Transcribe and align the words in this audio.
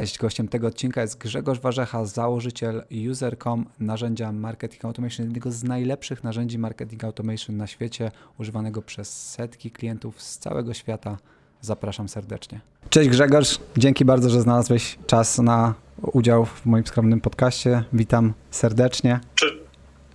Cześć, 0.00 0.18
gościem 0.18 0.48
tego 0.48 0.66
odcinka 0.66 1.00
jest 1.00 1.18
Grzegorz 1.18 1.60
Warzecha, 1.60 2.04
założyciel 2.04 2.82
User.com, 3.10 3.66
narzędzia 3.80 4.32
Marketing 4.32 4.84
Automation, 4.84 5.26
jednego 5.26 5.52
z 5.52 5.64
najlepszych 5.64 6.24
narzędzi 6.24 6.58
Marketing 6.58 7.04
Automation 7.04 7.56
na 7.56 7.66
świecie, 7.66 8.10
używanego 8.38 8.82
przez 8.82 9.30
setki 9.30 9.70
klientów 9.70 10.22
z 10.22 10.38
całego 10.38 10.74
świata. 10.74 11.18
Zapraszam 11.60 12.08
serdecznie. 12.08 12.60
Cześć 12.90 13.10
Grzegorz, 13.10 13.58
dzięki 13.76 14.04
bardzo, 14.04 14.30
że 14.30 14.40
znalazłeś 14.42 14.98
czas 15.06 15.38
na 15.38 15.74
udział 16.02 16.44
w 16.44 16.66
moim 16.66 16.86
skromnym 16.86 17.20
podcaście. 17.20 17.84
Witam 17.92 18.32
serdecznie. 18.50 19.20
Cześć. 19.34 19.63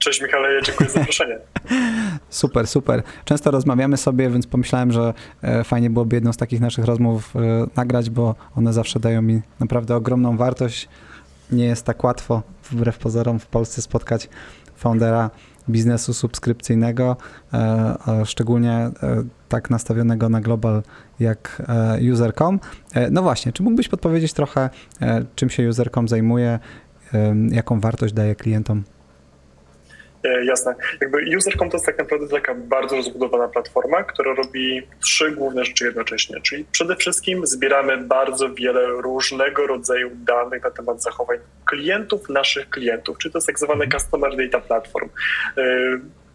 Cześć 0.10 0.22
Michale, 0.22 0.62
dziękuję 0.64 0.90
za 0.90 1.00
zaproszenie. 1.00 1.40
super, 2.30 2.68
super. 2.68 3.04
Często 3.26 3.52
rozmawiamy 3.52 3.98
sobie, 3.98 4.30
więc 4.30 4.48
pomyślałem, 4.48 4.92
że 4.92 5.14
e, 5.42 5.64
fajnie 5.64 5.90
byłoby 5.90 6.16
jedną 6.16 6.34
z 6.34 6.38
takich 6.38 6.62
naszych 6.62 6.86
rozmów 6.86 7.36
e, 7.36 7.40
nagrać, 7.76 8.10
bo 8.10 8.36
one 8.56 8.74
zawsze 8.74 9.00
dają 9.00 9.22
mi 9.22 9.42
naprawdę 9.60 9.96
ogromną 9.96 10.38
wartość. 10.38 10.90
Nie 11.52 11.66
jest 11.66 11.86
tak 11.86 12.04
łatwo, 12.04 12.42
wbrew 12.72 12.98
pozorom, 12.98 13.40
w 13.40 13.46
Polsce 13.46 13.82
spotkać 13.82 14.30
foundera 14.76 15.30
biznesu 15.70 16.14
subskrypcyjnego, 16.14 17.18
e, 17.54 18.26
szczególnie 18.26 18.90
tak 19.50 19.70
nastawionego 19.70 20.30
na 20.30 20.42
global 20.42 20.84
jak 21.20 21.62
user.com. 22.14 22.60
No 23.12 23.22
właśnie, 23.22 23.54
czy 23.54 23.64
mógłbyś 23.64 23.88
podpowiedzieć 23.88 24.34
trochę, 24.34 24.70
czym 25.36 25.50
się 25.50 25.70
user.com 25.70 26.08
zajmuje, 26.08 26.60
jaką 27.52 27.80
wartość 27.80 28.14
daje 28.14 28.36
klientom? 28.36 28.84
E, 30.24 30.46
jasne. 30.46 30.76
Jakby 31.02 31.38
user.com 31.38 31.70
to 31.70 31.78
jest 31.78 31.86
tak 31.86 31.98
naprawdę 31.98 32.28
taka 32.28 32.56
bardzo 32.56 32.96
rozbudowana 32.96 33.48
platforma, 33.48 34.04
która 34.04 34.34
robi 34.34 34.88
trzy 35.00 35.32
główne 35.32 35.66
rzeczy 35.66 35.86
jednocześnie. 35.86 36.42
Czyli 36.42 36.66
przede 36.72 36.96
wszystkim 36.96 37.48
zbieramy 37.48 37.98
bardzo 37.98 38.54
wiele 38.54 38.88
różnego 38.88 39.68
rodzaju 39.68 40.10
danych 40.14 40.64
na 40.64 40.72
temat 40.72 41.04
zachowań 41.04 41.38
klientów, 41.66 42.30
naszych 42.30 42.70
klientów, 42.70 43.18
czyli 43.18 43.32
to 43.32 43.38
jest 43.38 43.48
tak 43.48 43.60
zwany 43.60 43.84
mhm. 43.84 44.02
Customer 44.02 44.38
Data 44.38 44.60
Platform 44.68 45.10
e, 45.58 45.62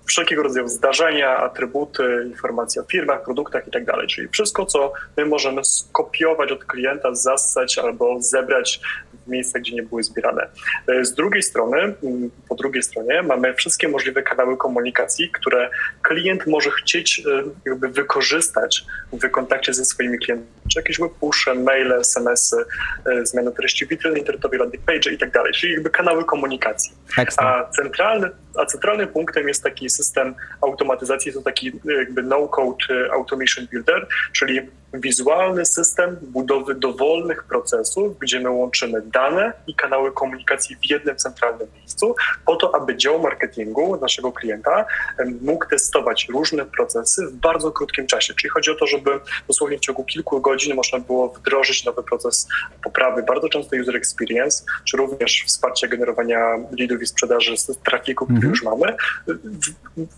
wszelkiego 0.06 0.42
rodzaju 0.42 0.68
zdarzenia, 0.68 1.36
atrybuty, 1.36 2.26
informacje 2.26 2.82
o 2.82 2.84
firmach, 2.84 3.24
produktach 3.24 3.66
itd. 3.66 3.92
Tak 3.92 4.06
czyli 4.06 4.28
wszystko, 4.28 4.66
co 4.66 4.92
my 5.16 5.26
możemy 5.26 5.64
skopiować 5.64 6.52
od 6.52 6.64
klienta, 6.64 7.14
zassać 7.14 7.78
albo 7.78 8.16
zebrać 8.22 8.80
w 9.26 9.30
miejscach, 9.30 9.62
gdzie 9.62 9.74
nie 9.74 9.82
były 9.82 10.02
zbierane. 10.02 10.48
E, 10.88 11.04
z 11.04 11.14
drugiej 11.14 11.42
strony, 11.42 11.78
mm, 11.78 12.30
po 12.48 12.54
drugiej 12.54 12.82
stronie 12.82 13.22
mamy 13.22 13.54
wszystkie 13.54 13.88
możliwe 13.88 14.22
kanały 14.22 14.56
komunikacji, 14.56 15.30
które 15.30 15.70
klient 16.02 16.46
może 16.46 16.70
chcieć 16.70 17.22
e, 17.26 17.42
jakby 17.66 17.88
wykorzystać 17.88 18.84
w 19.12 19.30
kontakcie 19.30 19.74
ze 19.74 19.84
swoimi 19.84 20.18
klientami, 20.18 20.50
czy 20.72 20.78
jakieś 20.78 20.98
webpusze, 20.98 21.54
maile, 21.54 21.92
smsy, 21.92 22.56
e, 23.06 23.26
zmiany 23.26 23.52
treści 23.52 23.86
witryny 23.86 24.18
internetowej, 24.18 24.58
landing 24.58 24.84
page 24.84 25.10
i 25.12 25.18
tak 25.18 25.30
dalej, 25.30 25.52
czyli 25.52 25.72
jakby 25.72 25.90
kanały 25.90 26.24
komunikacji. 26.24 26.92
A 27.46 27.70
centralny, 27.70 28.30
a 28.58 28.66
centralnym 28.66 29.08
punktem 29.08 29.48
jest 29.48 29.62
taki 29.62 29.90
system 29.90 30.34
automatyzacji, 30.60 31.32
to 31.32 31.42
taki 31.42 31.72
jakby 31.98 32.22
no-code 32.22 33.12
automation 33.12 33.66
builder, 33.66 34.06
czyli 34.32 34.60
wizualny 34.94 35.66
system 35.66 36.16
budowy 36.22 36.74
dowolnych 36.74 37.44
procesów, 37.44 38.18
gdzie 38.18 38.40
my 38.40 38.50
łączymy 38.50 39.02
dane 39.02 39.52
i 39.66 39.74
kanały 39.74 40.12
komunikacji 40.12 40.76
w 40.76 40.90
jednym 40.90 41.16
centralnym 41.16 41.68
miejscu, 41.76 42.14
po 42.46 42.56
to, 42.56 42.74
aby 42.74 42.96
dział 42.96 43.22
marketingu 43.22 44.00
naszego 44.00 44.32
klienta 44.32 44.84
mógł 45.40 45.66
testować 45.66 46.28
różne 46.28 46.64
procesy 46.64 47.26
w 47.26 47.32
bardzo 47.32 47.72
krótkim 47.72 48.06
czasie. 48.06 48.34
Czyli 48.34 48.50
chodzi 48.50 48.70
o 48.70 48.74
to, 48.74 48.86
żeby 48.86 49.10
dosłownie 49.48 49.78
w 49.78 49.80
ciągu 49.80 50.04
kilku 50.04 50.40
godzin 50.40 50.76
można 50.76 50.98
było 50.98 51.28
wdrożyć 51.28 51.84
nowy 51.84 52.02
proces 52.02 52.48
poprawy, 52.84 53.22
bardzo 53.22 53.48
często 53.48 53.76
user 53.76 53.96
experience, 53.96 54.64
czy 54.84 54.96
również 54.96 55.44
wsparcie 55.46 55.88
generowania 55.88 56.38
leadów 56.78 57.02
i 57.02 57.06
sprzedaży 57.06 57.56
z 57.56 57.78
trafiku, 57.84 58.26
który 58.26 58.43
mhm. 58.46 58.50
już 58.50 58.62
mamy, 58.62 58.96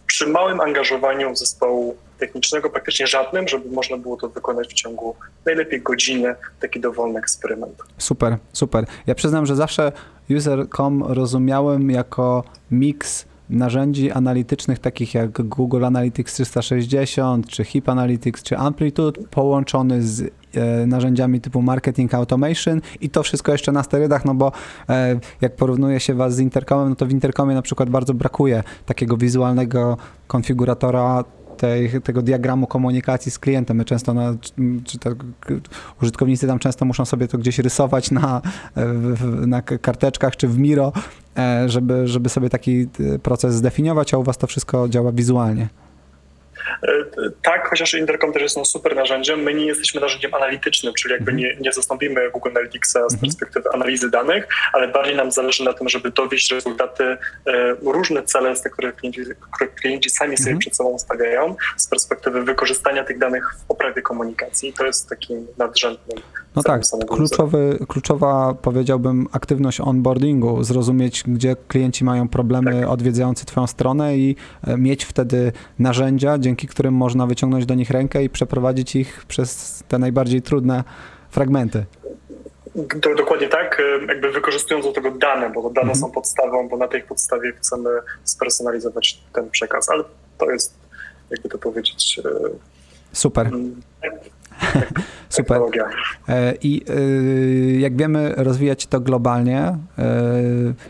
przy 0.06 0.26
małym 0.26 0.60
angażowaniu 0.60 1.36
zespołu 1.36 1.96
technicznego 2.18 2.70
praktycznie 2.70 3.06
żadnym, 3.06 3.48
żeby 3.48 3.70
można 3.70 3.96
było 3.96 4.16
to 4.16 4.28
wykonać 4.28 4.68
w 4.68 4.72
ciągu 4.72 5.16
najlepiej 5.46 5.82
godziny, 5.82 6.34
taki 6.60 6.80
dowolny 6.80 7.18
eksperyment. 7.18 7.82
Super, 7.98 8.36
super. 8.52 8.86
Ja 9.06 9.14
przyznam, 9.14 9.46
że 9.46 9.56
zawsze 9.56 9.92
user.com 10.36 11.02
rozumiałem 11.02 11.90
jako 11.90 12.44
miks 12.70 13.24
narzędzi 13.50 14.10
analitycznych 14.10 14.78
takich 14.78 15.14
jak 15.14 15.42
Google 15.42 15.84
Analytics 15.84 16.34
360, 16.34 17.48
czy 17.48 17.64
HIP 17.64 17.88
Analytics, 17.88 18.42
czy 18.42 18.56
Amplitude 18.56 19.20
połączony 19.30 20.02
z 20.02 20.30
narzędziami 20.86 21.40
typu 21.40 21.62
Marketing 21.62 22.14
Automation 22.14 22.80
i 23.00 23.10
to 23.10 23.22
wszystko 23.22 23.52
jeszcze 23.52 23.72
na 23.72 23.82
sterydach, 23.82 24.24
no 24.24 24.34
bo 24.34 24.52
e, 24.88 25.20
jak 25.40 25.56
porównuje 25.56 26.00
się 26.00 26.14
was 26.14 26.34
z 26.34 26.40
Intercomem, 26.40 26.88
no 26.88 26.96
to 26.96 27.06
w 27.06 27.10
Intercomie 27.10 27.54
na 27.54 27.62
przykład 27.62 27.90
bardzo 27.90 28.14
brakuje 28.14 28.62
takiego 28.86 29.16
wizualnego 29.16 29.96
konfiguratora 30.26 31.24
tej, 31.56 32.02
tego 32.02 32.22
diagramu 32.22 32.66
komunikacji 32.66 33.32
z 33.32 33.38
klientem. 33.38 33.76
My 33.76 33.84
często, 33.84 34.14
na, 34.14 34.34
czy 34.84 34.98
tak, 34.98 35.14
użytkownicy 36.02 36.46
tam 36.46 36.58
często 36.58 36.84
muszą 36.84 37.04
sobie 37.04 37.28
to 37.28 37.38
gdzieś 37.38 37.58
rysować 37.58 38.10
na, 38.10 38.42
na 39.46 39.62
karteczkach 39.62 40.36
czy 40.36 40.48
w 40.48 40.58
Miro, 40.58 40.92
e, 41.38 41.68
żeby, 41.68 42.08
żeby 42.08 42.28
sobie 42.28 42.50
taki 42.50 42.88
e, 43.14 43.18
proces 43.18 43.54
zdefiniować, 43.54 44.14
a 44.14 44.18
u 44.18 44.22
was 44.22 44.38
to 44.38 44.46
wszystko 44.46 44.88
działa 44.88 45.12
wizualnie. 45.12 45.68
E, 46.82 47.04
tak, 47.42 47.68
chociaż 47.68 47.94
Intercom 47.94 48.32
też 48.32 48.42
jest 48.42 48.56
no, 48.56 48.64
super 48.64 48.96
narzędziem, 48.96 49.40
my 49.40 49.54
nie 49.54 49.66
jesteśmy 49.66 50.00
narzędziem 50.00 50.34
analitycznym, 50.34 50.94
czyli 50.94 51.12
jakby 51.12 51.30
mhm. 51.30 51.48
nie, 51.48 51.56
nie 51.60 51.72
zastąpimy 51.72 52.30
Google 52.30 52.48
Analyticsa 52.50 53.08
z 53.08 53.12
mhm. 53.12 53.20
perspektywy 53.20 53.68
analizy 53.74 54.10
danych, 54.10 54.48
ale 54.72 54.88
bardziej 54.88 55.16
nam 55.16 55.32
zależy 55.32 55.64
na 55.64 55.72
tym, 55.72 55.88
żeby 55.88 56.10
dowieść 56.10 56.52
rezultaty, 56.52 57.04
e, 57.04 57.16
różne 57.82 58.22
cele, 58.22 58.56
te, 58.56 58.70
które 58.70 58.92
klienci, 58.92 59.20
które 59.52 59.70
klienci 59.70 60.10
sami 60.10 60.36
sobie 60.36 60.50
mhm. 60.50 60.58
przed 60.58 60.76
sobą 60.76 60.98
stawiają, 60.98 61.56
z 61.76 61.86
perspektywy 61.86 62.44
wykorzystania 62.44 63.04
tych 63.04 63.18
danych 63.18 63.54
w 63.58 63.64
poprawie 63.64 64.02
komunikacji. 64.02 64.72
To 64.72 64.86
jest 64.86 65.08
taki 65.08 65.34
nadrzędny 65.58 66.14
no 66.56 66.62
tak, 66.62 66.82
kluczowy, 67.08 67.78
kluczowa 67.88 68.54
powiedziałbym 68.62 69.26
aktywność 69.32 69.80
onboardingu, 69.80 70.64
zrozumieć, 70.64 71.22
gdzie 71.26 71.56
klienci 71.68 72.04
mają 72.04 72.28
problemy 72.28 72.80
tak. 72.80 72.90
odwiedzający 72.90 73.46
Twoją 73.46 73.66
stronę 73.66 74.16
i 74.16 74.36
e, 74.66 74.76
mieć 74.76 75.04
wtedy 75.04 75.52
narzędzia, 75.78 76.38
dzięki 76.38 76.68
którym 76.68 76.94
można 76.94 77.26
wyciągnąć 77.26 77.66
do 77.66 77.74
nich 77.74 77.90
rękę 77.90 78.24
i 78.24 78.30
przeprowadzić 78.30 78.96
ich 78.96 79.24
przez 79.28 79.82
te 79.88 79.98
najbardziej 79.98 80.42
trudne 80.42 80.84
fragmenty. 81.30 81.84
Do, 82.74 83.14
dokładnie 83.14 83.48
tak, 83.48 83.80
e, 83.80 84.06
jakby 84.06 84.32
wykorzystując 84.32 84.86
do 84.86 84.92
tego 84.92 85.10
dane, 85.10 85.50
bo 85.50 85.62
to 85.62 85.70
dane 85.70 85.92
mhm. 85.92 86.00
są 86.00 86.10
podstawą, 86.10 86.68
bo 86.68 86.76
na 86.76 86.88
tej 86.88 87.02
podstawie 87.02 87.52
chcemy 87.52 87.90
spersonalizować 88.24 89.20
ten 89.32 89.50
przekaz, 89.50 89.88
ale 89.88 90.04
to 90.38 90.50
jest, 90.50 90.74
jakby 91.30 91.48
to 91.48 91.58
powiedzieć. 91.58 92.20
E, 92.24 92.30
Super. 93.12 93.50
Super. 95.28 95.60
E, 96.28 96.54
I 96.62 96.82
e, 96.88 97.80
jak 97.80 97.96
wiemy, 97.96 98.34
rozwijać 98.36 98.86
to 98.86 99.00
globalnie. 99.00 99.58
E, 99.58 99.78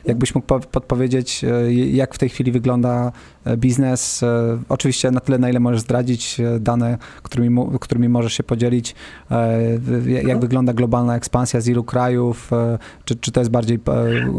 jakbyś 0.05 0.35
mógł 0.35 0.47
podpowiedzieć, 0.47 1.45
jak 1.93 2.15
w 2.15 2.19
tej 2.19 2.29
chwili 2.29 2.53
wygląda 2.53 3.13
biznes? 3.57 4.25
Oczywiście 4.69 5.11
na 5.11 5.21
tyle, 5.21 5.39
na 5.39 5.51
ile 5.51 5.61
możesz 5.61 5.81
zdradzić 5.81 6.41
dane, 6.61 6.99
którymi, 7.23 7.67
którymi 7.81 8.09
możesz 8.09 8.33
się 8.33 8.43
podzielić. 8.43 8.95
Jak 10.07 10.23
mhm. 10.23 10.41
wygląda 10.41 10.73
globalna 10.73 11.17
ekspansja 11.17 11.61
z 11.61 11.69
ilu 11.69 11.85
krajów? 11.85 12.51
Czy, 13.05 13.17
czy 13.17 13.33
to 13.33 13.41
jest 13.41 13.51
bardziej 13.51 13.79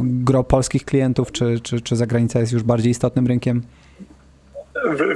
gro 0.04 0.44
polskich 0.44 0.86
klientów, 0.86 1.32
czy, 1.32 1.60
czy, 1.60 1.82
czy 1.82 1.96
zagranica 1.96 2.40
jest 2.40 2.52
już 2.52 2.64
bardziej 2.64 2.92
istotnym 2.92 3.28
rynkiem? 3.28 3.62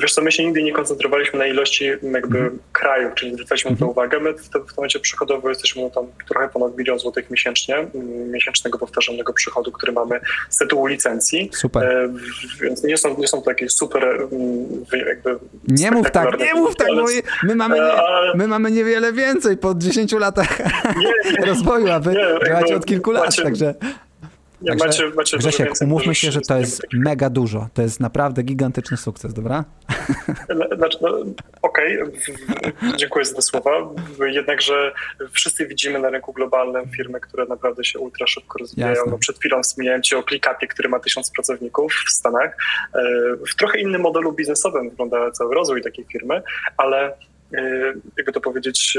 Wiesz 0.02 0.14
co, 0.14 0.22
my 0.22 0.32
się 0.32 0.46
nigdy 0.46 0.64
nie 0.64 0.74
koncentrowaliśmy 0.74 1.40
na 1.40 1.46
ilości 1.46 1.86
jakby 1.86 2.40
mm. 2.40 2.60
krajów, 2.72 3.14
czyli 3.16 3.34
zwracaliśmy 3.34 3.70
mm. 3.70 3.80
na 3.80 3.86
to 3.86 3.92
uwagę. 3.92 4.20
My 4.20 4.34
w, 4.34 4.42
w 4.42 4.50
tym 4.50 4.62
momencie 4.78 5.00
przychodowo 5.00 5.50
jesteśmy 5.50 5.92
tam 5.92 6.06
trochę 6.28 6.50
ponad 6.50 6.78
milion 6.78 7.00
złotych 7.00 7.30
miesięcznie, 7.30 7.88
miesięcznego 8.32 8.78
powtarzalnego 8.78 9.34
przychodu, 9.34 9.72
który 9.72 9.92
mamy 9.92 10.20
z 10.50 10.58
tytułu 10.58 10.86
licencji. 10.86 11.50
Super. 11.54 11.84
E, 11.84 12.14
więc 12.62 12.84
nie 12.84 12.98
są, 12.98 13.18
nie 13.18 13.28
są 13.28 13.42
to 13.42 13.52
jakieś 13.52 13.72
super 13.72 14.28
jakby 15.08 15.40
Nie 15.68 15.92
mów 15.92 16.12
tak, 16.12 16.40
nie 16.40 16.54
mów 16.54 16.76
tak, 16.76 16.88
bo 16.88 17.06
my 17.44 17.56
mamy, 17.56 17.76
nie, 17.76 17.92
my 18.36 18.48
mamy 18.48 18.72
niewiele 18.72 19.14
więcej 19.14 19.58
po 19.58 19.76
10 19.76 20.12
latach 20.12 20.60
nie, 20.98 21.32
nie, 21.32 21.46
rozwoju, 21.52 21.92
a 21.92 22.00
wy 22.00 22.16
działacie 22.48 22.76
od 22.76 22.86
kilku 22.86 23.12
lat, 23.12 23.36
także... 23.36 23.76
Nie, 24.62 24.76
Także, 24.76 24.86
macie, 24.86 25.16
macie 25.16 25.38
Grzesiek, 25.38 25.72
umówmy 25.82 26.16
się, 26.16 26.32
że 26.32 26.42
to 26.42 26.58
jest 26.58 26.82
mega 26.94 27.30
dużo. 27.30 27.68
To 27.74 27.82
jest 27.82 28.00
naprawdę 28.00 28.44
gigantyczny 28.44 28.98
sukces, 28.98 29.34
dobra? 29.34 29.66
Znaczy, 30.78 30.98
no, 31.02 31.10
Okej, 31.62 32.02
okay. 32.02 32.14
dziękuję 32.98 33.26
za 33.26 33.36
te 33.36 33.42
słowa. 33.42 33.72
Jednakże 34.26 34.92
wszyscy 35.32 35.68
widzimy 35.68 36.00
na 36.00 36.10
rynku 36.10 36.34
globalnym 36.34 36.90
firmy, 36.90 37.20
które 37.20 37.46
naprawdę 37.46 37.84
się 37.84 38.00
ultra 38.00 38.28
szybko 38.28 38.60
rozwijają. 38.60 39.02
No, 39.10 39.18
przed 39.18 39.40
chwilą 39.40 39.64
wspomniałem 39.64 40.02
ci 40.02 40.16
o 40.16 40.24
ClickUpie, 40.24 40.68
który 40.68 40.90
ma 40.90 41.00
tysiąc 41.00 41.32
pracowników 41.32 41.94
w 42.08 42.12
Stanach. 42.12 42.58
E, 42.96 43.02
w 43.52 43.56
trochę 43.56 43.80
innym 43.80 44.02
modelu 44.02 44.32
biznesowym 44.32 44.90
wygląda 44.90 45.32
cały 45.32 45.56
rozwój 45.56 45.82
takiej 45.82 46.06
firmy, 46.06 46.42
ale 46.78 47.14
jakby 48.18 48.32
to 48.32 48.42
powiedzieć, 48.42 48.98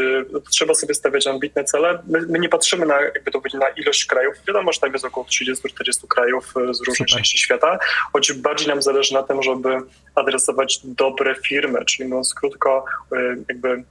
trzeba 0.51 0.75
sobie 0.75 0.95
stawiać 0.95 1.27
ambitne 1.27 1.65
cele. 1.65 2.03
My, 2.09 2.21
my, 2.29 2.39
nie 2.39 2.49
patrzymy 2.49 2.87
na, 2.87 3.01
jakby 3.01 3.31
to 3.31 3.41
powiedzieć, 3.41 3.61
na 3.61 3.69
ilość 3.69 4.05
krajów. 4.05 4.35
Wiadomo, 4.49 4.73
że 4.73 4.81
tam 4.81 4.93
jest 4.93 5.05
około 5.05 5.27
30-40 5.27 6.07
krajów 6.09 6.55
z 6.55 6.79
różnych 6.79 6.97
Super. 6.97 7.07
części 7.07 7.39
świata, 7.39 7.79
choć 8.13 8.33
bardziej 8.33 8.69
nam 8.69 8.83
zależy 8.83 9.15
na 9.15 9.23
tym, 9.23 9.43
żeby 9.43 9.69
adresować 10.15 10.81
dobre 10.85 11.35
firmy, 11.35 11.85
czyli 11.85 12.09
mówiąc 12.09 12.35
krótko, 12.35 12.85
jakby 13.49 13.85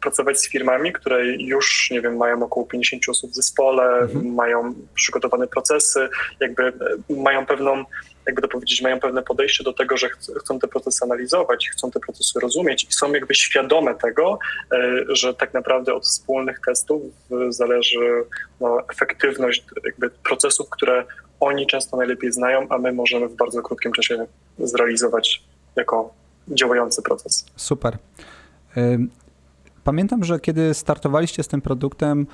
pracować 0.00 0.40
z 0.40 0.48
firmami, 0.48 0.92
które 0.92 1.26
już, 1.36 1.88
nie 1.90 2.00
wiem, 2.00 2.16
mają 2.16 2.42
około 2.42 2.66
50 2.66 3.02
osób 3.08 3.30
w 3.30 3.34
zespole, 3.34 3.98
mhm. 3.98 4.34
mają 4.34 4.74
przygotowane 4.94 5.46
procesy, 5.46 6.08
jakby 6.40 6.62
e, 6.62 6.72
mają 7.22 7.46
pewną, 7.46 7.84
jakby 8.26 8.42
to 8.42 8.48
powiedzieć, 8.48 8.82
mają 8.82 9.00
pewne 9.00 9.22
podejście 9.22 9.64
do 9.64 9.72
tego, 9.72 9.96
że 9.96 10.08
chcą 10.40 10.58
te 10.58 10.68
procesy 10.68 11.04
analizować, 11.04 11.70
chcą 11.70 11.90
te 11.90 12.00
procesy 12.00 12.40
rozumieć 12.40 12.84
i 12.84 12.92
są 12.92 13.12
jakby 13.12 13.34
świadome 13.34 13.94
tego, 13.94 14.38
e, 14.72 15.04
że 15.08 15.34
tak 15.34 15.54
naprawdę 15.54 15.94
od 15.94 16.04
wspólnych 16.04 16.60
testów 16.66 17.02
zależy 17.48 18.24
no, 18.60 18.82
efektywność 18.92 19.64
jakby 19.84 20.10
procesów, 20.10 20.70
które 20.70 21.04
oni 21.40 21.66
często 21.66 21.96
najlepiej 21.96 22.32
znają, 22.32 22.66
a 22.68 22.78
my 22.78 22.92
możemy 22.92 23.28
w 23.28 23.36
bardzo 23.36 23.62
krótkim 23.62 23.92
czasie 23.92 24.26
zrealizować 24.58 25.42
jako 25.76 26.14
działający 26.48 27.02
proces. 27.02 27.46
Super. 27.56 27.98
Pamiętam, 29.88 30.24
że 30.24 30.40
kiedy 30.40 30.74
startowaliście 30.74 31.42
z 31.42 31.48
tym 31.48 31.60
produktem 31.60 32.26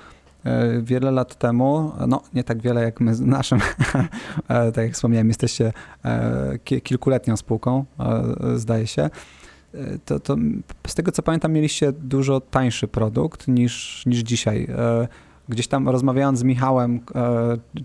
e, 0.45 0.81
wiele 0.83 1.11
lat 1.11 1.35
temu, 1.35 1.93
no 2.09 2.23
nie 2.35 2.45
tak 2.45 2.63
wiele 2.63 2.83
jak 2.83 3.01
my 3.01 3.15
z 3.15 3.21
naszym, 3.21 3.59
e, 4.49 4.73
tak 4.73 4.85
jak 4.85 4.93
wspomniałem, 4.93 5.29
jesteście 5.29 5.73
e, 6.05 6.59
kilkuletnią 6.59 7.37
spółką, 7.37 7.85
zdaje 8.57 8.87
się, 8.87 9.11
to, 10.05 10.21
to 10.21 10.37
z 10.87 10.95
tego 10.95 11.13
co 11.13 11.23
pamiętam 11.23 11.53
mieliście 11.53 11.93
dużo 11.93 12.41
tańszy 12.41 12.89
produkt 12.89 13.49
niż, 13.49 14.03
niż 14.07 14.19
dzisiaj. 14.19 14.69
Gdzieś 15.49 15.69
tam 15.69 15.89
rozmawiając 15.89 16.39
z 16.39 16.43
Michałem, 16.43 17.01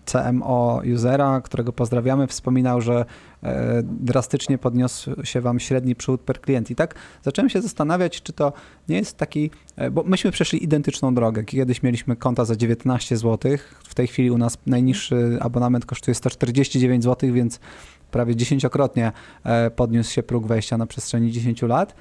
CMO 0.06 0.82
usera, 0.96 1.42
którego 1.42 1.74
pozdrawiamy, 1.74 2.28
wspominał, 2.28 2.82
że 2.82 3.06
E, 3.44 3.84
drastycznie 3.84 4.58
podniósł 4.58 5.12
się 5.24 5.42
wam 5.42 5.60
średni 5.60 5.96
przychód 5.96 6.22
per 6.22 6.42
klient. 6.42 6.72
I 6.72 6.76
tak 6.76 6.96
zacząłem 7.24 7.50
się 7.50 7.62
zastanawiać, 7.62 8.22
czy 8.22 8.34
to 8.34 8.54
nie 8.90 8.98
jest 8.98 9.18
taki, 9.18 9.52
e, 9.76 9.92
bo 9.92 10.04
myśmy 10.04 10.32
przeszli 10.32 10.64
identyczną 10.64 11.16
drogę. 11.16 11.44
Kiedyś 11.44 11.84
mieliśmy 11.84 12.16
konta 12.16 12.46
za 12.46 12.56
19 12.56 13.18
zł, 13.18 13.52
w 13.84 13.96
tej 13.96 14.08
chwili 14.08 14.32
u 14.32 14.38
nas 14.38 14.58
najniższy 14.66 15.38
abonament 15.42 15.86
kosztuje 15.86 16.16
149 16.16 17.04
zł, 17.04 17.34
więc 17.34 17.60
prawie 18.12 18.36
dziesięciokrotnie 18.36 19.12
e, 19.44 19.72
podniósł 19.72 20.14
się 20.14 20.24
próg 20.24 20.48
wejścia 20.48 20.78
na 20.78 20.86
przestrzeni 20.86 21.32
10 21.32 21.62
lat. 21.62 21.96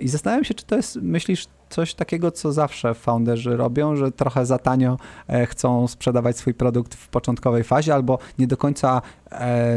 I 0.00 0.08
zastanawiam 0.08 0.44
się, 0.44 0.54
czy 0.54 0.66
to 0.66 0.76
jest, 0.76 0.96
myślisz, 0.96 1.46
coś 1.72 1.94
takiego, 1.94 2.30
co 2.30 2.52
zawsze 2.52 2.94
founderzy 2.94 3.56
robią, 3.56 3.96
że 3.96 4.12
trochę 4.12 4.46
za 4.46 4.58
tanio 4.58 4.96
e, 5.28 5.46
chcą 5.46 5.88
sprzedawać 5.88 6.36
swój 6.36 6.54
produkt 6.54 6.94
w 6.94 7.08
początkowej 7.08 7.64
fazie, 7.64 7.94
albo 7.94 8.18
nie 8.38 8.46
do 8.46 8.56
końca, 8.56 9.02
e, 9.32 9.76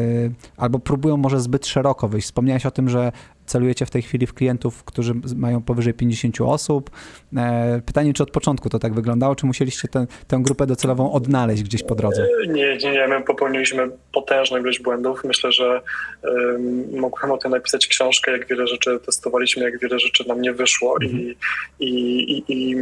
albo 0.57 0.79
próbują 0.79 1.17
może 1.17 1.39
zbyt 1.39 1.67
szeroko 1.67 2.07
wyjść. 2.07 2.27
Wspomniałeś 2.27 2.65
o 2.65 2.71
tym, 2.71 2.89
że 2.89 3.11
celujecie 3.45 3.85
w 3.85 3.89
tej 3.89 4.01
chwili 4.01 4.27
w 4.27 4.33
klientów, 4.33 4.83
którzy 4.83 5.13
mają 5.35 5.61
powyżej 5.61 5.93
50 5.93 6.41
osób. 6.41 6.89
E, 7.37 7.81
pytanie, 7.85 8.13
czy 8.13 8.23
od 8.23 8.31
początku 8.31 8.69
to 8.69 8.79
tak 8.79 8.93
wyglądało, 8.93 9.35
czy 9.35 9.45
musieliście 9.45 9.87
tę, 9.87 10.07
tę 10.27 10.39
grupę 10.41 10.67
docelową 10.67 11.11
odnaleźć 11.11 11.63
gdzieś 11.63 11.83
po 11.83 11.95
drodze? 11.95 12.27
Nie, 12.47 12.77
nie, 12.77 12.91
nie. 12.91 13.07
My 13.07 13.21
popełniliśmy 13.21 13.89
potężną 14.13 14.57
ilość 14.57 14.81
błędów. 14.81 15.23
Myślę, 15.23 15.51
że 15.51 15.81
um, 16.23 16.99
mogłem 16.99 17.31
o 17.31 17.37
tym 17.37 17.51
napisać 17.51 17.87
książkę, 17.87 18.31
jak 18.31 18.47
wiele 18.47 18.67
rzeczy 18.67 18.99
testowaliśmy, 19.05 19.63
jak 19.63 19.79
wiele 19.79 19.99
rzeczy 19.99 20.27
nam 20.27 20.41
nie 20.41 20.53
wyszło 20.53 20.97
mhm. 21.01 21.21
i, 21.21 21.37
i, 21.79 22.31
i, 22.31 22.71
i 22.71 22.75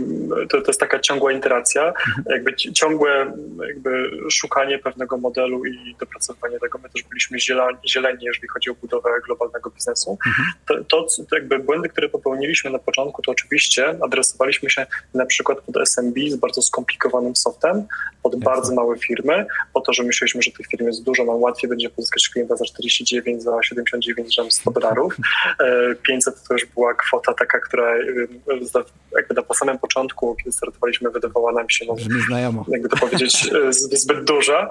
to, 0.49 0.61
to, 0.61 0.67
jest 0.67 0.79
taka 0.79 0.99
ciągła 0.99 1.31
iteracja, 1.31 1.87
mhm. 1.87 2.23
jakby 2.29 2.55
ciągłe 2.55 3.33
jakby 3.67 4.11
szukanie 4.31 4.79
pewnego 4.79 5.17
modelu 5.17 5.65
i 5.65 5.95
dopracowanie 5.99 6.59
tego. 6.59 6.79
My 6.83 6.89
też 6.89 7.03
byliśmy 7.03 7.39
zieleni, 7.39 7.77
zieleni 7.87 8.25
jeżeli 8.25 8.47
chodzi 8.47 8.69
o 8.69 8.73
budowę 8.73 9.09
globalnego 9.25 9.69
biznesu. 9.69 10.17
Mhm 10.25 10.52
to, 10.67 10.83
to, 10.83 11.07
to, 11.29 11.35
jakby 11.35 11.59
błędy, 11.59 11.89
które 11.89 12.09
popełniliśmy 12.09 12.71
na 12.71 12.79
początku, 12.79 13.21
to 13.21 13.31
oczywiście 13.31 13.95
adresowaliśmy 14.01 14.69
się 14.69 14.85
na 15.13 15.25
przykład 15.25 15.61
pod 15.61 15.77
SMB 15.77 16.17
z 16.29 16.35
bardzo 16.35 16.61
skomplikowanym 16.61 17.35
softem, 17.35 17.87
pod 18.23 18.33
Jasne. 18.33 18.45
bardzo 18.45 18.75
małe 18.75 18.97
firmy, 18.97 19.45
po 19.73 19.81
to, 19.81 19.93
że 19.93 20.03
myśleliśmy, 20.03 20.41
że 20.41 20.51
tych 20.51 20.67
firm 20.67 20.87
jest 20.87 21.03
dużo, 21.03 21.25
nam 21.25 21.41
łatwiej 21.41 21.69
będzie 21.69 21.89
pozyskać 21.89 22.29
klienta 22.29 22.55
za 22.55 22.65
49, 22.65 23.43
za 23.43 23.63
79, 23.63 24.35
za 24.35 24.43
100 24.49 24.71
dolarów. 24.71 25.17
500 26.07 26.33
e, 26.37 26.47
to 26.47 26.53
już 26.53 26.65
była 26.65 26.93
kwota 26.93 27.33
taka, 27.33 27.59
która 27.59 27.95
e, 27.95 28.03
jakby 29.15 29.35
na 29.35 29.55
samym 29.55 29.79
początku, 29.79 30.35
kiedy 30.35 30.51
startowaliśmy, 30.51 31.09
wydawała 31.09 31.51
nam 31.51 31.69
się, 31.69 31.85
no, 31.85 31.95
znajomo. 32.27 32.65
jakby 32.67 32.89
to 32.89 32.97
powiedzieć, 32.97 33.49
e, 33.67 33.73
zbyt 33.73 34.23
duża, 34.23 34.69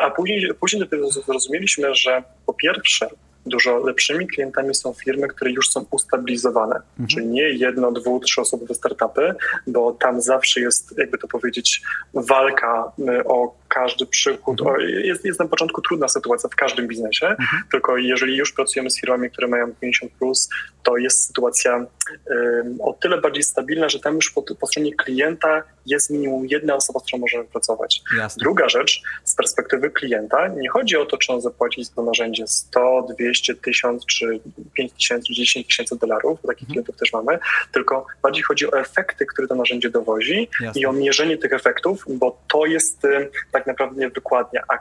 a 0.00 0.10
później, 0.10 0.54
później 0.60 0.80
dopiero 0.80 1.10
zrozumieliśmy, 1.10 1.94
że 1.94 2.22
po 2.46 2.54
pierwsze 2.54 3.08
Dużo 3.46 3.78
lepszymi 3.78 4.26
klientami 4.26 4.74
są 4.74 4.92
firmy, 4.92 5.28
które 5.28 5.50
już 5.50 5.70
są 5.70 5.84
ustabilizowane, 5.90 6.76
mhm. 6.76 7.08
czyli 7.08 7.26
nie 7.26 7.42
jedno, 7.42 7.92
dwu, 7.92 8.20
trzy 8.20 8.40
osobowe 8.40 8.74
startupy, 8.74 9.34
bo 9.66 9.92
tam 9.92 10.20
zawsze 10.20 10.60
jest, 10.60 10.98
jakby 10.98 11.18
to 11.18 11.28
powiedzieć, 11.28 11.82
walka 12.14 12.92
y, 12.98 13.24
o 13.24 13.59
każdy 13.70 14.06
przychód. 14.06 14.60
Mhm. 14.60 14.80
Jest, 14.88 15.24
jest 15.24 15.40
na 15.40 15.48
początku 15.48 15.82
trudna 15.82 16.08
sytuacja 16.08 16.48
w 16.48 16.56
każdym 16.56 16.88
biznesie, 16.88 17.26
mhm. 17.26 17.62
tylko 17.70 17.96
jeżeli 17.96 18.36
już 18.36 18.52
pracujemy 18.52 18.90
z 18.90 19.00
firmami, 19.00 19.30
które 19.30 19.48
mają 19.48 19.74
50, 19.80 20.12
plus, 20.12 20.48
to 20.82 20.96
jest 20.96 21.26
sytuacja 21.26 21.76
um, 21.76 22.78
o 22.80 22.92
tyle 22.92 23.20
bardziej 23.20 23.42
stabilna, 23.42 23.88
że 23.88 24.00
tam 24.00 24.14
już 24.14 24.30
po, 24.30 24.42
po 24.42 24.66
stronie 24.66 24.94
klienta 24.94 25.62
jest 25.86 26.10
minimum 26.10 26.46
jedna 26.46 26.74
osoba, 26.74 27.00
z 27.00 27.02
którą 27.02 27.20
możemy 27.20 27.44
pracować. 27.44 28.02
Jasne. 28.18 28.40
Druga 28.40 28.68
rzecz, 28.68 29.02
z 29.24 29.34
perspektywy 29.34 29.90
klienta, 29.90 30.48
nie 30.48 30.70
chodzi 30.70 30.96
o 30.96 31.06
to, 31.06 31.18
czy 31.18 31.32
on 31.32 31.40
zapłaci 31.40 31.84
za 31.84 31.94
to 31.94 32.02
narzędzie 32.02 32.46
100, 32.46 33.06
200, 33.18 33.54
1000 33.54 34.06
czy 34.06 34.40
5 34.74 34.92
tysięcy, 34.92 35.32
10 35.32 35.66
tysięcy 35.66 35.98
dolarów, 35.98 36.38
bo 36.42 36.48
takich 36.48 36.62
mhm. 36.62 36.72
klientów 36.72 36.96
też 36.96 37.12
mamy, 37.12 37.38
tylko 37.72 38.06
bardziej 38.22 38.42
chodzi 38.42 38.70
o 38.70 38.80
efekty, 38.80 39.26
które 39.26 39.48
to 39.48 39.54
narzędzie 39.54 39.90
dowozi 39.90 40.48
Jasne. 40.60 40.80
i 40.80 40.86
o 40.86 40.92
mierzenie 40.92 41.38
tych 41.38 41.52
efektów, 41.52 42.04
bo 42.08 42.38
to 42.48 42.66
jest 42.66 43.06
tak 43.52 43.59
naprawdę 43.66 44.10
wykładnia, 44.10 44.62
a 44.68 44.78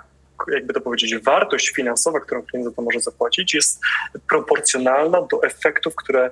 jakby 0.51 0.73
to 0.73 0.81
powiedzieć, 0.81 1.17
wartość 1.17 1.69
finansowa, 1.69 2.19
którą 2.19 2.41
klient 2.41 2.65
za 2.65 2.71
to 2.71 2.81
może 2.81 2.99
zapłacić, 2.99 3.53
jest 3.53 3.81
proporcjonalna 4.29 5.21
do 5.21 5.43
efektów, 5.43 5.95
które, 5.95 6.31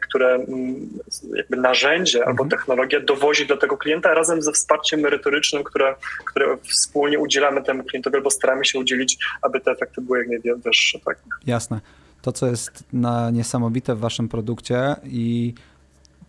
które 0.00 0.34
mm, 0.34 0.88
jakby 1.34 1.56
narzędzie 1.56 2.18
mhm. 2.18 2.28
albo 2.28 2.50
technologia 2.50 3.00
dowozi 3.00 3.46
do 3.46 3.56
tego 3.56 3.76
klienta 3.76 4.14
razem 4.14 4.42
ze 4.42 4.52
wsparciem 4.52 5.00
merytorycznym, 5.00 5.64
które, 5.64 5.94
które 6.24 6.56
wspólnie 6.56 7.18
udzielamy 7.18 7.62
temu 7.62 7.84
klientowi 7.84 8.16
albo 8.16 8.30
staramy 8.30 8.64
się 8.64 8.78
udzielić, 8.78 9.18
aby 9.42 9.60
te 9.60 9.70
efekty 9.70 10.00
były 10.00 10.18
jak 10.18 10.44
najwyższe. 10.44 10.98
Tak? 10.98 11.18
Jasne. 11.46 11.80
To, 12.22 12.32
co 12.32 12.46
jest 12.46 12.84
na 12.92 13.30
niesamowite 13.30 13.94
w 13.94 13.98
waszym 13.98 14.28
produkcie 14.28 14.96
i 15.04 15.54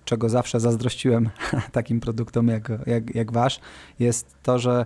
czego 0.06 0.30
zawsze 0.30 0.60
zazdrościłem 0.60 1.30
takim 1.72 2.00
produktom 2.00 2.48
jak, 2.48 2.70
jak, 2.86 3.16
jak 3.16 3.32
wasz, 3.32 3.60
jest 4.00 4.36
to, 4.44 4.60
że 4.60 4.72
e, 4.72 4.86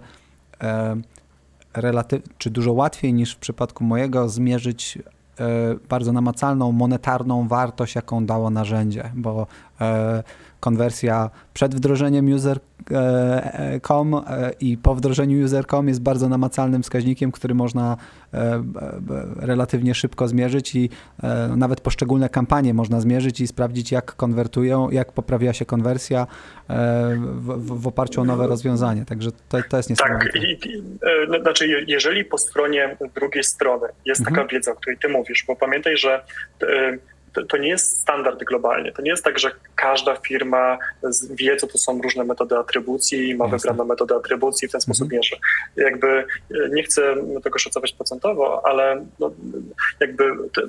relatyw, 1.73 2.21
czy 2.37 2.49
dużo 2.49 2.73
łatwiej 2.73 3.13
niż 3.13 3.33
w 3.33 3.37
przypadku 3.37 3.83
mojego 3.83 4.29
zmierzyć 4.29 4.99
e, 5.39 5.75
bardzo 5.89 6.11
namacalną, 6.11 6.71
monetarną 6.71 7.47
wartość, 7.47 7.95
jaką 7.95 8.25
dało 8.25 8.49
narzędzie, 8.49 9.11
bo 9.15 9.47
e, 9.81 10.23
konwersja 10.59 11.29
przed 11.53 11.75
wdrożeniem 11.75 12.33
user.com 12.33 14.15
e, 14.15 14.51
i 14.59 14.77
po 14.77 14.95
wdrożeniu 14.95 15.45
user.com 15.45 15.87
jest 15.87 16.01
bardzo 16.01 16.29
namacalnym 16.29 16.83
wskaźnikiem, 16.83 17.31
który 17.31 17.55
można 17.55 17.97
relatywnie 19.39 19.95
szybko 19.95 20.27
zmierzyć 20.27 20.75
i 20.75 20.89
nawet 21.57 21.81
poszczególne 21.81 22.29
kampanie 22.29 22.73
można 22.73 23.01
zmierzyć 23.01 23.41
i 23.41 23.47
sprawdzić, 23.47 23.91
jak 23.91 24.15
konwertują, 24.15 24.89
jak 24.89 25.11
poprawia 25.11 25.53
się 25.53 25.65
konwersja 25.65 26.27
w, 26.69 27.81
w 27.81 27.87
oparciu 27.87 28.21
o 28.21 28.23
nowe 28.23 28.47
rozwiązanie. 28.47 29.05
Także 29.05 29.31
to, 29.49 29.57
to 29.69 29.77
jest 29.77 29.89
niesamowite. 29.89 30.31
Tak, 30.33 30.43
i, 30.43 30.69
i, 30.69 30.83
znaczy 31.41 31.85
jeżeli 31.87 32.25
po 32.25 32.37
stronie 32.37 32.97
drugiej 33.15 33.43
strony 33.43 33.87
jest 34.05 34.21
mhm. 34.21 34.35
taka 34.35 34.47
wiedza, 34.55 34.71
o 34.71 34.75
której 34.75 34.97
ty 34.97 35.09
mówisz, 35.09 35.43
bo 35.47 35.55
pamiętaj, 35.55 35.97
że 35.97 36.23
to, 37.33 37.45
to, 37.45 37.57
nie 37.57 37.69
jest 37.69 38.01
standard 38.01 38.43
globalnie. 38.43 38.91
To 38.91 39.01
nie 39.01 39.11
jest 39.11 39.23
tak, 39.23 39.39
że 39.39 39.51
każda 39.75 40.15
firma 40.15 40.77
wie, 41.29 41.57
co 41.57 41.67
to 41.67 41.77
są 41.77 42.01
różne 42.01 42.23
metody 42.23 42.57
atrybucji 42.57 43.29
i 43.29 43.35
ma 43.35 43.45
Jasne. 43.45 43.57
wybraną 43.57 43.85
metodę 43.85 44.15
atrybucji 44.15 44.65
i 44.65 44.69
w 44.69 44.71
ten 44.71 44.81
sposób 44.81 45.03
mhm. 45.03 45.17
mierzy. 45.17 45.35
Jakby 45.75 46.07
e, 46.07 46.25
nie 46.69 46.83
chcę 46.83 47.15
tego 47.43 47.59
szacować 47.59 47.93
procentowo, 47.93 48.61
ale 48.65 49.05
no, 49.19 49.31
jakby 49.99 50.23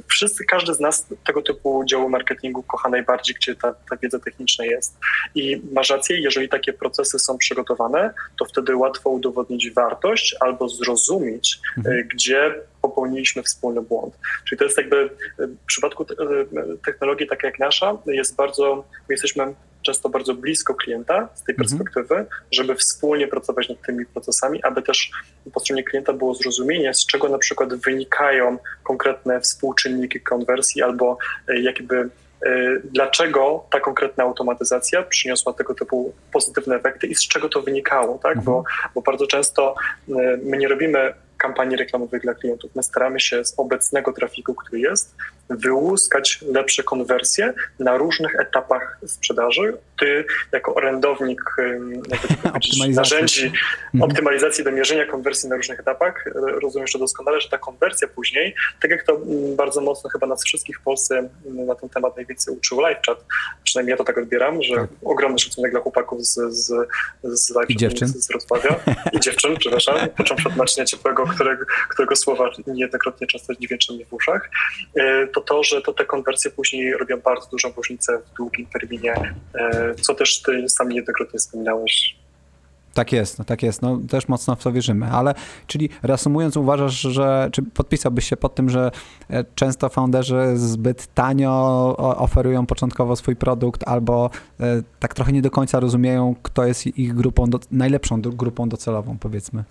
wszyscy, 0.06 0.44
każdy 0.44 0.74
z 0.74 0.80
nas 0.80 1.06
tego 1.26 1.42
typu 1.42 1.84
działu 1.84 2.08
marketingu 2.08 2.62
kocha 2.62 2.88
najbardziej, 2.88 3.36
gdzie 3.36 3.54
ta, 3.54 3.74
ta 3.90 3.96
wiedza 3.96 4.18
techniczna 4.18 4.64
jest. 4.64 4.98
I 5.34 5.62
masz 5.72 5.90
rację, 5.90 6.20
jeżeli 6.20 6.48
takie 6.48 6.72
procesy 6.72 7.18
są 7.18 7.38
przygotowane, 7.38 8.14
to 8.38 8.44
wtedy 8.44 8.76
łatwo 8.76 9.10
udowodnić 9.10 9.70
wartość 9.70 10.36
albo 10.40 10.68
zrozumieć, 10.68 11.60
mhm. 11.78 11.98
E, 11.98 12.04
gdzie 12.04 12.54
popełniliśmy 12.88 13.42
wspólny 13.42 13.82
błąd. 13.82 14.18
Czyli 14.48 14.58
to 14.58 14.64
jest 14.64 14.78
jakby 14.78 15.10
w 15.38 15.66
przypadku 15.66 16.06
technologii 16.86 17.26
takiej 17.26 17.48
jak 17.48 17.58
nasza 17.58 17.98
jest 18.06 18.36
bardzo, 18.36 18.84
my 19.08 19.14
jesteśmy 19.14 19.54
często 19.84 20.08
bardzo 20.08 20.34
blisko 20.34 20.74
klienta 20.74 21.28
z 21.34 21.42
tej 21.44 21.54
mhm. 21.54 21.56
perspektywy, 21.56 22.26
żeby 22.50 22.74
wspólnie 22.74 23.28
pracować 23.28 23.68
nad 23.68 23.82
tymi 23.82 24.06
procesami, 24.06 24.62
aby 24.62 24.82
też 24.82 25.10
po 25.52 25.60
stronie 25.60 25.84
klienta 25.84 26.12
było 26.12 26.34
zrozumienie, 26.34 26.94
z 26.94 27.06
czego 27.06 27.28
na 27.28 27.38
przykład 27.38 27.74
wynikają 27.74 28.58
konkretne 28.82 29.40
współczynniki 29.40 30.20
konwersji 30.20 30.82
albo 30.82 31.18
e, 31.48 31.60
jakby 31.60 31.96
e, 31.96 32.08
dlaczego 32.84 33.66
ta 33.70 33.80
konkretna 33.80 34.24
automatyzacja 34.24 35.02
przyniosła 35.02 35.52
tego 35.52 35.74
typu 35.74 36.12
pozytywne 36.32 36.76
efekty 36.76 37.06
i 37.06 37.14
z 37.14 37.28
czego 37.28 37.48
to 37.48 37.62
wynikało, 37.62 38.18
tak? 38.18 38.36
Mhm. 38.36 38.44
Bo, 38.44 38.64
bo 38.94 39.02
bardzo 39.02 39.26
często 39.26 39.74
e, 40.08 40.12
my 40.42 40.56
nie 40.56 40.68
robimy 40.68 41.14
kampanii 41.44 41.76
reklamowej 41.76 42.20
dla 42.20 42.34
klientów. 42.34 42.70
My 42.74 42.82
staramy 42.82 43.20
się 43.20 43.44
z 43.44 43.54
obecnego 43.56 44.12
trafiku, 44.12 44.54
który 44.54 44.80
jest, 44.80 45.14
wyłuskać 45.50 46.40
lepsze 46.52 46.82
konwersje 46.82 47.52
na 47.78 47.96
różnych 47.96 48.40
etapach 48.40 48.98
sprzedaży. 49.06 49.76
Ty, 50.00 50.24
jako 50.52 50.74
orędownik 50.74 51.40
narzędzi 52.88 53.46
mhm. 53.46 54.02
optymalizacji 54.02 54.64
do 54.64 54.72
mierzenia 54.72 55.06
konwersji 55.06 55.48
na 55.48 55.56
różnych 55.56 55.80
etapach, 55.80 56.24
rozumiesz 56.62 56.92
to 56.92 56.98
doskonale, 56.98 57.40
że 57.40 57.48
ta 57.48 57.58
konwersja 57.58 58.08
później, 58.08 58.54
tak 58.82 58.90
jak 58.90 59.02
to 59.02 59.20
bardzo 59.56 59.80
mocno 59.80 60.10
chyba 60.10 60.26
nas 60.26 60.44
wszystkich 60.44 60.78
w 60.78 60.82
Polsce 60.82 61.28
na 61.44 61.74
ten 61.74 61.88
temat 61.88 62.16
najwięcej 62.16 62.56
uczył 62.56 62.78
LiveChat, 62.78 63.24
przynajmniej 63.64 63.90
ja 63.90 63.96
to 63.96 64.04
tak 64.04 64.18
odbieram, 64.18 64.62
że 64.62 64.74
tak. 64.74 64.88
ogromny 65.04 65.38
szacunek 65.38 65.70
dla 65.70 65.80
chłopaków 65.80 66.26
z, 66.26 66.34
z, 66.34 66.72
z 67.22 67.54
LiveChat 67.68 68.08
z 68.08 68.28
Wrocławia 68.28 68.80
i 69.12 69.20
dziewczyn, 69.20 69.56
przepraszam, 69.60 69.94
począwszy 70.16 70.48
od 70.48 70.56
naczynia 70.56 70.86
ciepłego, 70.86 71.26
którego, 71.26 71.64
którego 71.88 72.16
słowa 72.16 72.50
niejednokrotnie 72.66 73.26
często 73.26 73.54
dźwięczą 73.54 73.94
mi 73.94 74.04
w 74.04 74.12
uszach, 74.12 74.50
e, 74.96 75.26
to 75.34 75.40
to, 75.40 75.62
że 75.62 75.82
to 75.82 75.92
te 75.92 76.04
konwersje 76.04 76.50
później 76.50 76.92
robią 76.92 77.20
bardzo 77.20 77.48
dużą 77.50 77.72
różnicę 77.76 78.18
w 78.18 78.36
długim 78.36 78.66
terminie, 78.66 79.34
e, 79.54 79.94
co 79.94 80.14
też 80.14 80.42
ty 80.42 80.68
sam 80.68 80.88
niejednokrotnie 80.88 81.38
wspominałeś. 81.38 82.16
Tak 82.94 83.12
jest, 83.12 83.38
no 83.38 83.44
tak 83.44 83.62
jest, 83.62 83.82
no 83.82 83.98
też 84.10 84.28
mocno 84.28 84.56
w 84.56 84.62
to 84.62 84.72
wierzymy, 84.72 85.06
ale 85.06 85.34
czyli 85.66 85.88
reasumując 86.02 86.56
uważasz, 86.56 87.00
że, 87.00 87.48
czy 87.52 87.62
podpisałbyś 87.62 88.28
się 88.28 88.36
pod 88.36 88.54
tym, 88.54 88.70
że 88.70 88.90
e, 89.30 89.44
często 89.54 89.88
founderzy 89.88 90.52
zbyt 90.54 91.14
tanio 91.14 91.94
oferują 91.96 92.66
początkowo 92.66 93.16
swój 93.16 93.36
produkt 93.36 93.88
albo 93.88 94.30
tak 95.00 95.14
trochę 95.14 95.32
nie 95.32 95.42
do 95.42 95.50
końca 95.50 95.80
rozumieją, 95.80 96.34
kto 96.42 96.66
jest 96.66 96.86
ich 96.86 97.14
grupą, 97.14 97.46
do, 97.46 97.60
najlepszą 97.70 98.20
grupą 98.20 98.68
docelową 98.68 99.18
powiedzmy? 99.18 99.64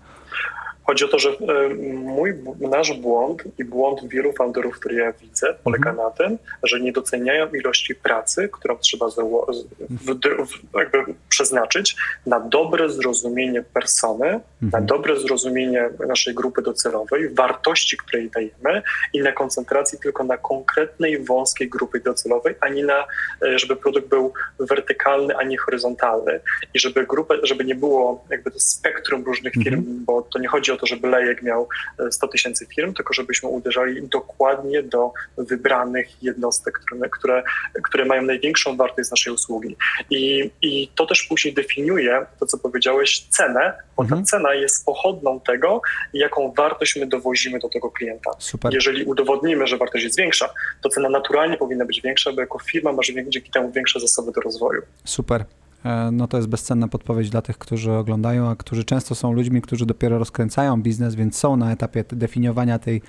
Chodzi 0.86 1.04
o 1.04 1.08
to, 1.08 1.18
że 1.18 1.30
e, 1.30 1.74
mój, 1.94 2.34
nasz 2.60 2.92
błąd 2.92 3.42
i 3.58 3.64
błąd 3.64 4.08
wielu 4.08 4.32
founderów, 4.32 4.78
który 4.78 4.94
ja 4.94 5.12
widzę, 5.12 5.54
polega 5.64 5.90
mhm. 5.90 6.08
na 6.08 6.14
tym, 6.14 6.38
że 6.62 6.80
nie 6.80 6.92
doceniają 6.92 7.48
ilości 7.48 7.94
pracy, 7.94 8.48
którą 8.52 8.76
trzeba 8.76 9.08
w, 9.08 10.14
w, 10.46 10.76
jakby 10.78 10.98
przeznaczyć 11.28 11.96
na 12.26 12.40
dobre 12.40 12.88
zrozumienie 12.88 13.62
persony, 13.62 14.26
mhm. 14.26 14.42
na 14.72 14.80
dobre 14.80 15.20
zrozumienie 15.20 15.88
naszej 16.08 16.34
grupy 16.34 16.62
docelowej, 16.62 17.34
wartości, 17.34 17.96
której 17.96 18.30
dajemy 18.30 18.82
i 19.12 19.20
na 19.20 19.32
koncentracji 19.32 19.98
tylko 19.98 20.24
na 20.24 20.36
konkretnej, 20.36 21.24
wąskiej 21.24 21.68
grupy 21.68 22.00
docelowej, 22.00 22.54
a 22.60 22.68
nie 22.68 22.84
na, 22.84 23.06
e, 23.42 23.58
żeby 23.58 23.76
produkt 23.76 24.08
był 24.08 24.32
wertykalny, 24.58 25.36
a 25.36 25.42
nie 25.42 25.58
horyzontalny. 25.58 26.40
I 26.74 26.78
żeby 26.78 27.06
grupę, 27.06 27.34
żeby 27.42 27.64
nie 27.64 27.74
było 27.74 28.24
jakby 28.30 28.50
to 28.50 28.60
spektrum 28.60 29.24
różnych 29.24 29.52
firm, 29.52 29.78
mhm. 29.78 30.04
bo 30.04 30.22
to 30.22 30.38
nie 30.38 30.48
chodzi 30.48 30.72
o 30.72 30.73
to, 30.76 30.86
żeby 30.86 31.08
lejek 31.08 31.42
miał 31.42 31.68
100 32.10 32.26
e, 32.26 32.30
tysięcy 32.30 32.66
firm, 32.66 32.94
tylko 32.94 33.14
żebyśmy 33.14 33.48
uderzali 33.48 34.08
dokładnie 34.08 34.82
do 34.82 35.12
wybranych 35.38 36.22
jednostek, 36.22 36.78
które, 36.78 37.08
które, 37.08 37.42
które 37.82 38.04
mają 38.04 38.22
największą 38.22 38.76
wartość 38.76 39.08
z 39.08 39.10
naszej 39.10 39.32
usługi. 39.32 39.76
I, 40.10 40.50
I 40.62 40.88
to 40.94 41.06
też 41.06 41.22
później 41.22 41.54
definiuje 41.54 42.26
to, 42.40 42.46
co 42.46 42.58
powiedziałeś, 42.58 43.20
cenę, 43.20 43.72
bo 43.96 44.02
mhm. 44.02 44.20
ta 44.20 44.26
cena 44.26 44.54
jest 44.54 44.84
pochodną 44.84 45.40
tego, 45.40 45.80
jaką 46.12 46.52
wartość 46.56 46.96
my 46.96 47.06
dowozimy 47.06 47.58
do 47.58 47.68
tego 47.68 47.90
klienta. 47.90 48.30
Super. 48.38 48.74
Jeżeli 48.74 49.04
udowodnimy, 49.04 49.66
że 49.66 49.76
wartość 49.76 50.04
jest 50.04 50.18
większa, 50.18 50.48
to 50.82 50.88
cena 50.88 51.08
naturalnie 51.08 51.56
powinna 51.56 51.84
być 51.84 52.00
większa, 52.00 52.32
bo 52.32 52.40
jako 52.40 52.58
firma 52.58 52.92
masz 52.92 53.12
dzięki 53.28 53.50
temu 53.50 53.72
większe 53.72 54.00
zasoby 54.00 54.32
do 54.32 54.40
rozwoju. 54.40 54.82
Super. 55.04 55.44
E, 55.84 56.10
no 56.12 56.28
to 56.28 56.36
jest 56.36 56.48
bezcenna 56.48 56.88
podpowiedź 56.88 57.30
dla 57.30 57.42
tych, 57.42 57.58
którzy 57.58 57.92
oglądają, 57.92 58.50
a 58.50 58.56
którzy 58.56 58.84
często 58.84 59.14
są 59.14 59.32
ludźmi, 59.32 59.62
którzy 59.62 59.86
dopiero 59.86 60.18
rozkręcają 60.18 60.82
biznes, 60.82 61.14
więc 61.14 61.36
są 61.36 61.56
na 61.56 61.72
etapie 61.72 62.04
definiowania 62.12 62.78
tej 62.78 63.02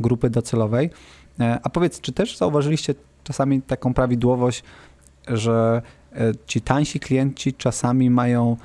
grupy 0.00 0.30
docelowej. 0.30 0.90
E, 1.40 1.58
a 1.62 1.70
powiedz, 1.70 2.00
czy 2.00 2.12
też 2.12 2.36
zauważyliście 2.36 2.94
czasami 3.24 3.62
taką 3.62 3.94
prawidłowość, 3.94 4.64
że 5.28 5.82
e, 6.12 6.32
ci 6.46 6.60
tańsi 6.60 7.00
klienci 7.00 7.54
czasami 7.54 8.10
mają 8.10 8.56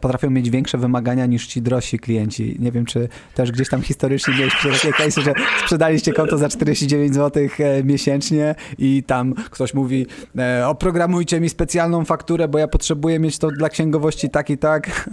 potrafią 0.00 0.30
mieć 0.30 0.50
większe 0.50 0.78
wymagania 0.78 1.26
niż 1.26 1.46
ci 1.46 1.62
drożsi 1.62 1.98
klienci. 1.98 2.56
Nie 2.58 2.72
wiem, 2.72 2.86
czy 2.86 3.08
też 3.34 3.52
gdzieś 3.52 3.68
tam 3.68 3.82
historycznie 3.82 4.34
mieliście 4.34 4.72
takie 4.72 4.90
case'y, 4.90 5.20
że 5.20 5.32
sprzedaliście 5.60 6.12
konto 6.12 6.38
za 6.38 6.48
49 6.48 7.14
zł 7.14 7.42
e, 7.58 7.84
miesięcznie 7.84 8.54
i 8.78 9.02
tam 9.06 9.34
ktoś 9.34 9.74
mówi 9.74 10.06
e, 10.38 10.68
oprogramujcie 10.68 11.40
mi 11.40 11.48
specjalną 11.48 12.04
fakturę, 12.04 12.48
bo 12.48 12.58
ja 12.58 12.68
potrzebuję 12.68 13.18
mieć 13.18 13.38
to 13.38 13.50
dla 13.50 13.68
księgowości 13.68 14.30
tak 14.30 14.50
i 14.50 14.58
tak. 14.58 15.08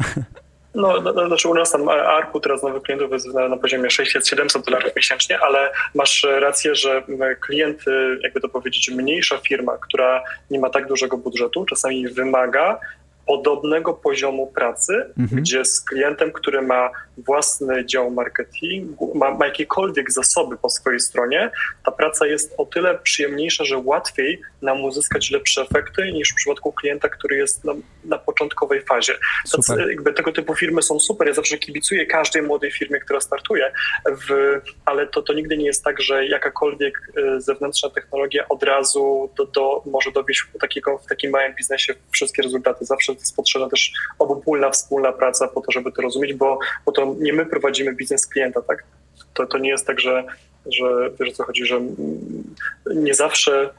No, 0.76 1.02
no, 1.02 1.14
no, 1.14 1.28
znaczy 1.28 1.50
u 1.50 1.54
nas 1.54 1.72
tam 1.72 1.90
ARPU 1.90 2.40
teraz 2.40 2.64
nowych 2.64 2.84
klientów 2.84 3.12
jest 3.12 3.34
na, 3.34 3.50
na 3.50 3.58
poziomie 3.58 3.90
600-700 3.90 4.66
dolarów 4.66 4.96
miesięcznie, 4.96 5.40
ale 5.40 5.72
masz 5.96 6.28
rację, 6.40 6.76
że 6.76 7.04
klient, 7.42 7.86
jakby 8.24 8.42
to 8.42 8.50
powiedzieć, 8.50 8.92
mniejsza 8.92 9.38
firma, 9.38 9.78
która 9.78 10.24
nie 10.52 10.60
ma 10.60 10.70
tak 10.70 10.88
dużego 10.88 11.18
budżetu, 11.18 11.66
czasami 11.66 12.08
wymaga 12.08 12.80
podobnego 13.28 13.94
poziomu 13.94 14.48
pracy, 14.48 14.94
mhm. 15.20 15.42
gdzie 15.42 15.66
z 15.66 15.82
klientem, 15.82 16.32
który 16.32 16.62
ma 16.62 16.90
własny 17.18 17.86
dział 17.86 18.12
marketingu, 18.12 19.12
ma, 19.16 19.32
ma 19.32 19.46
jakiekolwiek 19.46 20.12
zasoby 20.12 20.58
po 20.58 20.70
swojej 20.70 21.00
stronie, 21.00 21.52
ta 21.86 21.92
praca 21.92 22.26
jest 22.26 22.54
o 22.58 22.66
tyle 22.66 23.00
przyjemniejsza, 23.00 23.66
że 23.66 23.78
łatwiej 23.78 24.42
nam 24.62 24.84
uzyskać 24.84 25.32
lepsze 25.32 25.62
efekty 25.62 26.12
niż 26.12 26.32
w 26.32 26.36
przypadku 26.36 26.72
klienta, 26.72 27.10
który 27.10 27.38
jest 27.38 27.64
na, 27.64 27.74
na 28.06 28.18
początkowej 28.18 28.82
fazie. 28.82 29.14
Tacy, 29.52 29.76
jakby 29.90 30.14
tego 30.14 30.32
typu 30.32 30.56
firmy 30.56 30.82
są 30.82 31.00
super. 31.00 31.28
Ja 31.28 31.34
zawsze 31.34 31.58
kibicuję 31.58 32.06
każdej 32.06 32.42
młodej 32.42 32.72
firmie, 32.72 33.00
która 33.00 33.22
startuje, 33.22 33.72
w, 34.06 34.60
ale 34.86 35.08
to, 35.08 35.22
to 35.22 35.34
nigdy 35.34 35.58
nie 35.58 35.66
jest 35.66 35.84
tak, 35.84 36.02
że 36.02 36.26
jakakolwiek 36.26 36.94
y, 37.18 37.42
zewnętrzna 37.42 37.90
technologia 37.90 38.48
od 38.50 38.64
razu 38.64 39.30
do, 39.38 39.46
do, 39.46 39.84
może 39.86 40.12
dowieść 40.12 40.42
w, 40.42 40.60
takiego, 40.60 40.98
w 40.98 41.06
takim 41.06 41.32
małym 41.32 41.56
biznesie 41.56 41.94
wszystkie 42.12 42.44
rezultaty. 42.44 42.86
Zawsze 42.86 43.13
jest 43.20 43.36
potrzebna 43.36 43.70
też 43.70 43.92
obopólna, 44.20 44.70
wspólna 44.70 45.12
praca 45.12 45.48
po 45.48 45.62
to, 45.62 45.72
żeby 45.72 45.92
to 45.92 46.02
rozumieć, 46.02 46.34
bo, 46.34 46.60
bo 46.86 46.92
to 46.92 47.16
nie 47.20 47.34
my 47.34 47.46
prowadzimy 47.46 47.96
biznes 47.96 48.28
klienta, 48.28 48.62
tak? 48.62 48.84
To, 49.34 49.46
to 49.46 49.58
nie 49.58 49.70
jest 49.70 49.88
tak, 49.88 50.00
że, 50.00 50.24
że 50.66 51.12
wiesz 51.20 51.30
o 51.30 51.34
co 51.34 51.44
chodzi, 51.44 51.66
że 51.66 51.82
nie 52.96 53.14
zawsze 53.14 53.70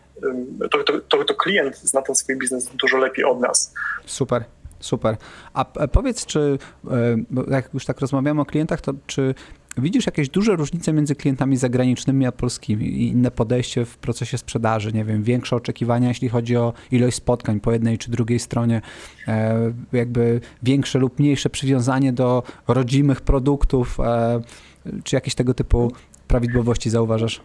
to, 0.70 0.84
to, 1.08 1.24
to 1.24 1.34
klient 1.34 1.76
zna 1.76 2.02
ten 2.02 2.14
swój 2.14 2.36
biznes 2.36 2.68
dużo 2.74 2.98
lepiej 2.98 3.24
od 3.24 3.40
nas. 3.40 3.74
Super. 4.06 4.44
Super. 4.80 5.16
A 5.54 5.64
powiedz, 5.64 6.26
czy 6.26 6.58
e, 6.90 7.16
jak 7.50 7.74
już 7.74 7.84
tak 7.84 8.00
rozmawiamy 8.00 8.40
o 8.40 8.44
klientach, 8.44 8.80
to 8.80 8.92
czy 9.06 9.34
Widzisz 9.78 10.06
jakieś 10.06 10.28
duże 10.28 10.56
różnice 10.56 10.92
między 10.92 11.14
klientami 11.14 11.56
zagranicznymi 11.56 12.26
a 12.26 12.32
polskimi 12.32 12.86
i 12.86 13.08
inne 13.08 13.30
podejście 13.30 13.84
w 13.84 13.98
procesie 13.98 14.38
sprzedaży? 14.38 14.92
Nie 14.92 15.04
wiem, 15.04 15.22
większe 15.22 15.56
oczekiwania, 15.56 16.08
jeśli 16.08 16.28
chodzi 16.28 16.56
o 16.56 16.72
ilość 16.90 17.16
spotkań 17.16 17.60
po 17.60 17.72
jednej 17.72 17.98
czy 17.98 18.10
drugiej 18.10 18.38
stronie, 18.38 18.80
e, 19.28 19.72
jakby 19.92 20.40
większe 20.62 20.98
lub 20.98 21.18
mniejsze 21.18 21.50
przywiązanie 21.50 22.12
do 22.12 22.42
rodzimych 22.68 23.20
produktów, 23.20 24.00
e, 24.00 24.40
czy 25.04 25.16
jakieś 25.16 25.34
tego 25.34 25.54
typu 25.54 25.92
prawidłowości 26.28 26.90
zauważasz? 26.90 27.40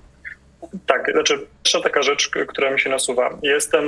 Tak, 0.86 1.12
znaczy 1.14 1.48
pierwsza 1.64 1.82
taka 1.82 2.02
rzecz, 2.02 2.32
która 2.48 2.72
mi 2.72 2.80
się 2.80 2.90
nasuwa. 2.90 3.38
Jestem 3.44 3.84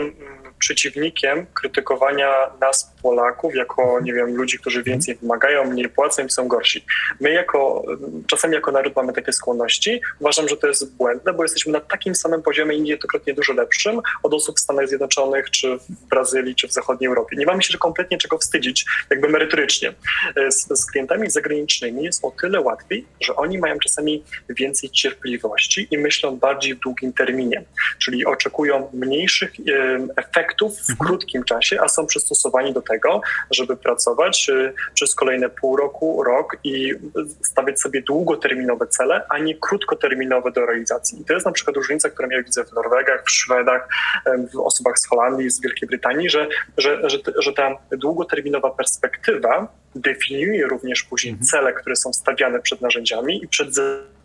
przeciwnikiem 0.61 1.45
krytykowania 1.53 2.31
nas, 2.61 2.91
Polaków, 3.01 3.55
jako, 3.55 3.99
nie 4.03 4.13
wiem, 4.13 4.35
ludzi, 4.35 4.59
którzy 4.59 4.83
więcej 4.83 5.15
wymagają, 5.15 5.65
mniej 5.65 5.89
płacą 5.89 6.25
i 6.25 6.29
są 6.29 6.47
gorsi. 6.47 6.85
My 7.19 7.31
jako, 7.31 7.83
czasami 8.27 8.53
jako 8.53 8.71
naród 8.71 8.95
mamy 8.95 9.13
takie 9.13 9.33
skłonności. 9.33 10.01
Uważam, 10.19 10.47
że 10.49 10.57
to 10.57 10.67
jest 10.67 10.95
błędne, 10.95 11.33
bo 11.33 11.43
jesteśmy 11.43 11.71
na 11.71 11.79
takim 11.79 12.15
samym 12.15 12.41
poziomie 12.41 12.75
i 12.75 12.81
niejednokrotnie 12.81 13.33
dużo 13.33 13.53
lepszym 13.53 14.01
od 14.23 14.33
osób 14.33 14.57
w 14.57 14.59
Stanach 14.59 14.87
Zjednoczonych, 14.87 15.49
czy 15.49 15.77
w 15.77 16.07
Brazylii, 16.09 16.55
czy 16.55 16.67
w 16.67 16.71
zachodniej 16.71 17.07
Europie. 17.07 17.35
Nie 17.37 17.45
mamy 17.45 17.63
się 17.63 17.77
kompletnie 17.77 18.17
czego 18.17 18.37
wstydzić, 18.37 18.85
jakby 19.09 19.29
merytorycznie. 19.29 19.93
Z, 20.49 20.79
z 20.79 20.91
klientami 20.91 21.29
zagranicznymi 21.29 22.03
jest 22.03 22.25
o 22.25 22.31
tyle 22.41 22.61
łatwiej, 22.61 23.05
że 23.21 23.35
oni 23.35 23.57
mają 23.57 23.79
czasami 23.79 24.23
więcej 24.49 24.89
cierpliwości 24.89 25.87
i 25.91 25.97
myślą 25.97 26.37
bardziej 26.37 26.75
w 26.75 26.79
długim 26.79 27.13
terminie, 27.13 27.63
czyli 27.99 28.25
oczekują 28.25 28.89
mniejszych 28.93 29.51
efektów 30.15 30.50
efektów 30.51 30.77
w 30.77 30.89
mhm. 30.89 31.07
krótkim 31.07 31.43
czasie, 31.43 31.81
a 31.81 31.87
są 31.87 32.05
przystosowani 32.05 32.73
do 32.73 32.81
tego, 32.81 33.21
żeby 33.51 33.77
pracować 33.77 34.49
y, 34.49 34.73
przez 34.93 35.15
kolejne 35.15 35.49
pół 35.49 35.75
roku, 35.75 36.23
rok 36.23 36.57
i 36.63 36.93
stawiać 37.41 37.81
sobie 37.81 38.01
długoterminowe 38.01 38.87
cele, 38.87 39.25
a 39.29 39.37
nie 39.37 39.55
krótkoterminowe 39.55 40.51
do 40.51 40.65
realizacji. 40.65 41.21
I 41.21 41.25
to 41.25 41.33
jest 41.33 41.45
na 41.45 41.51
przykład 41.51 41.75
różnica, 41.75 42.09
którą 42.09 42.29
ja 42.29 42.43
widzę 42.43 42.63
w 42.65 42.73
Norwegach, 42.73 43.23
w 43.25 43.31
Szwedach, 43.31 43.87
w 44.53 44.59
osobach 44.59 44.99
z 44.99 45.07
Holandii, 45.07 45.49
z 45.49 45.61
Wielkiej 45.61 45.87
Brytanii, 45.87 46.29
że, 46.29 46.47
że, 46.77 47.09
że, 47.09 47.17
że 47.37 47.53
ta 47.53 47.77
długoterminowa 47.91 48.69
perspektywa 48.69 49.67
definiuje 49.95 50.67
również 50.67 51.03
później 51.03 51.33
mhm. 51.33 51.47
cele, 51.47 51.73
które 51.73 51.95
są 51.95 52.13
stawiane 52.13 52.59
przed 52.59 52.81
narzędziami 52.81 53.43
i 53.43 53.47
przed 53.47 53.75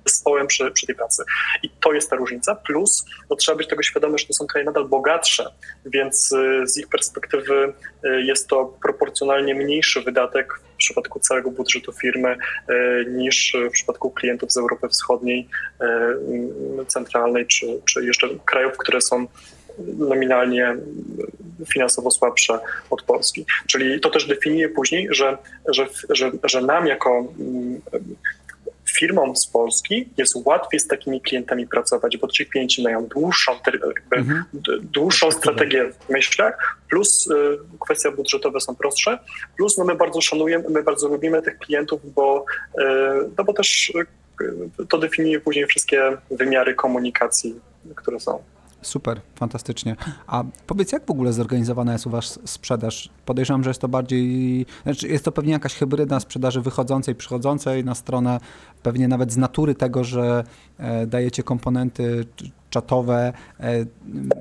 zespołem 0.07 0.47
przy, 0.47 0.71
przy 0.71 0.87
tej 0.87 0.95
pracy. 0.95 1.23
I 1.63 1.69
to 1.69 1.93
jest 1.93 2.11
ta 2.11 2.17
różnica. 2.17 2.55
Plus 2.55 3.05
no, 3.31 3.37
trzeba 3.37 3.59
być 3.59 3.69
tego 3.69 3.83
świadomy, 3.83 4.19
że 4.19 4.27
to 4.27 4.33
są 4.33 4.47
kraje 4.47 4.67
nadal 4.67 4.89
bogatsze, 4.89 5.51
więc 5.87 6.33
y, 6.33 6.67
z 6.67 6.79
ich 6.79 6.89
perspektywy 6.89 7.73
y, 8.05 8.23
jest 8.23 8.49
to 8.49 8.79
proporcjonalnie 8.83 9.55
mniejszy 9.55 10.01
wydatek 10.01 10.61
w 10.75 10.77
przypadku 10.77 11.21
całego 11.21 11.51
budżetu 11.51 11.93
firmy 11.93 12.37
y, 12.71 13.07
niż 13.11 13.57
w 13.69 13.71
przypadku 13.71 14.11
klientów 14.11 14.53
z 14.53 14.57
Europy 14.57 14.89
Wschodniej, 14.89 15.49
centralnej 16.87 17.47
czy, 17.47 17.67
czy 17.85 18.05
jeszcze 18.05 18.29
krajów, 18.45 18.73
które 18.79 19.01
są 19.01 19.27
nominalnie 19.99 20.77
finansowo 21.73 22.11
słabsze 22.11 22.59
od 22.91 23.03
Polski. 23.03 23.47
Czyli 23.67 24.01
to 24.01 24.11
też 24.11 24.27
definiuje 24.27 24.69
później, 24.69 25.09
że, 25.11 25.39
że, 25.69 25.87
że, 26.11 26.31
że 26.45 26.61
nam 26.61 26.87
jako 26.87 27.29
mm, 27.39 27.81
firmom 28.99 29.37
z 29.37 29.47
Polski 29.47 30.09
jest 30.17 30.37
łatwiej 30.45 30.81
z 30.81 30.87
takimi 30.87 31.21
klientami 31.21 31.67
pracować, 31.67 32.17
bo 32.17 32.29
ci 32.29 32.47
klienci 32.47 32.83
mają 32.83 33.07
dłuższą, 33.07 33.53
mhm. 34.17 34.45
dłuższą 34.83 35.31
strategię 35.31 35.93
w 35.93 36.09
myślach, 36.09 36.79
plus 36.91 37.31
y, 37.31 37.59
kwestia 37.81 38.11
budżetowe 38.11 38.61
są 38.61 38.75
prostsze, 38.75 39.19
plus 39.57 39.79
no 39.79 39.85
my 39.85 39.95
bardzo 39.95 40.21
szanujemy, 40.21 40.65
my 40.69 40.83
bardzo 40.83 41.09
lubimy 41.09 41.43
tych 41.43 41.59
klientów, 41.59 42.15
bo, 42.15 42.45
y, 42.79 42.83
no 43.39 43.45
bo 43.45 43.53
też 43.53 43.93
y, 44.41 44.87
to 44.89 44.99
definiuje 44.99 45.41
później 45.41 45.67
wszystkie 45.67 46.17
wymiary 46.31 46.75
komunikacji, 46.75 47.61
które 47.95 48.21
są. 48.21 48.43
Super, 48.87 49.21
fantastycznie. 49.35 49.97
A 50.27 50.45
powiedz, 50.67 50.93
jak 50.93 51.07
w 51.07 51.11
ogóle 51.11 51.33
zorganizowana 51.33 51.93
jest 51.93 52.07
u 52.07 52.11
Was 52.11 52.39
sprzedaż? 52.45 53.11
Podejrzewam, 53.25 53.65
że 53.65 53.71
jest 53.71 53.81
to 53.81 53.89
bardziej, 53.89 54.67
znaczy 54.83 55.09
jest 55.09 55.25
to 55.25 55.33
pewnie 55.33 55.53
jakaś 55.53 55.75
hybryda 55.75 56.21
sprzedaży 56.21 56.61
wychodzącej, 56.61 57.15
przychodzącej 57.15 57.85
na 57.85 57.95
stronę, 57.95 58.41
pewnie 58.83 59.09
nawet 59.09 59.33
z 59.33 59.37
natury 59.37 59.75
tego, 59.75 60.05
że 60.05 60.45
e, 60.79 61.07
dajecie 61.07 61.43
komponenty 61.43 62.25
czatowe, 62.71 63.33
e, 63.61 63.87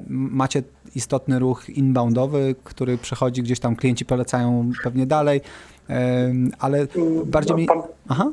macie 0.09 0.63
istotny 0.95 1.39
ruch 1.39 1.69
inboundowy, 1.69 2.55
który 2.63 2.97
przechodzi 2.97 3.43
gdzieś 3.43 3.59
tam, 3.59 3.75
klienci 3.75 4.05
polecają 4.05 4.71
pewnie 4.83 5.05
dalej, 5.05 5.41
e, 5.89 6.33
ale 6.59 6.87
bardziej 7.25 7.55
mi... 7.55 7.67
Aha. 8.09 8.31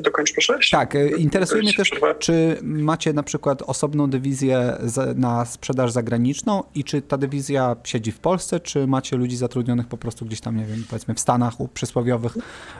Dokończ 0.00 0.32
proszę. 0.32 0.58
Tak, 0.70 0.94
e, 0.94 1.08
interesuje 1.08 1.62
mnie 1.62 1.74
też, 1.74 1.90
czy 2.18 2.58
macie 2.62 3.12
na 3.12 3.22
przykład 3.22 3.62
osobną 3.62 4.10
dywizję 4.10 4.76
na 5.14 5.44
sprzedaż 5.44 5.92
zagraniczną 5.92 6.62
i 6.74 6.84
czy 6.84 7.02
ta 7.02 7.18
dywizja 7.18 7.76
siedzi 7.84 8.12
w 8.12 8.18
Polsce, 8.18 8.60
czy 8.60 8.86
macie 8.86 9.16
ludzi 9.16 9.36
zatrudnionych 9.36 9.86
po 9.86 9.96
prostu 9.96 10.26
gdzieś 10.26 10.40
tam, 10.40 10.56
nie 10.56 10.64
wiem, 10.64 10.84
powiedzmy 10.90 11.14
w 11.14 11.20
Stanach 11.20 11.54
przysłowiowych, 11.74 12.36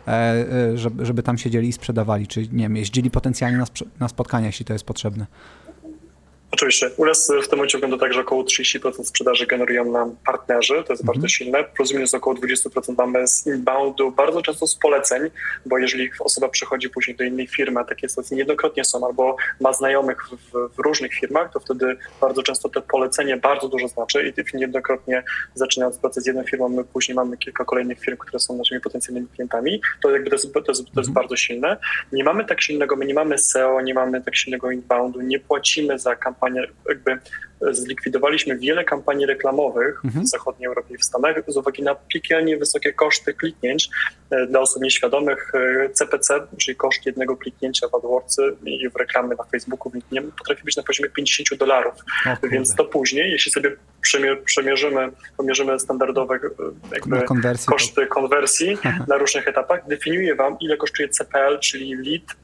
e, 0.07 0.11
e, 0.11 0.79
żeby, 0.79 1.07
żeby 1.07 1.23
tam 1.23 1.39
siedzieli 1.39 1.69
i 1.69 1.73
sprzedawali, 1.73 2.27
czy 2.27 2.41
nie 2.41 2.65
wiem, 2.65 2.77
jeździli 2.77 3.11
potencjalnie 3.11 3.59
na, 3.59 3.67
na 4.01 4.09
spotkania, 4.09 4.47
jeśli 4.47 4.65
to 4.65 4.73
jest 4.73 4.85
potrzebne. 4.85 5.27
Oczywiście. 6.51 6.91
U 6.97 7.05
nas 7.05 7.33
w 7.45 7.49
tym 7.49 7.59
momencie 7.59 7.79
wygląda 7.79 8.05
tak, 8.07 8.13
że 8.13 8.21
około 8.21 8.43
30% 8.43 9.05
sprzedaży 9.05 9.47
generują 9.47 9.93
nam 9.93 10.17
partnerzy, 10.27 10.75
to 10.87 10.93
jest 10.93 11.03
mm 11.03 11.09
bardzo 11.15 11.29
silne, 11.29 11.65
plus 11.65 11.95
minus 11.95 12.15
około 12.15 12.37
20% 12.37 12.95
mamy 12.99 13.29
z 13.29 13.47
inboundu, 13.47 14.11
bardzo 14.11 14.43
często 14.43 14.67
z 14.67 14.77
poleceń, 14.77 15.23
bo 15.67 15.79
jeżeli 15.79 16.11
osoba 16.21 16.49
przychodzi 16.49 16.91
później 16.91 17.17
do 17.17 17.25
innej 17.25 17.47
firmy, 17.47 17.81
a 17.81 17.85
takie 17.85 18.09
sytuacje 18.09 18.35
niejednokrotnie 18.35 18.85
są, 18.85 19.07
albo 19.07 19.37
ma 19.61 19.73
znajomych 19.73 20.29
w, 20.31 20.75
w, 20.75 20.79
różnych 20.79 21.15
firmach, 21.15 21.53
to 21.53 21.61
wtedy 21.61 21.97
bardzo 22.21 22.43
często 22.43 22.69
te 22.69 22.81
polecenie 22.81 23.37
bardzo 23.37 23.69
dużo 23.69 23.89
znaczy 23.89 24.33
i 24.37 24.57
niejednokrotnie 24.57 25.23
zaczynając 25.55 25.99
pracę 25.99 26.21
z 26.21 26.27
jedną 26.27 26.43
firmą, 26.43 26.69
my 26.69 26.85
później 26.85 27.15
mamy 27.15 27.37
kilka 27.37 27.65
kolejnych 27.65 28.01
firm, 28.01 28.17
które 28.17 28.39
są 28.39 28.57
naszymi 28.57 28.81
potencjalnymi 28.81 29.27
klientami, 29.29 29.81
to 30.03 30.11
jakby 30.11 30.31
to 30.31 30.37
jest, 30.37 30.53
to 30.53 30.61
jest, 30.69 30.85
to 30.95 31.01
jest 31.01 31.11
mm 31.11 31.15
bardzo 31.15 31.37
silne. 31.37 31.77
Nie 32.13 32.25
mamy 32.25 32.45
tak 32.45 32.63
silnego, 32.63 32.97
my 32.97 33.07
nie 33.07 33.15
mamy 33.15 33.39
SEO, 33.39 33.81
nie 33.81 33.95
mamy 33.95 34.23
tak 34.23 34.37
silnego 34.37 34.71
inboundu, 34.71 35.21
nie 35.21 35.41
płacimy 35.41 35.99
za 35.99 36.17
kampanię 36.17 36.38
kampanię, 36.39 36.67
jakby 36.89 37.19
zlikwidowaliśmy 37.61 38.59
wiele 38.59 38.85
kampanii 38.85 39.27
reklamowych 39.27 40.05
mhm. 40.05 40.25
w 40.25 40.29
zachodniej 40.29 40.67
Europie 40.67 40.95
i 40.95 40.99
w 40.99 41.05
Stanach 41.05 41.43
z 41.47 41.57
uwagi 41.57 41.83
na 41.83 41.95
piekielnie 41.95 42.57
wysokie 42.57 42.93
koszty 42.93 43.35
kliknięć 43.35 43.89
e, 44.31 44.47
dla 44.47 44.61
osób 44.61 44.83
nieświadomych. 44.83 45.53
CPC, 45.93 46.35
e, 46.35 46.47
czyli 46.59 46.77
koszt 46.77 47.07
jednego 47.07 47.37
kliknięcia 47.37 47.89
w 47.89 47.95
AdWordsy 47.95 48.43
i 48.65 48.89
w 48.89 48.97
reklamy 48.97 49.35
na 49.39 49.45
Facebooku, 49.45 49.93
nie 50.13 50.23
potrafi 50.23 50.65
być 50.65 50.77
na 50.77 50.83
poziomie 50.83 51.11
50 51.11 51.61
dolarów. 51.61 51.95
Więc 52.43 52.75
to 52.75 52.85
później, 52.85 53.31
jeśli 53.31 53.53
sobie 53.53 53.77
przemierzymy, 54.45 55.09
pomierzymy 55.37 55.81
standardowe 55.81 56.35
e, 56.35 56.39
jakby 56.95 57.23
konwersji, 57.23 57.67
koszty 57.67 58.07
konwersji 58.07 58.79
na 59.09 59.17
różnych 59.17 59.49
etapach, 59.49 59.89
definiuje 59.89 60.35
wam, 60.35 60.57
ile 60.61 60.77
kosztuje 60.77 61.09
CPL, 61.09 61.59
czyli 61.59 61.95
lead, 61.95 62.37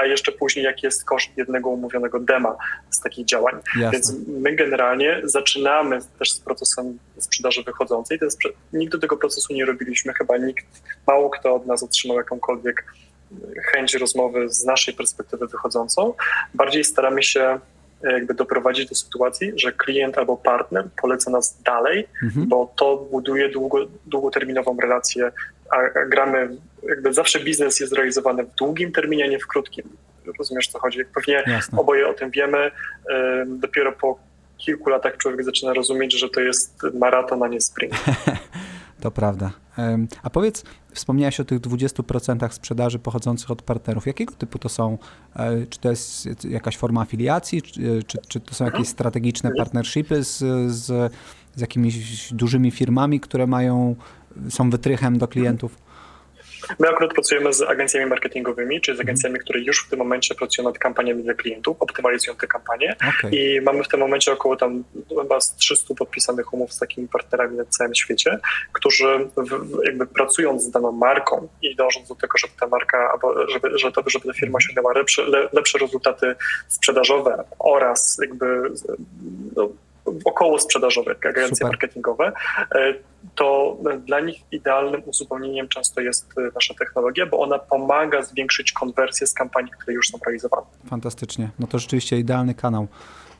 a 0.00 0.04
jeszcze 0.04 0.32
później 0.32 0.64
jaki 0.64 0.86
jest 0.86 1.04
koszt 1.04 1.30
jednego 1.36 1.70
umówionego 1.70 2.20
dema 2.20 2.56
z 2.90 3.00
takich 3.00 3.26
działań. 3.26 3.54
Jasne. 3.76 3.90
Więc 3.90 4.14
my 4.28 4.56
generalnie 4.56 5.20
zaczynamy 5.24 5.98
też 6.18 6.32
z 6.32 6.40
procesem 6.40 6.98
sprzedaży 7.18 7.62
wychodzącej. 7.62 8.18
Ten 8.18 8.30
sprze 8.30 8.48
nigdy 8.72 8.98
tego 8.98 9.16
procesu 9.16 9.54
nie 9.54 9.64
robiliśmy, 9.64 10.12
chyba 10.12 10.36
nikt, 10.36 10.66
mało 11.06 11.30
kto 11.30 11.54
od 11.54 11.66
nas 11.66 11.82
otrzymał 11.82 12.16
jakąkolwiek 12.16 12.84
chęć 13.64 13.94
rozmowy 13.94 14.48
z 14.48 14.64
naszej 14.64 14.94
perspektywy 14.94 15.46
wychodzącą. 15.46 16.14
Bardziej 16.54 16.84
staramy 16.84 17.22
się 17.22 17.58
e, 18.04 18.12
jakby 18.12 18.34
doprowadzić 18.34 18.88
do 18.88 18.94
sytuacji, 18.94 19.52
że 19.56 19.72
klient 19.72 20.18
albo 20.18 20.36
partner 20.36 20.88
poleca 21.02 21.30
nas 21.30 21.62
dalej, 21.62 22.08
mhm. 22.22 22.48
bo 22.48 22.72
to 22.76 22.96
buduje 22.96 23.48
długo, 23.48 23.86
długoterminową 24.06 24.76
relację, 24.80 25.32
a 25.70 26.06
gramy 26.08 26.56
jakby 26.82 27.12
zawsze 27.12 27.40
biznes 27.40 27.80
jest 27.80 27.92
realizowany 27.92 28.44
w 28.44 28.54
długim 28.54 28.92
terminie, 28.92 29.24
a 29.24 29.28
nie 29.28 29.38
w 29.38 29.46
krótkim. 29.46 29.84
Rozumiesz, 30.38 30.68
co 30.68 30.78
chodzi? 30.78 31.04
Pewnie 31.14 31.42
Jasne. 31.46 31.78
oboje 31.78 32.08
o 32.08 32.14
tym 32.14 32.30
wiemy. 32.30 32.70
Dopiero 33.46 33.92
po 33.92 34.18
kilku 34.58 34.90
latach 34.90 35.16
człowiek 35.16 35.44
zaczyna 35.44 35.74
rozumieć, 35.74 36.18
że 36.18 36.28
to 36.28 36.40
jest 36.40 36.82
maraton, 36.94 37.42
a 37.42 37.48
nie 37.48 37.60
sprint. 37.60 37.94
To 39.00 39.10
prawda. 39.10 39.50
A 40.22 40.30
powiedz, 40.30 40.64
wspomniałeś 40.92 41.40
o 41.40 41.44
tych 41.44 41.60
20% 41.60 42.52
sprzedaży 42.52 42.98
pochodzących 42.98 43.50
od 43.50 43.62
partnerów. 43.62 44.06
Jakiego 44.06 44.34
typu 44.34 44.58
to 44.58 44.68
są? 44.68 44.98
E, 45.36 45.66
czy 45.66 45.80
to 45.80 45.90
jest 45.90 46.44
jakaś 46.44 46.76
forma 46.76 47.00
afiliacji, 47.00 47.62
czy, 47.62 48.02
czy, 48.06 48.18
czy 48.28 48.40
to 48.40 48.54
są 48.54 48.64
jakieś 48.64 48.78
mhm. 48.78 48.92
strategiczne 48.92 49.50
partnershipy 49.58 50.24
z, 50.24 50.38
z, 50.72 51.12
z 51.54 51.60
jakimiś 51.60 52.32
dużymi 52.32 52.70
firmami, 52.70 53.20
które 53.20 53.46
mają, 53.46 53.96
są 54.50 54.70
wytrychem 54.70 55.18
do 55.18 55.28
klientów? 55.28 55.76
My 56.78 56.88
akurat 56.88 57.12
pracujemy 57.12 57.52
z 57.52 57.62
agencjami 57.62 58.06
marketingowymi, 58.06 58.80
czyli 58.80 58.98
z 58.98 59.00
agencjami, 59.00 59.38
które 59.38 59.60
już 59.60 59.84
w 59.86 59.90
tym 59.90 59.98
momencie 59.98 60.34
pracują 60.34 60.68
nad 60.68 60.78
kampaniami 60.78 61.22
dla 61.22 61.34
klientów, 61.34 61.76
optymalizują 61.80 62.36
te 62.36 62.46
kampanie 62.46 62.96
okay. 63.18 63.30
i 63.30 63.60
mamy 63.60 63.84
w 63.84 63.88
tym 63.88 64.00
momencie 64.00 64.32
około 64.32 64.56
tam 64.56 64.84
chyba 65.08 65.40
z 65.40 65.56
300 65.56 65.94
podpisanych 65.94 66.54
umów 66.54 66.72
z 66.72 66.78
takimi 66.78 67.08
partnerami 67.08 67.56
na 67.56 67.64
całym 67.64 67.94
świecie, 67.94 68.38
którzy 68.72 69.28
w, 69.36 69.84
jakby 69.84 70.06
pracując 70.06 70.62
z 70.62 70.70
daną 70.70 70.92
marką 70.92 71.48
i 71.62 71.76
dążąc 71.76 72.08
do 72.08 72.14
tego, 72.14 72.38
żeby 72.38 72.52
ta 72.60 72.66
marka, 72.66 73.10
albo 73.12 73.48
żeby, 73.48 73.78
żeby, 73.78 74.02
żeby 74.06 74.26
ta 74.26 74.32
firma 74.32 74.56
osiągnęła 74.56 74.92
lepsze, 74.92 75.22
lepsze 75.52 75.78
rezultaty 75.78 76.34
sprzedażowe 76.68 77.44
oraz 77.58 78.18
jakby 78.22 78.70
no, 79.56 79.68
około 80.24 80.58
sprzedażowe, 80.58 81.10
agencje 81.10 81.56
Super. 81.56 81.68
marketingowe, 81.68 82.32
e, 82.74 82.94
to 83.34 83.76
dla 84.06 84.20
nich 84.20 84.40
idealnym 84.52 85.02
uzupełnieniem 85.06 85.68
często 85.68 86.00
jest 86.00 86.38
e, 86.38 86.40
nasza 86.54 86.74
technologia, 86.74 87.26
bo 87.26 87.40
ona 87.40 87.58
pomaga 87.58 88.22
zwiększyć 88.22 88.72
konwersję 88.72 89.26
z 89.26 89.34
kampanii, 89.34 89.72
które 89.72 89.94
już 89.94 90.08
są 90.08 90.18
realizowane. 90.26 90.66
Fantastycznie. 90.90 91.50
No 91.58 91.66
to 91.66 91.78
rzeczywiście 91.78 92.18
idealny 92.18 92.54
kanał 92.54 92.88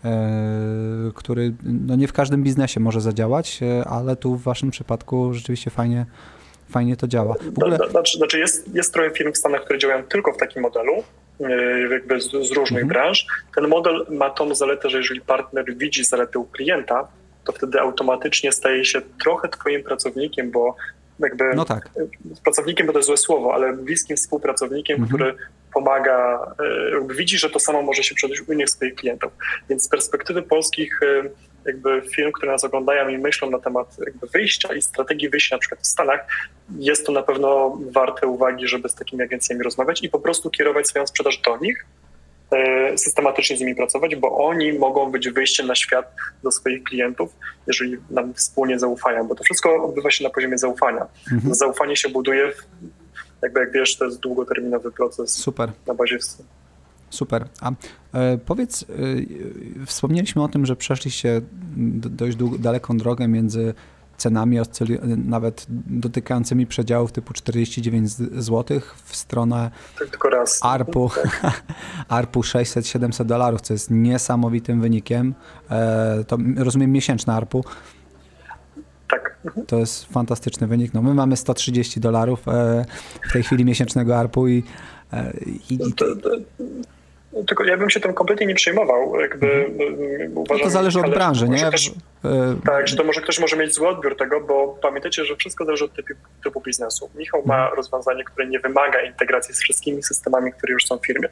e, 0.04 1.10
który 1.14 1.54
no 1.62 1.96
nie 1.96 2.08
w 2.08 2.12
każdym 2.12 2.42
biznesie 2.42 2.80
może 2.80 3.00
zadziałać, 3.00 3.60
ale 3.86 4.16
tu 4.16 4.36
w 4.36 4.42
waszym 4.42 4.70
przypadku 4.70 5.34
rzeczywiście 5.34 5.70
fajnie, 5.70 6.06
fajnie 6.68 6.96
to 6.96 7.08
działa. 7.08 7.34
W 7.34 7.58
ogóle... 7.58 7.78
Znaczy, 7.90 8.18
znaczy 8.18 8.38
jest, 8.38 8.74
jest 8.74 8.92
trochę 8.92 9.10
firm 9.10 9.32
w 9.32 9.36
Stanach, 9.36 9.64
które 9.64 9.78
działają 9.78 10.02
tylko 10.02 10.32
w 10.32 10.36
takim 10.36 10.62
modelu, 10.62 10.92
E, 10.92 11.19
jakby 11.90 12.20
z, 12.20 12.30
z 12.30 12.52
różnych 12.52 12.82
mhm. 12.82 12.88
branż. 12.88 13.26
Ten 13.54 13.68
model 13.68 14.06
ma 14.10 14.30
tą 14.30 14.54
zaletę, 14.54 14.90
że 14.90 14.98
jeżeli 14.98 15.20
partner 15.20 15.76
widzi 15.76 16.04
zaletę 16.04 16.38
u 16.38 16.44
klienta, 16.44 17.08
to 17.44 17.52
wtedy 17.52 17.80
automatycznie 17.80 18.52
staje 18.52 18.84
się 18.84 19.00
trochę 19.24 19.48
twoim 19.48 19.82
pracownikiem, 19.82 20.50
bo 20.50 20.76
jakby 21.18 21.44
no 21.54 21.64
tak. 21.64 21.90
pracownikiem, 22.44 22.86
bo 22.86 22.92
to 22.92 22.98
jest 22.98 23.06
złe 23.06 23.16
słowo, 23.16 23.54
ale 23.54 23.72
bliskim 23.72 24.16
współpracownikiem, 24.16 25.02
mhm. 25.02 25.16
który 25.16 25.34
pomaga, 25.74 26.46
jakby 26.92 27.14
widzi, 27.14 27.38
że 27.38 27.50
to 27.50 27.58
samo 27.58 27.82
może 27.82 28.02
się 28.02 28.14
przydać 28.14 28.40
u 28.40 28.52
innych 28.52 28.70
swoich 28.70 28.94
klientów. 28.94 29.32
Więc 29.68 29.84
z 29.84 29.88
perspektywy 29.88 30.42
polskich 30.42 31.00
jakby 31.66 32.02
firm, 32.16 32.32
które 32.32 32.52
nas 32.52 32.64
oglądają 32.64 33.08
i 33.08 33.18
myślą 33.18 33.50
na 33.50 33.58
temat 33.58 33.96
wyjścia 34.32 34.74
i 34.74 34.82
strategii 34.82 35.28
wyjścia 35.28 35.56
na 35.56 35.60
przykład 35.60 35.80
w 35.80 35.86
Stanach, 35.86 36.26
jest 36.78 37.06
to 37.06 37.12
na 37.12 37.22
pewno 37.22 37.78
warte 37.90 38.26
uwagi, 38.26 38.68
żeby 38.68 38.88
z 38.88 38.94
takimi 38.94 39.22
agencjami 39.22 39.62
rozmawiać 39.62 40.02
i 40.02 40.08
po 40.08 40.20
prostu 40.20 40.50
kierować 40.50 40.88
swoją 40.88 41.06
sprzedaż 41.06 41.38
do 41.38 41.56
nich, 41.56 41.86
e, 42.52 42.98
systematycznie 42.98 43.56
z 43.56 43.60
nimi 43.60 43.74
pracować, 43.74 44.16
bo 44.16 44.36
oni 44.36 44.72
mogą 44.72 45.10
być 45.10 45.28
wyjściem 45.28 45.66
na 45.66 45.74
świat 45.74 46.14
do 46.42 46.50
swoich 46.50 46.84
klientów, 46.84 47.36
jeżeli 47.66 47.96
nam 48.10 48.34
wspólnie 48.34 48.78
zaufają, 48.78 49.28
bo 49.28 49.34
to 49.34 49.44
wszystko 49.44 49.84
odbywa 49.84 50.10
się 50.10 50.24
na 50.24 50.30
poziomie 50.30 50.58
zaufania. 50.58 51.06
Mhm. 51.32 51.54
Zaufanie 51.54 51.96
się 51.96 52.08
buduje, 52.08 52.52
w, 52.52 52.66
jakby 53.42 53.60
jak 53.60 53.72
wiesz, 53.72 53.96
to 53.96 54.04
jest 54.04 54.20
długoterminowy 54.20 54.92
proces 54.92 55.30
Super. 55.30 55.72
na 55.86 55.94
bazie 55.94 56.18
Super. 57.10 57.48
A 57.60 57.72
e, 58.12 58.38
powiedz, 58.38 58.82
e, 58.82 58.86
wspomnieliśmy 59.86 60.42
o 60.42 60.48
tym, 60.48 60.66
że 60.66 60.76
przeszliście 60.76 61.40
dość 61.76 62.36
daleką 62.58 62.96
drogę 62.96 63.28
między 63.28 63.74
cenami 64.20 64.58
nawet 65.16 65.66
dotykającymi 65.86 66.66
przedziałów 66.66 67.12
typu 67.12 67.32
49 67.32 68.10
zł 68.32 68.80
w 69.04 69.16
stronę 69.16 69.70
Tylko 69.98 70.30
raz. 70.30 70.58
ARPU, 70.62 71.10
ARPU 72.08 72.40
600-700 72.40 73.24
dolarów, 73.24 73.60
co 73.60 73.74
jest 73.74 73.90
niesamowitym 73.90 74.80
wynikiem. 74.80 75.34
E, 75.70 76.24
to 76.26 76.38
rozumiem 76.56 76.92
miesięczne 76.92 77.34
ARPU. 77.34 77.64
Tak. 79.10 79.36
To 79.66 79.76
jest 79.76 80.12
fantastyczny 80.12 80.66
wynik. 80.66 80.94
No, 80.94 81.02
my 81.02 81.14
mamy 81.14 81.36
130 81.36 82.00
dolarów 82.00 82.48
e, 82.48 82.84
w 83.28 83.32
tej 83.32 83.42
chwili 83.42 83.64
miesięcznego 83.64 84.16
ARPU 84.16 84.48
i, 84.48 84.62
e, 85.12 85.32
i, 85.70 85.74
i 85.74 85.92
to, 85.92 86.16
to, 86.16 86.30
tylko 87.46 87.64
ja 87.64 87.76
bym 87.76 87.90
się 87.90 88.00
tym 88.00 88.14
kompletnie 88.14 88.46
nie 88.46 88.54
przejmował. 88.54 89.20
Jakby, 89.20 89.66
mhm. 89.66 90.38
uważam, 90.38 90.58
no 90.58 90.64
to 90.64 90.70
zależy 90.70 91.00
od 91.00 91.10
branży, 91.10 91.48
nie? 91.48 91.70
Też, 91.70 91.92
e, 92.24 92.56
tak, 92.64 92.88
że 92.88 92.96
to 92.96 93.04
może 93.04 93.20
ktoś 93.20 93.38
może 93.38 93.56
mieć 93.56 93.74
zły 93.74 93.88
odbiór 93.88 94.16
tego, 94.16 94.40
bo 94.40 94.78
pamiętajcie, 94.82 95.24
że 95.24 95.36
wszystko 95.36 95.64
zależy 95.64 95.84
od 95.84 95.94
typu, 95.94 96.14
typu 96.44 96.60
biznesu. 96.60 97.10
Michał 97.14 97.42
ma 97.46 97.56
mhm. 97.56 97.76
rozwiązanie, 97.76 98.24
które 98.24 98.46
nie 98.46 98.60
wymaga 98.60 99.02
integracji 99.02 99.54
z 99.54 99.60
wszystkimi 99.60 100.02
systemami, 100.02 100.52
które 100.52 100.72
już 100.72 100.86
są 100.86 100.98
w 100.98 101.06
firmie. 101.06 101.28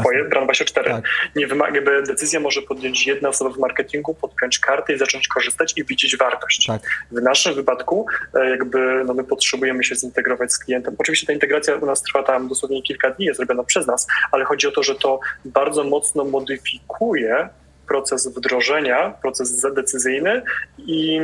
Twoje, 0.00 0.28
Brand24. 0.28 0.84
Tak. 0.84 1.04
Nie 1.36 1.46
wymaga, 1.46 1.80
by 1.80 2.02
decyzja 2.02 2.40
może 2.40 2.62
podjąć 2.62 3.06
jedna 3.06 3.28
osoba 3.28 3.50
w 3.50 3.58
marketingu, 3.58 4.14
podpiąć 4.14 4.58
kartę 4.58 4.92
i 4.92 4.98
zacząć 4.98 5.28
korzystać 5.28 5.72
i 5.76 5.84
widzieć 5.84 6.16
wartość. 6.16 6.66
Tak. 6.66 6.82
W 7.10 7.22
naszym 7.22 7.54
wypadku 7.54 8.06
e, 8.34 8.50
jakby 8.50 9.04
no 9.06 9.14
my 9.14 9.24
potrzebujemy 9.24 9.84
się 9.84 9.96
zintegrować 9.96 10.52
z 10.52 10.58
klientem. 10.58 10.94
Oczywiście 10.98 11.26
ta 11.26 11.32
integracja 11.32 11.74
u 11.74 11.86
nas 11.86 12.02
trwa 12.02 12.22
tam 12.22 12.48
dosłownie 12.48 12.82
kilka 12.82 13.10
dni, 13.10 13.26
jest 13.26 13.40
robiona 13.40 13.64
przez 13.64 13.86
nas, 13.86 14.06
ale 14.32 14.44
chodzi 14.44 14.66
o 14.66 14.70
to, 14.70 14.82
że 14.82 14.94
to 14.94 15.20
bardzo 15.44 15.84
mocno 15.84 16.24
modyfikuje 16.24 17.48
proces 17.88 18.28
wdrożenia, 18.28 19.14
proces 19.22 19.50
zadecyzyjny 19.50 20.42
i, 20.78 21.20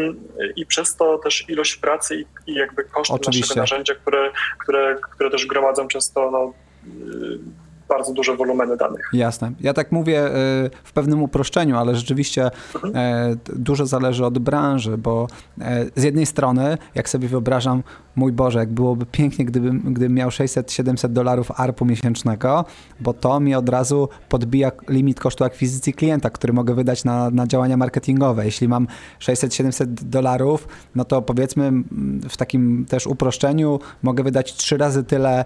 i 0.56 0.66
przez 0.66 0.96
to 0.96 1.18
też 1.18 1.48
ilość 1.48 1.76
pracy 1.76 2.16
i, 2.16 2.50
i 2.50 2.54
jakby 2.54 2.84
koszty 2.84 3.14
Oczywiście. 3.14 3.40
naszego 3.40 3.60
narzędzia, 3.60 3.94
które, 3.94 4.30
które, 4.58 4.96
które 5.14 5.30
też 5.30 5.46
gromadzą 5.46 5.88
często 5.88 6.30
no, 6.30 6.52
bardzo 7.88 8.12
duże 8.12 8.36
wolumeny 8.36 8.76
danych. 8.76 9.10
Jasne. 9.12 9.52
Ja 9.60 9.74
tak 9.74 9.92
mówię 9.92 10.26
y, 10.26 10.30
w 10.84 10.92
pewnym 10.92 11.22
uproszczeniu, 11.22 11.78
ale 11.78 11.96
rzeczywiście 11.96 12.50
mhm. 12.74 12.92
Dużo 13.56 13.86
zależy 13.86 14.26
od 14.26 14.38
branży, 14.38 14.98
bo 14.98 15.26
e, 15.60 15.86
z 15.96 16.02
jednej 16.02 16.26
strony, 16.26 16.78
jak 16.94 17.08
sobie 17.08 17.28
wyobrażam, 17.28 17.82
mój 18.16 18.32
Boże, 18.32 18.58
jak 18.58 18.72
byłoby 18.72 19.06
pięknie, 19.06 19.44
gdybym, 19.44 19.80
gdybym 19.94 20.14
miał 20.14 20.28
600-700 20.28 21.08
dolarów 21.08 21.60
ARPU 21.60 21.84
miesięcznego, 21.84 22.64
bo 23.00 23.12
to 23.12 23.40
mi 23.40 23.54
od 23.54 23.68
razu 23.68 24.08
podbija 24.28 24.72
limit 24.88 25.20
kosztu 25.20 25.44
akwizycji 25.44 25.94
klienta, 25.94 26.30
który 26.30 26.52
mogę 26.52 26.74
wydać 26.74 27.04
na, 27.04 27.30
na 27.30 27.46
działania 27.46 27.76
marketingowe. 27.76 28.44
Jeśli 28.44 28.68
mam 28.68 28.86
600-700 29.20 29.86
dolarów, 29.86 30.68
no 30.94 31.04
to 31.04 31.22
powiedzmy 31.22 31.72
w 32.28 32.36
takim 32.36 32.86
też 32.88 33.06
uproszczeniu 33.06 33.78
mogę 34.02 34.24
wydać 34.24 34.54
trzy 34.54 34.76
razy 34.76 35.04
tyle 35.04 35.44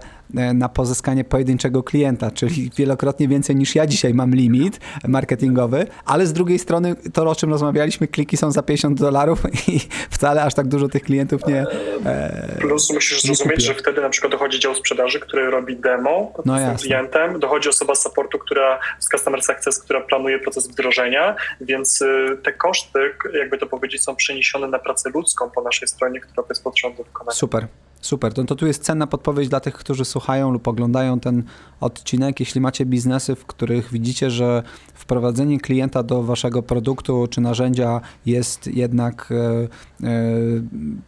na 0.53 0.69
pozyskanie 0.69 1.23
pojedynczego 1.23 1.83
klienta, 1.83 2.26
czyli 2.31 2.71
wielokrotnie 2.75 3.27
więcej 3.27 3.55
niż 3.55 3.75
ja 3.75 3.87
dzisiaj 3.87 4.13
mam 4.13 4.35
limit 4.35 4.79
marketingowy, 5.07 5.87
ale 6.05 6.27
z 6.27 6.33
drugiej 6.33 6.59
strony 6.59 6.95
to, 7.13 7.29
o 7.29 7.35
czym 7.35 7.49
rozmawialiśmy, 7.49 8.07
kliki 8.07 8.37
są 8.37 8.51
za 8.51 8.63
50 8.63 8.99
dolarów 8.99 9.43
i 9.67 9.79
wcale 10.09 10.43
aż 10.43 10.53
tak 10.53 10.67
dużo 10.67 10.87
tych 10.87 11.03
klientów 11.03 11.47
nie... 11.47 11.65
E, 12.05 12.57
Plus 12.59 12.93
musisz 12.93 13.21
zrozumieć, 13.21 13.63
że 13.63 13.73
wtedy 13.73 14.01
na 14.01 14.09
przykład 14.09 14.31
dochodzi 14.31 14.59
dział 14.59 14.75
sprzedaży, 14.75 15.19
który 15.19 15.49
robi 15.49 15.75
demo 15.75 16.33
no 16.45 16.77
z 16.77 16.81
klientem, 16.81 17.39
dochodzi 17.39 17.69
osoba 17.69 17.95
z 17.95 18.03
supportu, 18.03 18.39
która 18.39 18.79
z 18.99 19.09
Customer 19.09 19.43
Success, 19.43 19.79
która 19.79 20.01
planuje 20.01 20.39
proces 20.39 20.67
wdrożenia, 20.67 21.35
więc 21.61 22.01
y, 22.01 22.37
te 22.43 22.53
koszty, 22.53 22.99
jakby 23.39 23.57
to 23.57 23.67
powiedzieć, 23.67 24.03
są 24.03 24.15
przeniesione 24.15 24.67
na 24.67 24.79
pracę 24.79 25.09
ludzką 25.09 25.49
po 25.49 25.61
naszej 25.61 25.87
stronie, 25.87 26.19
która 26.19 26.43
jest 26.49 26.63
potrzebna 26.63 26.97
do 26.97 27.03
wykonania. 27.03 27.35
Super. 27.35 27.67
Super, 28.01 28.33
to, 28.33 28.43
to 28.43 28.55
tu 28.55 28.67
jest 28.67 28.83
cenna 28.83 29.07
podpowiedź 29.07 29.49
dla 29.49 29.59
tych, 29.59 29.73
którzy 29.73 30.05
słuchają 30.05 30.51
lub 30.51 30.67
oglądają 30.67 31.19
ten 31.19 31.43
odcinek. 31.79 32.39
Jeśli 32.39 32.61
macie 32.61 32.85
biznesy, 32.85 33.35
w 33.35 33.45
których 33.45 33.91
widzicie, 33.91 34.31
że 34.31 34.63
wprowadzenie 34.93 35.59
klienta 35.59 36.03
do 36.03 36.23
waszego 36.23 36.63
produktu 36.63 37.27
czy 37.29 37.41
narzędzia 37.41 38.01
jest 38.25 38.67
jednak 38.67 39.29
e, 39.31 40.07
e, 40.07 40.23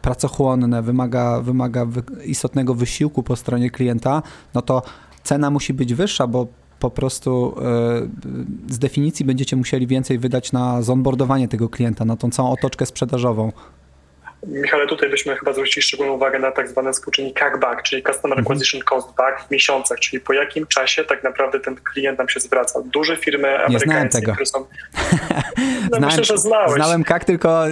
pracochłonne, 0.01 0.81
wymaga, 0.81 1.41
wymaga 1.41 1.85
wy, 1.85 2.03
istotnego 2.25 2.75
wysiłku 2.75 3.23
po 3.23 3.35
stronie 3.35 3.69
klienta, 3.69 4.21
no 4.53 4.61
to 4.61 4.81
cena 5.23 5.49
musi 5.49 5.73
być 5.73 5.93
wyższa, 5.93 6.27
bo 6.27 6.47
po 6.79 6.89
prostu 6.89 7.55
e, 8.69 8.73
z 8.73 8.79
definicji 8.79 9.25
będziecie 9.25 9.55
musieli 9.55 9.87
więcej 9.87 10.19
wydać 10.19 10.51
na 10.51 10.81
zonboardowanie 10.81 11.47
tego 11.47 11.69
klienta, 11.69 12.05
na 12.05 12.15
tą 12.15 12.29
całą 12.29 12.49
otoczkę 12.51 12.85
sprzedażową. 12.85 13.51
Michale, 14.47 14.87
tutaj 14.87 15.09
byśmy 15.09 15.35
chyba 15.35 15.53
zwrócili 15.53 15.81
szczególną 15.81 16.13
uwagę 16.13 16.39
na 16.39 16.51
tak 16.51 16.67
zwany 16.67 16.93
współczynnik 16.93 17.39
CAC-back, 17.39 17.81
czyli 17.81 18.03
Customer 18.03 18.39
mhm. 18.39 18.45
Acquisition 18.47 18.81
Cost 18.81 19.15
Back 19.15 19.47
w 19.47 19.51
miesiącach, 19.51 19.99
czyli 19.99 20.19
po 20.19 20.33
jakim 20.33 20.67
czasie 20.67 21.05
tak 21.05 21.23
naprawdę 21.23 21.59
ten 21.59 21.75
klient 21.75 22.17
nam 22.17 22.29
się 22.29 22.39
zwraca. 22.39 22.81
Duże 22.85 23.17
firmy 23.17 23.65
amerykańskie, 23.65 24.21
które 24.21 24.45
są... 24.45 24.65
No, 25.91 25.97
znałem, 25.97 26.05
myślę, 26.05 26.23
że 26.23 26.37
znałeś. 26.37 26.71
Znałem 26.73 27.03
CAC, 27.03 27.25
tylko 27.25 27.67
e, 27.67 27.71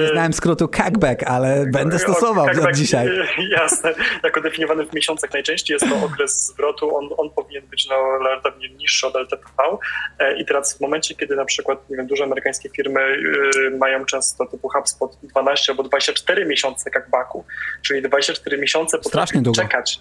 nie 0.00 0.08
znałem 0.12 0.32
skrótu 0.32 0.68
CACback, 0.68 1.22
ale 1.22 1.66
będę 1.72 1.98
stosował 1.98 2.46
od 2.46 2.74
dzisiaj. 2.74 3.08
Jasne. 3.58 3.94
Jako 4.22 4.40
definiowany 4.40 4.86
w 4.86 4.92
miesiącach 4.92 5.32
najczęściej 5.32 5.74
jest 5.74 5.88
to 5.88 6.06
okres 6.06 6.46
zwrotu. 6.46 6.96
On, 6.96 7.08
on 7.16 7.30
powinien 7.30 7.66
być 7.66 7.88
na 7.88 7.96
relativnie 8.18 8.68
niższy 8.68 9.06
od 9.06 9.16
LTV. 9.16 9.42
E, 10.18 10.36
I 10.36 10.46
teraz 10.46 10.78
w 10.78 10.80
momencie, 10.80 11.14
kiedy 11.14 11.36
na 11.36 11.44
przykład 11.44 11.90
nie 11.90 11.96
wiem, 11.96 12.06
duże 12.06 12.24
amerykańskie 12.24 12.68
firmy 12.68 13.00
mają 13.78 14.04
często 14.04 14.46
typu 14.46 14.68
HubSpot 14.68 15.21
12 15.22 15.72
albo 15.72 15.82
24 15.82 16.46
miesiące 16.46 16.90
baku, 17.10 17.44
czyli 17.82 18.02
24 18.02 18.58
miesiące 18.58 18.98
potrafią 18.98 19.42
czekać 19.52 20.00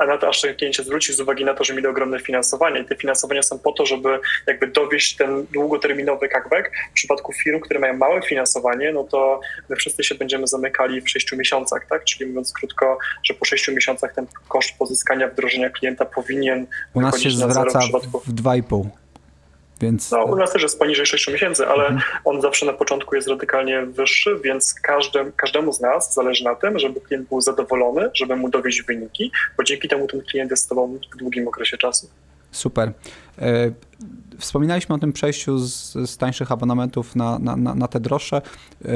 a 0.00 0.06
na 0.06 0.18
to 0.18 0.28
aż 0.28 0.40
ten 0.40 0.56
klient 0.56 0.76
się 0.76 0.82
zwróci 0.82 1.12
z 1.12 1.20
uwagi 1.20 1.44
na 1.44 1.54
to, 1.54 1.64
że 1.64 1.74
mieli 1.74 1.86
ogromne 1.86 2.20
finansowanie. 2.20 2.80
I 2.80 2.84
te 2.84 2.96
finansowania 2.96 3.42
są 3.42 3.58
po 3.58 3.72
to, 3.72 3.86
żeby 3.86 4.20
jakby 4.46 4.66
dowieść 4.66 5.16
ten 5.16 5.46
długoterminowy 5.52 6.28
cashback. 6.28 6.70
W 6.90 6.94
przypadku 6.94 7.32
firm, 7.32 7.60
które 7.60 7.80
mają 7.80 7.96
małe 7.96 8.22
finansowanie, 8.22 8.92
no 8.92 9.04
to 9.04 9.40
my 9.68 9.76
wszyscy 9.76 10.04
się 10.04 10.14
będziemy 10.14 10.46
zamykali 10.46 11.00
w 11.00 11.10
6 11.10 11.32
miesiącach, 11.32 11.86
tak? 11.86 12.04
Czyli 12.04 12.26
mówiąc 12.26 12.52
krótko, 12.52 12.98
że 13.24 13.34
po 13.34 13.44
6 13.44 13.68
miesiącach 13.68 14.14
ten 14.14 14.26
koszt 14.48 14.78
pozyskania 14.78 15.28
wdrożenia 15.28 15.70
klienta 15.70 16.04
powinien 16.04 16.66
U 16.94 17.00
nas 17.00 17.20
się 17.20 17.30
zwraca 17.30 17.80
w 18.26 18.34
2,5. 18.34 18.88
Więc... 19.80 20.10
No, 20.10 20.24
u 20.24 20.36
nas 20.36 20.52
też 20.52 20.62
jest 20.62 20.78
poniżej 20.78 21.06
6 21.06 21.28
miesięcy, 21.28 21.66
ale 21.66 21.86
mhm. 21.86 22.00
on 22.24 22.40
zawsze 22.40 22.66
na 22.66 22.72
początku 22.72 23.14
jest 23.14 23.28
radykalnie 23.28 23.82
wyższy, 23.86 24.36
więc 24.44 24.74
każdym, 24.74 25.32
każdemu 25.36 25.72
z 25.72 25.80
nas 25.80 26.14
zależy 26.14 26.44
na 26.44 26.54
tym, 26.54 26.78
żeby 26.78 27.00
klient 27.00 27.28
był 27.28 27.40
zadowolony, 27.40 28.10
żeby 28.14 28.36
mu 28.36 28.48
dowieść 28.48 28.82
wyniki, 28.82 29.32
bo 29.56 29.64
dzięki 29.64 29.88
temu 29.88 30.06
ten 30.06 30.22
klient 30.22 30.50
jest 30.50 30.64
z 30.64 30.66
tobą 30.66 30.98
w 31.14 31.16
długim 31.16 31.48
okresie 31.48 31.76
czasu. 31.76 32.08
Super. 32.52 32.92
E, 33.38 33.70
wspominaliśmy 34.38 34.94
o 34.94 34.98
tym 34.98 35.12
przejściu 35.12 35.58
z, 35.58 35.92
z 35.92 36.16
tańszych 36.16 36.52
abonamentów 36.52 37.16
na, 37.16 37.38
na, 37.38 37.56
na, 37.56 37.88
te 37.88 38.00
droższe. 38.00 38.42
E, 38.84 38.88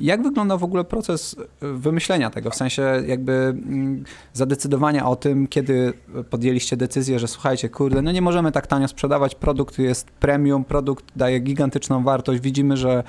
jak 0.00 0.22
wygląda 0.22 0.56
w 0.56 0.64
ogóle 0.64 0.84
proces 0.84 1.36
wymyślenia 1.60 2.30
tego? 2.30 2.50
W 2.50 2.54
sensie 2.54 3.02
jakby 3.06 3.32
mm, 3.32 4.04
zadecydowania 4.32 5.06
o 5.06 5.16
tym, 5.16 5.46
kiedy 5.46 5.92
podjęliście 6.30 6.76
decyzję, 6.76 7.18
że 7.18 7.28
słuchajcie, 7.28 7.68
kurde, 7.68 8.02
no 8.02 8.12
nie 8.12 8.22
możemy 8.22 8.52
tak 8.52 8.66
tanio 8.66 8.88
sprzedawać, 8.88 9.34
produkt 9.34 9.78
jest 9.78 10.10
premium, 10.10 10.64
produkt 10.64 11.04
daje 11.16 11.40
gigantyczną 11.40 12.04
wartość, 12.04 12.40
widzimy, 12.40 12.76
że 12.76 13.04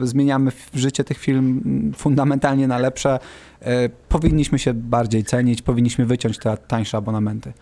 zmieniamy 0.00 0.52
życie 0.74 1.04
tych 1.04 1.18
firm 1.18 1.62
fundamentalnie 1.92 2.68
na 2.68 2.78
lepsze, 2.78 3.18
e, 3.60 3.88
powinniśmy 3.88 4.58
się 4.58 4.74
bardziej 4.74 5.24
cenić, 5.24 5.62
powinniśmy 5.62 6.06
wyciąć 6.06 6.38
te 6.38 6.56
tańsze 6.56 6.96
abonamenty. 6.96 7.52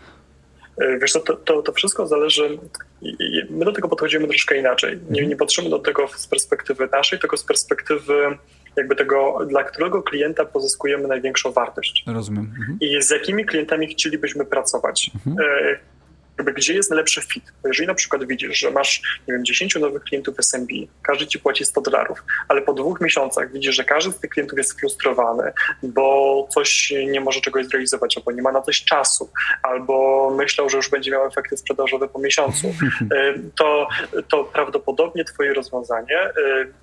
E, 0.79 0.99
wiesz, 0.99 1.13
to, 1.13 1.21
to, 1.21 1.63
to 1.63 1.73
wszystko 1.73 2.07
zależy. 2.07 2.59
My 3.51 3.65
do 3.65 3.73
tego 3.73 3.89
podchodzimy 3.89 4.29
troszkę 4.29 4.59
inaczej. 4.59 4.91
Nie, 4.91 5.09
mhm. 5.09 5.29
nie 5.29 5.37
patrzymy 5.37 5.71
do 5.71 5.79
tego 5.79 6.09
z 6.09 6.27
perspektywy 6.27 6.89
naszej, 6.93 7.19
tylko 7.19 7.37
z 7.37 7.45
perspektywy 7.45 8.39
jakby 8.77 8.97
tego, 8.97 9.39
dla 9.49 9.65
którego 9.65 10.03
klienta 10.03 10.45
pozyskujemy 10.45 11.09
największą 11.09 11.53
wartość. 11.53 12.05
Rozumiem. 12.07 12.55
Mhm. 12.59 12.79
I 12.81 13.03
z 13.03 13.11
jakimi 13.11 13.45
klientami 13.45 13.87
chcielibyśmy 13.87 14.45
pracować. 14.45 15.11
Mhm. 15.15 15.47
Jakby 16.39 16.53
gdzie 16.53 16.75
jest 16.75 16.91
najlepszy 16.91 17.23
fit. 17.23 17.45
Bo 17.63 17.69
jeżeli 17.69 17.87
na 17.87 17.95
przykład 17.95 18.25
widzisz, 18.25 18.59
że 18.59 18.71
masz, 18.71 19.21
nie 19.29 19.35
wiem, 19.35 19.45
10 19.45 19.75
nowych 19.75 20.03
klientów 20.03 20.35
SMB, 20.39 20.69
każdy 21.03 21.27
ci 21.27 21.39
płaci 21.39 21.65
100 21.65 21.81
dolarów, 21.81 22.25
ale 22.49 22.63
po 22.63 22.73
dwóch 22.73 23.01
miesiącach 23.01 23.53
widzisz, 23.53 23.75
że 23.75 23.85
każdy 23.85 24.13
z 24.13 24.19
tych 24.19 24.31
klientów 24.31 24.59
jest 24.59 24.81
frustrowany, 24.81 25.53
bo 25.83 26.49
coś 26.55 26.93
nie 27.11 27.21
może 27.21 27.41
czegoś 27.41 27.67
zrealizować, 27.67 28.17
albo 28.17 28.33
nie 28.33 28.43
ma 28.43 28.53
na 28.53 28.63
coś 28.63 28.85
czasu, 28.85 29.31
albo 29.63 30.31
myślał, 30.37 30.71
że 30.71 30.77
już 30.77 30.91
będzie 30.91 31.11
miał 31.11 31.27
efekty 31.27 31.57
sprzedażowe 31.57 32.09
po 32.09 32.19
miesiącu, 32.19 32.69
e, 33.15 33.35
to, 33.59 33.89
to 34.29 34.45
prawdopodobnie 34.45 35.25
twoje 35.25 35.55
rozwiązanie, 35.55 36.19
e, 36.19 36.33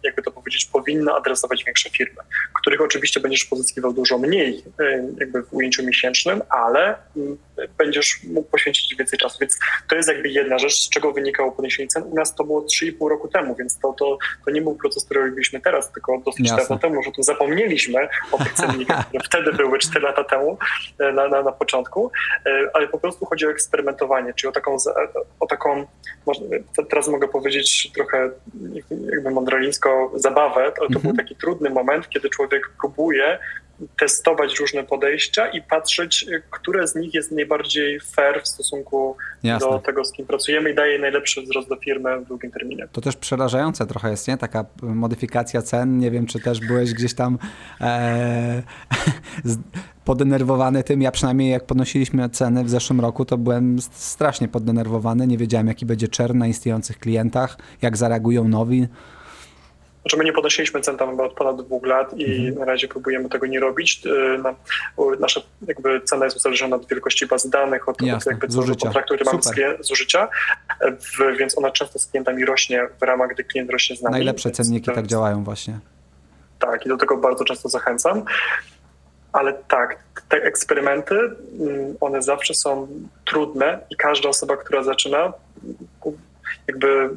jakby 0.04 0.22
to 0.22 0.32
powiedzieć, 0.32 0.66
powinno 0.66 1.18
adresować 1.18 1.63
większe 1.63 1.89
firmy, 1.89 2.22
których 2.62 2.82
oczywiście 2.82 3.20
będziesz 3.20 3.46
pozyskiwał 3.46 3.94
dużo 3.94 4.18
mniej 4.18 4.63
e, 4.80 5.10
jakby 5.20 5.44
w 5.44 5.54
ujęciu 5.54 5.84
miesięcznym, 5.86 6.42
ale 6.50 6.96
mm, 7.18 7.38
będziesz 7.78 8.20
mógł 8.24 8.50
poświęcić 8.50 8.96
więcej 8.96 9.20
czasu. 9.20 9.43
Więc 9.44 9.60
to 9.90 9.96
jest 9.96 10.10
jakby 10.10 10.30
jedna 10.30 10.60
rzecz, 10.60 10.74
z 10.74 10.90
czego 10.90 11.12
wynikało 11.12 11.52
podniesienie 11.52 11.88
cen. 11.88 12.04
U 12.04 12.16
nas 12.16 12.36
to 12.36 12.44
było 12.44 12.62
3,5 12.62 13.10
roku 13.10 13.28
temu, 13.28 13.56
więc 13.56 13.80
to, 13.80 13.94
to, 13.94 14.18
to 14.46 14.52
nie 14.52 14.62
był 14.62 14.76
proces, 14.76 15.06
który 15.06 15.22
robiliśmy 15.22 15.62
teraz, 15.62 15.92
tylko 15.92 16.18
dosyć 16.26 16.50
Jasne. 16.50 16.58
dawno 16.58 16.78
temu, 16.78 17.04
że 17.04 17.12
tu 17.12 17.24
zapomnieliśmy 17.24 18.08
o 18.32 18.38
tych 18.38 18.54
cennikach, 18.54 19.06
które 19.08 19.24
wtedy 19.24 19.54
były 19.54 19.80
4 19.80 20.06
lata 20.06 20.24
temu 20.24 20.58
e, 21.00 21.12
na, 21.12 21.28
na, 21.28 21.42
na 21.42 21.52
początku, 21.52 22.12
e, 22.46 22.70
ale 22.74 22.88
po 22.88 22.98
prostu 22.98 23.26
chodzi 23.26 23.48
o 23.48 23.52
eksperymentowanie, 23.52 24.34
czyli 24.34 24.50
o 24.50 24.52
taką, 24.52 24.78
o 25.40 25.48
taką 25.48 25.86
teraz 26.90 27.08
mogę 27.08 27.28
powiedzieć 27.28 27.92
trochę 27.96 28.30
jakby 29.14 29.32
mądralińsko 29.32 30.12
zabawę, 30.16 30.62
ale 30.62 30.74
to 30.74 30.86
mhm. 30.86 31.02
był 31.02 31.14
taki 31.14 31.36
trudny 31.36 31.70
moment, 31.70 32.10
kiedy 32.10 32.30
człowiek 32.30 32.70
próbuje 32.82 33.40
testować 34.00 34.60
różne 34.60 34.84
podejścia 34.84 35.48
i 35.48 35.62
patrzeć, 35.62 36.26
które 36.52 36.88
z 36.88 36.96
nich 36.96 37.14
jest 37.14 37.32
najbardziej 37.32 38.00
fair 38.00 38.42
w 38.44 38.48
stosunku 38.48 39.18
Jasne. 39.44 39.70
do 39.70 39.80
tego, 39.80 40.06
z 40.06 40.12
kim 40.12 40.26
pracujemy 40.26 40.72
i 40.72 40.76
daje 40.76 41.00
najlepszy 41.00 41.42
wzrost 41.42 41.70
do 41.70 41.76
firmy 41.76 42.20
w 42.20 42.26
długim 42.26 42.52
terminie. 42.52 42.88
To 42.92 43.02
też 43.02 43.16
przerażające 43.16 43.86
trochę 43.86 44.12
jest, 44.12 44.28
nie? 44.28 44.38
Taka 44.38 44.66
modyfikacja 44.82 45.62
cen. 45.62 45.98
Nie 45.98 46.12
wiem, 46.12 46.26
czy 46.26 46.40
też 46.40 46.60
byłeś 46.60 46.94
gdzieś 46.94 47.14
tam 47.14 47.38
e, 47.82 48.64
podenerwowany 50.06 50.84
tym. 50.84 51.02
Ja 51.02 51.12
przynajmniej 51.12 51.52
jak 51.52 51.66
podnosiliśmy 51.66 52.30
ceny 52.30 52.64
w 52.64 52.70
zeszłym 52.70 53.02
roku, 53.02 53.26
to 53.26 53.38
byłem 53.38 53.82
strasznie 53.92 54.48
poddenerwowany. 54.48 55.28
Nie 55.28 55.38
wiedziałem, 55.38 55.68
jaki 55.68 55.86
będzie 55.86 56.08
czern 56.08 56.38
na 56.38 56.48
istniejących 56.48 57.00
klientach, 57.00 57.58
jak 57.82 57.98
zareagują 57.98 58.48
nowi. 58.48 58.88
Znaczy 60.04 60.18
my 60.18 60.24
nie 60.24 60.34
podnosiliśmy 60.34 60.82
cen 60.82 60.98
tam 60.98 61.20
od 61.20 61.34
ponad 61.34 61.62
dwóch 61.62 61.86
lat 61.86 62.13
i 62.13 62.36
mhm. 62.36 62.56
na 62.60 62.66
razie 62.66 62.88
próbujemy 62.88 63.30
tego 63.30 63.46
nie 63.46 63.60
robić. 63.60 64.02
Y, 64.06 65.20
nasza 65.20 65.42
jakby 65.68 66.02
cena 66.02 66.26
jest 66.26 66.38
uzależniona 66.38 66.76
od 66.76 66.88
wielkości 66.88 67.28
bazy 67.28 67.50
danych, 67.50 67.89
od, 67.89 68.02
Jasne, 68.02 68.32
jakby 68.32 68.52
zużycia. 68.52 68.86
kontraktu, 68.86 69.16
który 69.16 69.32
mamy 69.32 69.44
z 69.82 69.88
zużycia, 69.88 70.30
w, 70.82 71.38
więc 71.38 71.58
ona 71.58 71.72
często 71.72 72.00
z 72.00 72.08
klientami 72.08 72.46
rośnie 72.46 72.88
w 73.00 73.04
ramach, 73.04 73.30
gdy 73.34 73.44
klient 73.44 73.70
rośnie 73.70 73.96
z 73.96 74.02
nami. 74.02 74.13
Najlepsze 74.13 74.52
cenniki 74.52 74.92
tak 74.92 75.08
działają 75.08 75.44
właśnie. 75.44 75.80
Tak 76.60 76.86
i 76.86 76.89
do 76.89 76.98
tego 76.98 77.18
bardzo 77.18 77.46
często 77.46 77.70
zachęcam. 77.70 78.24
Ale 79.34 79.54
tak, 79.54 79.98
te 80.30 80.38
eksperymenty, 80.38 81.16
mm, 81.16 81.96
one 82.02 82.22
zawsze 82.22 82.54
są 82.54 82.88
trudne 83.26 83.80
i 83.89 83.96
każda 83.96 84.30
osoba, 84.30 84.58
która 84.58 84.84
zaczyna, 84.84 85.34
jakby 86.68 87.10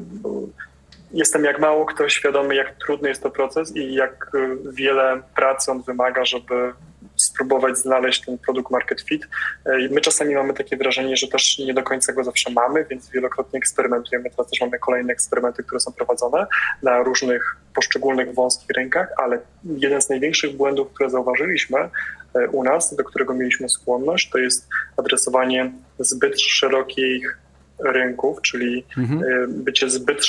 jestem 1.13 1.45
jak 1.45 1.61
mało 1.61 1.87
kto 1.87 2.09
świadomy, 2.09 2.55
jak 2.55 2.75
trudny 2.75 3.09
jest 3.09 3.23
to 3.23 3.31
proces 3.31 3.77
i 3.77 3.95
jak 3.95 4.31
y, 4.35 4.73
wiele 4.73 5.23
pracy 5.35 5.71
on 5.71 5.83
wymaga, 5.83 6.25
żeby 6.25 6.73
spróbować 7.17 7.79
znaleźć 7.79 8.25
ten 8.25 8.39
produkt 8.39 8.71
market 8.71 9.01
fit. 9.01 9.25
Y, 9.25 9.89
my 9.91 10.01
czasami 10.01 10.35
mamy 10.35 10.55
takie 10.55 10.77
wrażenie, 10.77 11.17
że 11.17 11.29
też 11.29 11.59
nie 11.59 11.75
do 11.75 11.83
końca 11.83 12.13
go 12.13 12.25
zawsze 12.25 12.51
mamy, 12.51 12.85
więc 12.85 13.11
wielokrotnie 13.11 13.59
eksperymentujemy. 13.59 14.31
Teraz 14.31 14.51
też 14.51 14.61
mamy 14.61 14.79
kolejne 14.79 15.13
eksperymenty, 15.13 15.63
które 15.63 15.81
są 15.81 15.93
prowadzone 15.93 16.47
na 16.83 17.03
różnych 17.03 17.57
poszczególnych 17.75 18.35
wąskich 18.35 18.71
rynkach, 18.77 19.09
ale 19.17 19.39
jeden 19.65 20.03
z 20.03 20.09
największych 20.09 20.57
błędów, 20.57 20.93
które 20.93 21.11
zauważyliśmy 21.11 21.79
y, 21.79 22.49
u 22.49 22.65
nas, 22.65 22.95
do 22.95 23.05
którego 23.05 23.35
mieliśmy 23.35 23.69
skłonność, 23.69 24.31
to 24.31 24.39
jest 24.39 24.69
adresowanie 24.97 25.73
zbyt 25.99 26.41
szerokich 26.41 27.39
rynków, 27.85 28.43
czyli 28.43 28.85
mhm. 28.99 29.23
Y, 29.23 29.49
bycie 29.49 29.91
zbyt 29.91 30.23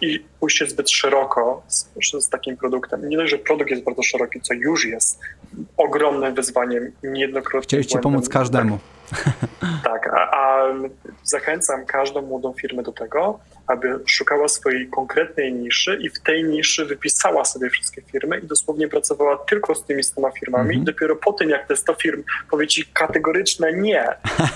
i 0.00 0.24
pójście 0.40 0.66
zbyt 0.66 0.90
szeroko 0.90 1.62
z, 1.68 1.88
z, 2.20 2.28
takim 2.28 2.56
produktem. 2.56 3.08
Nie 3.08 3.16
dość, 3.16 3.30
że 3.30 3.38
produkt 3.38 3.70
jest 3.70 3.84
bardzo 3.84 4.02
szeroki, 4.02 4.40
co 4.40 4.54
już 4.54 4.86
jest 4.86 5.18
ogromnym 5.76 6.34
wyzwaniem, 6.34 6.92
niejednokrotnie. 7.02 7.66
Chcieliście 7.66 7.98
pomóc 7.98 8.28
każdemu. 8.28 8.78
Tak, 9.84 10.10
a, 10.14 10.30
a 10.36 10.74
zachęcam 11.24 11.86
każdą 11.86 12.22
młodą 12.22 12.52
firmę 12.52 12.82
do 12.82 12.92
tego, 12.92 13.38
aby 13.70 13.98
szukała 14.06 14.48
swojej 14.48 14.88
konkretnej 14.88 15.52
niszy 15.52 15.98
i 16.02 16.10
w 16.10 16.20
tej 16.20 16.44
niszy 16.44 16.84
wypisała 16.84 17.44
sobie 17.44 17.70
wszystkie 17.70 18.02
firmy 18.02 18.38
i 18.38 18.46
dosłownie 18.46 18.88
pracowała 18.88 19.36
tylko 19.36 19.74
z 19.74 19.84
tymi 19.84 20.04
100 20.04 20.30
firmami. 20.30 20.80
-hmm. 20.80 20.84
Dopiero 20.84 21.16
po 21.16 21.32
tym, 21.32 21.50
jak 21.50 21.68
te 21.68 21.76
100 21.76 21.94
firm 21.94 22.22
powie 22.50 22.66
ci 22.66 22.84
kategoryczne 22.84 23.72
nie, 23.72 24.04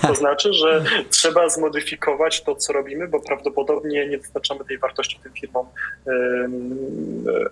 to 0.02 0.14
znaczy, 0.24 0.52
że 0.52 0.84
trzeba 1.10 1.48
zmodyfikować 1.48 2.42
to, 2.42 2.54
co 2.54 2.72
robimy, 2.72 3.08
bo 3.08 3.20
prawdopodobnie 3.20 4.08
nie 4.08 4.18
dostarczamy 4.18 4.64
tej 4.64 4.78
wartości 4.78 5.20
tym 5.22 5.32
firmom, 5.32 5.66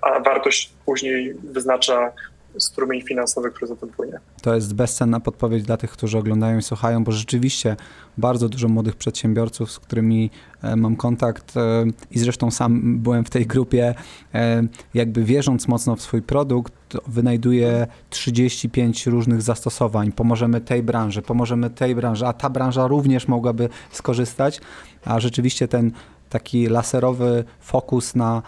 a 0.02 0.20
wartość 0.20 0.72
później 0.86 1.34
wyznacza 1.44 2.12
strumień 2.58 3.02
finansowy, 3.02 3.50
który 3.50 3.66
za 3.66 3.76
tym 3.76 3.88
płynie. 3.88 4.18
To 4.42 4.54
jest 4.54 4.74
bezcenna 4.74 5.20
podpowiedź 5.20 5.62
dla 5.62 5.76
tych, 5.76 5.90
którzy 5.90 6.18
oglądają 6.18 6.58
i 6.58 6.62
słuchają, 6.62 7.04
bo 7.04 7.12
rzeczywiście 7.12 7.76
bardzo 8.18 8.48
dużo 8.48 8.68
młodych 8.68 8.96
przedsiębiorców, 8.96 9.72
z 9.72 9.78
którymi 9.78 10.30
e, 10.62 10.76
mam 10.76 10.96
kontakt 10.96 11.56
e, 11.56 11.84
i 12.10 12.18
zresztą 12.18 12.50
sam 12.50 12.98
byłem 12.98 13.24
w 13.24 13.30
tej 13.30 13.46
grupie, 13.46 13.94
e, 14.34 14.66
jakby 14.94 15.24
wierząc 15.24 15.68
mocno 15.68 15.96
w 15.96 16.02
swój 16.02 16.22
produkt, 16.22 16.72
wynajduje 17.06 17.86
35 18.10 19.06
różnych 19.06 19.42
zastosowań. 19.42 20.12
Pomożemy 20.12 20.60
tej 20.60 20.82
branży, 20.82 21.22
pomożemy 21.22 21.70
tej 21.70 21.94
branży, 21.94 22.26
a 22.26 22.32
ta 22.32 22.50
branża 22.50 22.86
również 22.86 23.28
mogłaby 23.28 23.68
skorzystać, 23.92 24.60
a 25.04 25.20
rzeczywiście 25.20 25.68
ten 25.68 25.92
taki 26.28 26.66
laserowy 26.66 27.44
fokus 27.60 28.14
na 28.14 28.42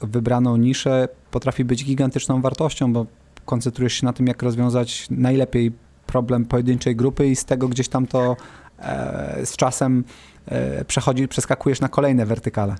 wybraną 0.00 0.56
niszę 0.56 1.08
potrafi 1.30 1.64
być 1.64 1.84
gigantyczną 1.84 2.42
wartością, 2.42 2.92
bo 2.92 3.06
koncentrujesz 3.48 3.92
się 3.92 4.06
na 4.06 4.12
tym, 4.12 4.26
jak 4.26 4.42
rozwiązać 4.42 5.06
najlepiej 5.10 5.72
problem 6.06 6.44
pojedynczej 6.44 6.96
grupy 6.96 7.28
i 7.28 7.36
z 7.36 7.44
tego 7.44 7.68
gdzieś 7.68 7.88
tam 7.88 8.06
to 8.06 8.36
e, 8.78 9.46
z 9.46 9.56
czasem 9.56 10.04
e, 10.46 10.84
przechodzi, 10.84 11.28
przeskakujesz 11.28 11.80
na 11.80 11.88
kolejne 11.88 12.26
wertykale. 12.26 12.76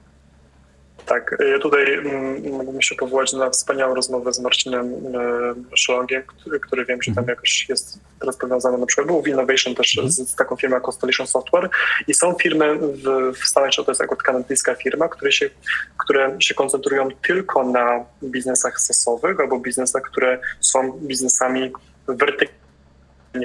Tak, 1.06 1.36
ja 1.52 1.58
tutaj 1.58 2.02
mógłbym 2.50 2.82
się 2.82 2.94
powołać 2.94 3.32
na 3.32 3.50
wspaniałą 3.50 3.94
rozmowę 3.94 4.32
z 4.32 4.40
Marcinem 4.40 4.94
e, 4.94 5.76
Szlongiem, 5.76 6.22
który, 6.26 6.60
który 6.60 6.84
wiem, 6.84 7.02
że 7.02 7.14
tam 7.14 7.22
mhm. 7.22 7.28
jakoś 7.28 7.68
jest 7.68 8.00
teraz 8.20 8.36
powiązany 8.36 8.78
na 8.78 8.86
przykład, 8.86 9.06
był 9.06 9.22
w 9.22 9.28
Innovation 9.28 9.74
też 9.74 9.98
mm. 9.98 10.10
z, 10.10 10.30
z, 10.30 10.34
taką 10.34 10.56
firmą 10.56 10.74
jak 10.76 10.88
Constellation 10.88 11.26
Software 11.26 11.70
i 12.08 12.14
są 12.14 12.34
firmy 12.34 12.78
w, 12.78 13.32
w 13.32 13.44
Stanach, 13.44 13.70
to 13.76 13.84
jest 13.88 14.00
akurat 14.00 14.22
kanadyjska 14.22 14.74
firma, 14.74 15.08
które 15.08 15.32
się, 15.32 15.50
które 15.98 16.36
się 16.40 16.54
koncentrują 16.54 17.08
tylko 17.22 17.64
na 17.64 18.04
biznesach 18.24 18.80
sesowych 18.80 19.40
albo 19.40 19.60
biznesach, 19.60 20.02
które 20.02 20.38
są 20.60 20.92
biznesami 20.92 21.72
wertykalnymi 22.08 22.67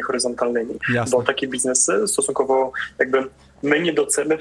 horyzontalnymi, 0.02 0.80
Jasne. 0.94 1.18
bo 1.18 1.24
takie 1.24 1.48
biznesy 1.48 2.08
stosunkowo 2.08 2.72
jakby 3.00 3.24
my, 3.64 3.80
nie 3.80 3.94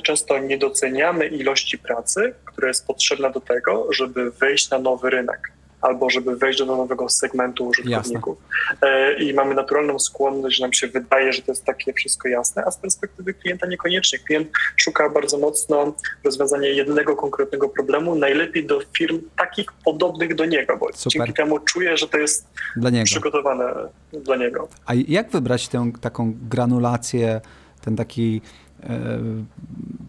często 0.02 0.38
nie 0.38 0.59
doceniamy 0.59 1.26
ilości 1.26 1.78
pracy, 1.78 2.35
która 2.44 2.68
jest 2.68 2.87
potrzebna 2.87 3.31
do 3.31 3.40
tego, 3.40 3.87
żeby 3.90 4.31
wejść 4.31 4.70
na 4.70 4.78
nowy 4.78 5.11
rynek 5.11 5.52
albo 5.83 6.11
żeby 6.11 6.37
wejść 6.37 6.59
do 6.59 6.66
nowego 6.66 7.09
segmentu 7.09 7.66
użytkowników. 7.66 8.38
Jasne. 8.71 9.25
I 9.25 9.35
mamy 9.35 9.55
naturalną 9.55 9.99
skłonność, 9.99 10.57
że 10.57 10.64
nam 10.64 10.73
się 10.73 10.87
wydaje, 10.87 11.33
że 11.33 11.42
to 11.42 11.53
jest 11.53 11.64
takie 11.64 11.92
wszystko 11.92 12.29
jasne, 12.29 12.64
a 12.64 12.71
z 12.71 12.77
perspektywy 12.77 13.35
klienta 13.35 13.66
niekoniecznie. 13.66 14.18
Klient 14.18 14.49
szuka 14.77 15.11
bardzo 15.11 15.38
mocno 15.38 15.95
rozwiązania 16.25 16.68
jednego 16.68 17.16
konkretnego 17.16 17.68
problemu, 17.68 18.14
najlepiej 18.14 18.66
do 18.66 18.81
firm 18.99 19.21
takich 19.37 19.73
podobnych 19.85 20.35
do 20.35 20.45
niego, 20.45 20.77
bo 20.77 20.87
Super. 20.92 21.12
dzięki 21.12 21.33
temu 21.33 21.59
czuje, 21.59 21.97
że 21.97 22.09
to 22.09 22.18
jest 22.18 22.47
dla 22.77 22.90
przygotowane 23.05 23.75
dla 24.12 24.37
niego. 24.37 24.68
A 24.87 24.95
jak 24.95 25.31
wybrać 25.31 25.68
tę 25.68 25.92
taką 26.01 26.35
granulację, 26.49 27.40
ten 27.85 27.97
taki 27.97 28.40
e, 28.83 28.88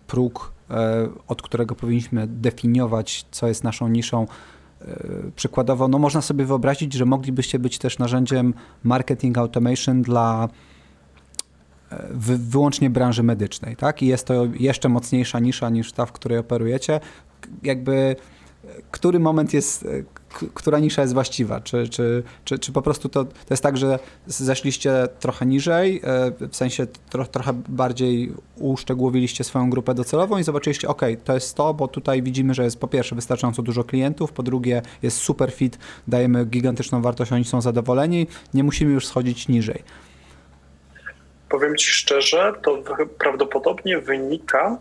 próg, 0.08 0.52
e, 0.70 1.10
od 1.28 1.42
którego 1.42 1.76
powinniśmy 1.76 2.28
definiować, 2.28 3.26
co 3.32 3.48
jest 3.48 3.64
naszą 3.64 3.88
niszą, 3.88 4.28
E, 4.28 4.53
przykładowo, 5.36 5.88
no 5.88 6.00
można 6.00 6.22
sobie 6.22 6.46
wyobrazić, 6.46 6.94
że 6.94 7.06
moglibyście 7.06 7.60
być 7.60 7.78
też 7.78 8.00
narzędziem 8.00 8.54
marketing 8.84 9.38
automation 9.38 10.02
dla 10.02 10.50
e, 11.92 12.08
wyłącznie 12.38 12.90
branży 12.90 13.24
medycznej, 13.24 13.76
tak? 13.76 14.02
I 14.02 14.08
jest 14.08 14.28
to 14.28 14.46
jeszcze 14.60 14.90
mocniejsza 14.90 15.40
nisza 15.40 15.70
niż 15.70 15.92
ta, 15.92 16.06
w 16.06 16.12
której 16.12 16.38
operujecie. 16.38 17.00
Jakby, 17.64 18.16
który 18.92 19.20
moment 19.20 19.54
jest, 19.54 19.88
która 20.54 20.80
nisza 20.80 21.02
jest 21.02 21.14
właściwa? 21.14 21.62
Czy, 21.62 21.90
czy, 21.90 22.24
czy, 22.46 22.60
czy 22.60 22.72
po 22.72 22.82
prostu 22.82 23.10
to, 23.10 23.26
to 23.26 23.32
jest 23.50 23.64
tak, 23.64 23.78
że 23.78 24.00
zeszliście 24.28 25.08
trochę 25.20 25.46
niżej, 25.46 26.02
e, 26.04 26.48
w 26.48 26.56
sensie 26.56 26.88
tro, 27.10 27.26
trochę 27.26 27.54
bardziej 27.54 28.34
uszczegółowiliście 28.56 29.44
swoją 29.44 29.70
grupę 29.70 29.94
docelową 29.94 30.38
i 30.38 30.44
zobaczyliście, 30.44 30.88
ok, 30.88 31.02
to 31.24 31.34
jest 31.34 31.56
to, 31.56 31.74
bo 31.74 31.88
tutaj 31.88 32.22
widzimy, 32.22 32.54
że 32.54 32.64
jest 32.64 32.80
po 32.80 32.88
pierwsze 32.88 33.16
wystarczająco 33.16 33.62
dużo 33.62 33.84
klientów, 33.84 34.32
po 34.32 34.44
drugie 34.44 34.82
jest 35.02 35.18
super 35.18 35.52
fit, 35.52 35.80
dajemy 36.08 36.46
gigantyczną 36.46 37.02
wartość, 37.02 37.32
oni 37.32 37.46
są 37.46 37.62
zadowoleni, 37.62 38.28
nie 38.54 38.64
musimy 38.64 38.94
już 38.94 39.08
schodzić 39.08 39.48
niżej. 39.48 39.84
Powiem 41.50 41.78
Ci 41.78 41.92
szczerze, 41.92 42.54
to 42.64 42.84
prawdopodobnie 43.18 44.00
wynika 44.00 44.78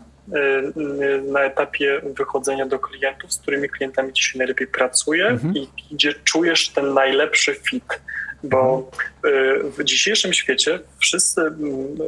na 1.31 1.39
etapie 1.39 2.01
wychodzenia 2.17 2.65
do 2.65 2.79
klientów, 2.79 3.33
z 3.33 3.39
którymi 3.39 3.69
klientami 3.69 4.13
ci 4.13 4.23
się 4.23 4.37
najlepiej 4.37 4.67
pracuje 4.67 5.27
mhm. 5.27 5.55
i 5.55 5.67
gdzie 5.91 6.13
czujesz 6.13 6.69
ten 6.69 6.93
najlepszy 6.93 7.55
fit. 7.55 8.01
Bo 8.43 8.89
mhm. 8.91 9.65
y, 9.65 9.71
w 9.71 9.83
dzisiejszym 9.83 10.33
świecie 10.33 10.79
wszyscy 10.99 11.41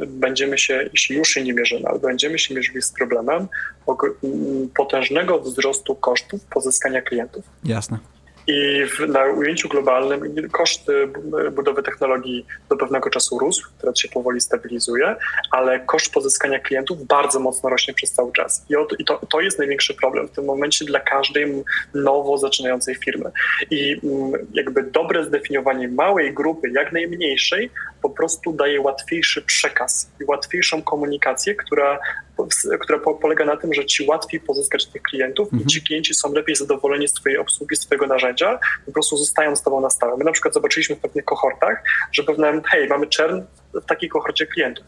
będziemy 0.06 0.58
się, 0.58 0.88
jeśli 0.92 1.16
już 1.16 1.28
się 1.28 1.42
nie 1.42 1.52
mierzymy, 1.52 1.88
ale 1.88 1.98
będziemy 1.98 2.38
się 2.38 2.54
mierzyli 2.54 2.82
z 2.82 2.92
problemem 2.92 3.48
potężnego 4.76 5.40
wzrostu 5.40 5.94
kosztów 5.94 6.44
pozyskania 6.44 7.02
klientów. 7.02 7.44
Jasne. 7.64 7.98
I 8.46 8.86
w, 8.86 9.08
na 9.08 9.24
ujęciu 9.24 9.68
globalnym 9.68 10.50
koszt 10.50 10.86
budowy 11.52 11.82
technologii 11.82 12.46
do 12.68 12.76
pewnego 12.76 13.10
czasu 13.10 13.38
rósł, 13.38 13.68
teraz 13.80 13.98
się 13.98 14.08
powoli 14.08 14.40
stabilizuje, 14.40 15.16
ale 15.50 15.80
koszt 15.80 16.12
pozyskania 16.12 16.58
klientów 16.58 17.06
bardzo 17.06 17.40
mocno 17.40 17.70
rośnie 17.70 17.94
przez 17.94 18.12
cały 18.12 18.32
czas. 18.32 18.66
I, 18.70 18.76
o, 18.76 18.86
i 18.98 19.04
to, 19.04 19.20
to 19.30 19.40
jest 19.40 19.58
największy 19.58 19.94
problem 19.94 20.28
w 20.28 20.30
tym 20.30 20.44
momencie 20.44 20.84
dla 20.84 21.00
każdej 21.00 21.64
nowo 21.94 22.38
zaczynającej 22.38 22.94
firmy. 22.94 23.30
I 23.70 24.00
jakby 24.54 24.82
dobre 24.82 25.24
zdefiniowanie 25.24 25.88
małej 25.88 26.34
grupy, 26.34 26.70
jak 26.70 26.92
najmniejszej, 26.92 27.70
po 28.08 28.10
prostu 28.10 28.52
daje 28.52 28.80
łatwiejszy 28.80 29.42
przekaz 29.42 30.10
i 30.20 30.24
łatwiejszą 30.24 30.82
komunikację, 30.82 31.54
która 31.54 31.98
która 32.80 32.98
polega 32.98 33.44
na 33.44 33.56
tym, 33.56 33.74
że 33.74 33.84
ci 33.84 34.06
łatwiej 34.06 34.40
pozyskać 34.40 34.86
tych 34.86 35.02
klientów 35.02 35.46
mhm. 35.52 35.62
i 35.62 35.66
ci 35.66 35.82
klienci 35.82 36.14
są 36.14 36.32
lepiej 36.32 36.56
zadowoleni 36.56 37.08
z 37.08 37.12
twojej 37.12 37.38
obsługi, 37.38 37.76
z 37.76 37.80
twojego 37.80 38.06
narzędzia, 38.06 38.58
po 38.86 38.92
prostu 38.92 39.16
zostają 39.16 39.56
z 39.56 39.62
tobą 39.62 39.80
na 39.80 39.90
stałe. 39.90 40.16
My 40.16 40.24
na 40.24 40.32
przykład 40.32 40.54
zobaczyliśmy 40.54 40.96
w 40.96 40.98
pewnych 40.98 41.24
kohortach, 41.24 41.82
że 42.12 42.22
pewne, 42.22 42.60
hej, 42.70 42.88
mamy 42.88 43.06
czern 43.06 43.42
w 43.74 43.84
takiej 43.86 44.08
kohorcie 44.08 44.46
klientów. 44.46 44.86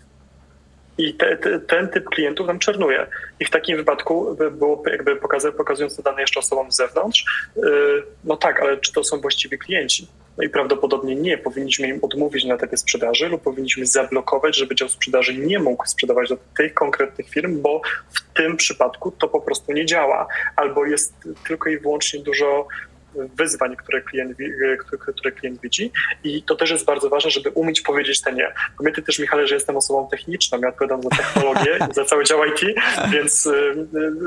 I 0.98 1.14
te, 1.14 1.36
te, 1.36 1.60
ten 1.60 1.88
typ 1.88 2.04
klientów 2.04 2.46
nam 2.46 2.58
czernuje. 2.58 3.06
I 3.40 3.44
w 3.44 3.50
takim 3.50 3.76
wypadku 3.76 4.36
było 4.52 4.82
jakby 4.90 5.16
pokazując 5.56 5.96
te 5.96 6.02
dane 6.02 6.20
jeszcze 6.20 6.40
osobom 6.40 6.72
z 6.72 6.76
zewnątrz, 6.76 7.24
yy, 7.56 8.02
no 8.24 8.36
tak, 8.36 8.60
ale 8.60 8.76
czy 8.76 8.92
to 8.92 9.04
są 9.04 9.20
właściwi 9.20 9.58
klienci? 9.58 10.08
No 10.38 10.44
i 10.44 10.48
prawdopodobnie 10.48 11.14
nie. 11.14 11.38
Powinniśmy 11.38 11.88
im 11.88 11.98
odmówić 12.02 12.44
na 12.44 12.54
etapie 12.54 12.76
sprzedaży 12.76 13.28
lub 13.28 13.42
powinniśmy 13.42 13.86
zablokować, 13.86 14.56
żeby 14.56 14.74
dział 14.74 14.88
sprzedaży 14.88 15.38
nie 15.38 15.58
mógł 15.58 15.86
sprzedawać 15.86 16.28
do 16.28 16.38
tych 16.56 16.74
konkretnych 16.74 17.30
firm, 17.30 17.62
bo 17.62 17.80
w 18.10 18.34
tym 18.34 18.56
przypadku 18.56 19.10
to 19.10 19.28
po 19.28 19.40
prostu 19.40 19.72
nie 19.72 19.86
działa. 19.86 20.26
Albo 20.56 20.86
jest 20.86 21.14
tylko 21.48 21.70
i 21.70 21.78
wyłącznie 21.78 22.20
dużo 22.20 22.66
wyzwań, 23.14 23.76
które 23.76 24.02
klient, 24.02 24.36
które 25.16 25.32
klient 25.32 25.60
widzi 25.60 25.92
i 26.24 26.42
to 26.42 26.56
też 26.56 26.70
jest 26.70 26.84
bardzo 26.84 27.08
ważne, 27.08 27.30
żeby 27.30 27.50
umieć 27.50 27.80
powiedzieć 27.80 28.20
te 28.20 28.32
nie. 28.32 28.54
Pamiętaj 28.78 29.04
też, 29.04 29.18
Michale, 29.18 29.46
że 29.46 29.54
jestem 29.54 29.76
osobą 29.76 30.08
techniczną, 30.10 30.60
ja 30.60 30.68
odpowiadam 30.68 31.02
za 31.02 31.08
technologię, 31.08 31.78
za 31.94 32.04
cały 32.04 32.24
dział 32.24 32.38
IT, 32.44 32.76
więc 33.12 33.46
y, 33.46 33.50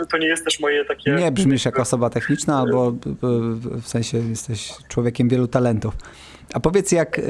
y, 0.04 0.06
to 0.12 0.17
nie 0.17 0.28
jest 0.28 0.46
też 0.46 0.60
moje 0.60 0.86
takie... 0.86 1.12
Nie 1.12 1.32
brzmisz 1.32 1.65
jako 1.65 1.82
osoba 1.82 2.10
techniczna, 2.10 2.60
albo 2.60 2.91
w 3.82 3.88
sensie 3.88 4.17
jesteś 4.17 4.74
człowiekiem 4.88 5.30
wielu 5.30 5.48
talentów. 5.48 5.94
A 6.54 6.60
powiedz, 6.60 6.91
jak 6.91 7.22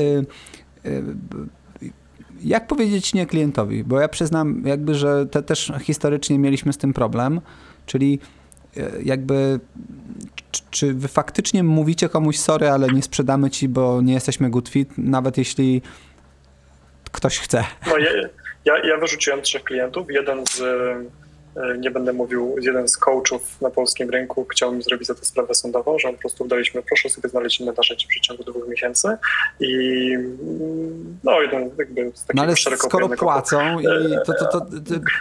jak 2.44 2.68
powiedzieć 2.68 3.14
nie 3.14 3.26
klientowi? 3.26 3.84
Bo 3.84 4.00
ja 4.00 4.08
przyznam 4.08 4.64
jakby, 4.66 4.96
że 4.96 5.26
te 5.26 5.44
też 5.44 5.72
historycznie 5.82 6.40
mieliśmy 6.40 6.74
z 6.74 6.78
tym 6.78 6.94
problem, 6.94 7.42
czyli 7.86 8.20
jakby 9.04 9.60
czy 10.72 10.94
wy 10.94 11.08
faktycznie 11.08 11.64
mówicie 11.64 12.10
komuś 12.10 12.38
sorry, 12.38 12.70
ale 12.70 12.88
nie 12.88 13.02
sprzedamy 13.02 13.50
ci, 13.50 13.70
bo 13.70 14.02
nie 14.02 14.14
jesteśmy 14.14 14.50
good 14.50 14.70
fit, 14.70 14.90
nawet 14.98 15.38
jeśli 15.38 15.82
ktoś 17.12 17.40
chce? 17.40 17.64
No, 17.88 17.98
ja, 17.98 18.10
ja, 18.66 18.86
ja 18.86 18.98
wyrzuciłem 18.98 19.42
trzech 19.42 19.64
klientów. 19.64 20.08
Jeden 20.10 20.46
z 20.48 20.62
nie 21.78 21.92
będę 21.92 22.14
mówił, 22.14 22.56
jeden 22.62 22.88
z 22.88 22.98
coachów 22.98 23.62
na 23.62 23.70
polskim 23.70 24.10
rynku 24.10 24.46
chciał 24.52 24.72
mi 24.72 24.84
zrobić 24.84 25.08
za 25.08 25.16
to 25.16 25.26
sprawę 25.26 25.56
sądową, 25.56 26.00
że 26.00 26.08
on 26.08 26.16
po 26.16 26.22
prostu 26.22 26.44
udaliśmy, 26.44 26.82
proszę 26.84 27.10
sobie 27.10 27.30
znaleźć 27.30 27.60
inne 27.60 27.74
narzędzie 27.78 28.06
w 28.06 28.10
przeciągu 28.10 28.44
dwóch 28.44 28.68
miesięcy 28.68 29.18
i 29.60 30.18
no 31.24 31.42
jeden 31.42 31.72
jakby 31.78 32.12
z 32.16 32.26
takich 32.26 32.36
no 32.36 32.44
ale 32.44 32.56
skoro 32.56 33.10
płacą 33.10 33.80
i 33.80 33.84
to, 34.26 34.34
to, 34.34 34.46
to, 34.46 34.60
to 34.60 34.66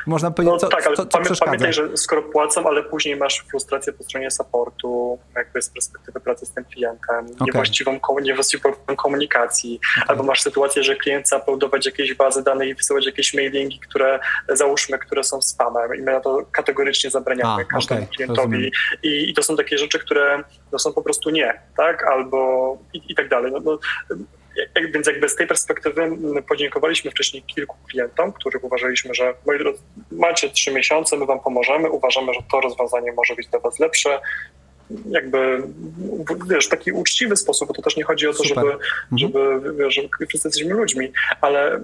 można 0.07 0.31
powiedzieć, 0.31 0.53
no, 0.53 0.59
co, 0.59 0.69
tak, 0.69 0.87
ale 0.87 0.97
co, 0.97 1.07
co 1.07 1.45
pamiętaj, 1.45 1.73
że 1.73 1.97
skoro 1.97 2.23
płacą, 2.23 2.67
ale 2.67 2.83
później 2.83 3.17
masz 3.17 3.45
frustrację 3.51 3.93
po 3.93 4.05
stronie 4.05 4.31
supportu, 4.31 5.19
jakby 5.37 5.63
z 5.63 5.71
perspektywy 5.71 6.21
pracy 6.21 6.47
z 6.47 6.51
tym 6.51 6.65
klientem, 6.65 7.25
okay. 7.25 7.47
niewłaściwą, 7.47 7.99
niewłaściwą 8.23 8.73
komunikacji, 8.97 9.81
okay. 9.97 10.05
albo 10.09 10.23
masz 10.23 10.43
sytuację, 10.43 10.83
że 10.83 10.97
klient 10.97 11.27
chce 11.27 11.39
uploadować 11.39 11.87
jakieś 11.87 12.15
bazy 12.15 12.43
danych 12.43 12.69
i 12.69 12.75
wysyłać 12.75 13.07
jakieś 13.07 13.35
mailingi, 13.35 13.79
które 13.79 14.21
załóżmy, 14.49 14.99
które 14.99 15.25
są 15.25 15.43
spamem 15.43 15.95
i 15.95 16.03
my 16.03 16.20
to 16.21 16.47
kategorycznie 16.53 17.11
zabraniamy 17.11 17.63
A, 17.63 17.65
każdemu 17.65 18.03
okay, 18.03 18.15
klientowi. 18.15 18.71
I, 19.03 19.31
I, 19.31 19.35
to 19.35 19.43
są 19.43 19.57
takie 19.57 19.79
rzeczy, 19.79 19.99
które 19.99 20.43
no, 20.73 20.79
są 20.79 20.93
po 20.93 21.03
prostu 21.03 21.31
nie, 21.31 21.61
tak? 21.77 22.05
Albo 22.05 22.79
i, 22.93 23.03
i 23.09 23.15
tak 23.15 23.29
dalej. 23.29 23.53
No, 23.53 23.61
no, 23.61 23.79
więc 24.93 25.07
jakby 25.07 25.29
z 25.29 25.37
tej 25.37 25.47
perspektywy 25.47 26.11
podziękowaliśmy 26.49 27.11
wcześniej 27.11 27.43
kilku 27.43 27.77
klientom, 27.89 28.33
których 28.33 28.65
uważaliśmy, 28.65 29.15
że 29.15 29.35
moi 29.47 29.59
drodzy, 29.59 29.83
macie 30.13 30.51
trzy 30.51 30.73
miesiące, 30.73 31.17
my 31.17 31.27
wam 31.27 31.41
pomożemy, 31.41 31.91
uważamy, 31.91 32.35
że 32.35 32.41
to 32.51 32.61
rozwiązanie 32.61 33.13
może 33.13 33.35
być 33.35 33.49
dla 33.49 33.61
was 33.61 33.79
lepsze. 33.79 34.21
Jakby, 35.11 35.63
wiesz, 36.51 36.67
w 36.67 36.71
taki 36.71 36.93
uczciwy 36.93 37.37
sposób, 37.37 37.69
bo 37.69 37.75
to 37.75 37.83
też 37.83 37.97
nie 37.97 38.05
chodzi 38.05 38.29
o 38.29 38.33
to, 38.33 38.45
Super. 38.45 38.65
żeby, 38.65 38.73
mhm. 38.73 38.83
żeby, 39.13 39.75
wiesz, 39.85 40.01
wszyscy 40.29 40.49
jesteśmy 40.49 40.75
ludźmi, 40.75 41.13
ale 41.41 41.81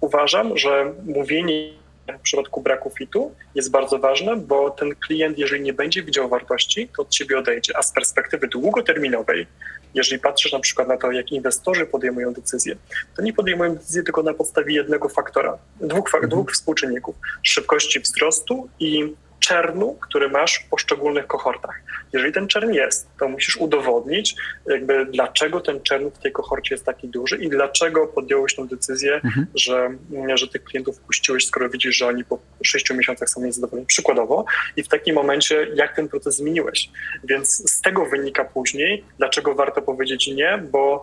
uważam, 0.00 0.58
że 0.58 0.92
mówienie 1.06 1.72
w 2.18 2.20
przypadku 2.20 2.60
braku 2.60 2.90
fitu 2.90 3.34
jest 3.54 3.70
bardzo 3.70 3.98
ważne, 3.98 4.36
bo 4.36 4.70
ten 4.70 4.94
klient, 4.94 5.38
jeżeli 5.38 5.62
nie 5.62 5.72
będzie 5.72 6.02
widział 6.02 6.28
wartości, 6.28 6.88
to 6.96 7.02
od 7.02 7.08
ciebie 7.08 7.38
odejdzie. 7.38 7.76
A 7.76 7.82
z 7.82 7.92
perspektywy 7.92 8.48
długoterminowej, 8.48 9.46
jeżeli 9.94 10.20
patrzysz 10.20 10.52
na 10.52 10.60
przykład 10.60 10.88
na 10.88 10.96
to, 10.96 11.12
jak 11.12 11.32
inwestorzy 11.32 11.86
podejmują 11.86 12.32
decyzje, 12.32 12.76
to 13.16 13.22
nie 13.22 13.32
podejmują 13.32 13.74
decyzji 13.74 14.04
tylko 14.04 14.22
na 14.22 14.34
podstawie 14.34 14.74
jednego 14.74 15.08
faktora, 15.08 15.58
dwóch, 15.80 16.14
mhm. 16.14 16.30
dwóch 16.30 16.52
współczynników: 16.52 17.16
szybkości 17.42 18.00
wzrostu 18.00 18.68
i 18.80 19.14
czernu, 19.38 19.98
który 20.00 20.28
masz 20.28 20.54
w 20.54 20.68
poszczególnych 20.68 21.26
kohortach. 21.26 21.80
Jeżeli 22.12 22.32
ten 22.32 22.48
czern 22.48 22.72
jest, 22.72 23.08
to 23.18 23.28
musisz 23.28 23.56
udowodnić, 23.56 24.34
jakby 24.66 25.06
dlaczego 25.06 25.60
ten 25.60 25.82
czern 25.82 26.10
w 26.10 26.18
tej 26.18 26.32
kohorcie 26.32 26.74
jest 26.74 26.84
taki 26.84 27.08
duży 27.08 27.36
i 27.36 27.48
dlaczego 27.48 28.06
podjąłeś 28.06 28.54
tę 28.54 28.66
decyzję, 28.66 29.14
mhm. 29.14 29.46
że, 29.54 29.90
że 30.34 30.48
tych 30.48 30.64
klientów 30.64 31.00
puściłeś, 31.00 31.46
skoro 31.46 31.68
widzisz, 31.68 31.96
że 31.96 32.06
oni 32.06 32.24
po 32.24 32.38
sześciu 32.62 32.94
miesiącach 32.94 33.28
są 33.28 33.42
niezadowoleni. 33.44 33.86
Przykładowo. 33.86 34.44
I 34.76 34.82
w 34.82 34.88
takim 34.88 35.14
momencie, 35.14 35.66
jak 35.74 35.96
ten 35.96 36.08
proces 36.08 36.36
zmieniłeś. 36.36 36.90
Więc 37.24 37.70
z 37.70 37.80
tego 37.80 38.06
wynika 38.06 38.44
później, 38.44 39.04
dlaczego 39.18 39.54
warto 39.54 39.82
powiedzieć 39.82 40.26
nie, 40.26 40.62
bo 40.72 41.02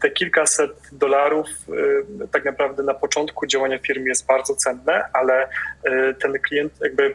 te 0.00 0.10
kilkaset 0.10 0.70
dolarów 0.92 1.48
y, 2.22 2.28
tak 2.28 2.44
naprawdę 2.44 2.82
na 2.82 2.94
początku 2.94 3.46
działania 3.46 3.78
firmy 3.78 4.08
jest 4.08 4.26
bardzo 4.26 4.54
cenne, 4.54 5.04
ale 5.12 5.46
y, 5.46 6.14
ten 6.14 6.32
klient 6.32 6.47
jakby 6.80 7.14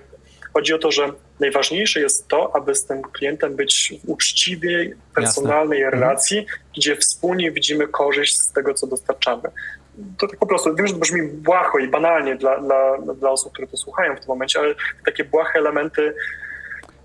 chodzi 0.53 0.73
o 0.73 0.77
to, 0.77 0.91
że 0.91 1.11
najważniejsze 1.39 1.99
jest 1.99 2.27
to, 2.27 2.55
aby 2.55 2.75
z 2.75 2.85
tym 2.85 3.01
klientem 3.01 3.55
być 3.55 3.93
w 4.03 4.09
uczciwej, 4.09 4.95
personalnej 5.15 5.79
Jasne. 5.79 5.85
Mhm. 5.85 6.01
relacji, 6.01 6.39
mhm. 6.39 6.59
gdzie 6.77 6.95
wspólnie 6.95 7.51
widzimy 7.51 7.87
korzyść 7.87 8.39
z 8.39 8.51
tego, 8.51 8.73
co 8.73 8.87
dostarczamy. 8.87 9.49
To 10.17 10.27
tak 10.27 10.39
po 10.39 10.45
prostu, 10.47 10.75
wiem, 10.75 10.87
że 10.87 10.93
to 10.93 10.99
brzmi 10.99 11.21
błaho 11.27 11.79
i 11.79 11.87
banalnie 11.87 12.35
dla, 12.35 12.59
dla, 12.59 12.97
dla 12.97 13.29
osób, 13.29 13.53
które 13.53 13.67
to 13.67 13.77
słuchają 13.77 14.15
w 14.15 14.19
tym 14.19 14.27
momencie, 14.27 14.59
ale 14.59 14.75
takie 15.05 15.23
błahe 15.23 15.59
elementy 15.59 16.13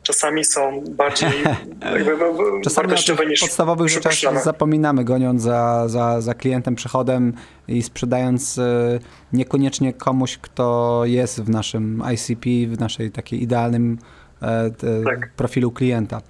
czasami 0.09 0.45
są 0.45 0.85
bardziej 0.91 1.31
czasami 2.65 2.89
wartościowe 2.89 3.27
niż 3.27 3.41
podstawowych 3.41 3.89
rzeczach 3.89 4.45
zapominamy, 4.45 5.05
goniąc 5.05 5.43
za, 5.43 5.89
za, 5.89 6.21
za 6.21 6.35
klientem, 6.35 6.75
przychodem 6.75 7.33
i 7.69 7.83
sprzedając 7.83 8.59
e, 8.59 8.99
niekoniecznie 9.33 9.93
komuś, 9.93 10.39
kto 10.39 11.01
jest 11.05 11.43
w 11.43 11.49
naszym 11.51 12.03
ICP, 12.15 12.77
w 12.77 12.81
naszej 12.81 13.11
takiej 13.11 13.43
idealnym 13.43 13.99
e, 14.43 14.71
tak. 15.05 15.33
profilu 15.33 15.73
klienta. 15.73 16.21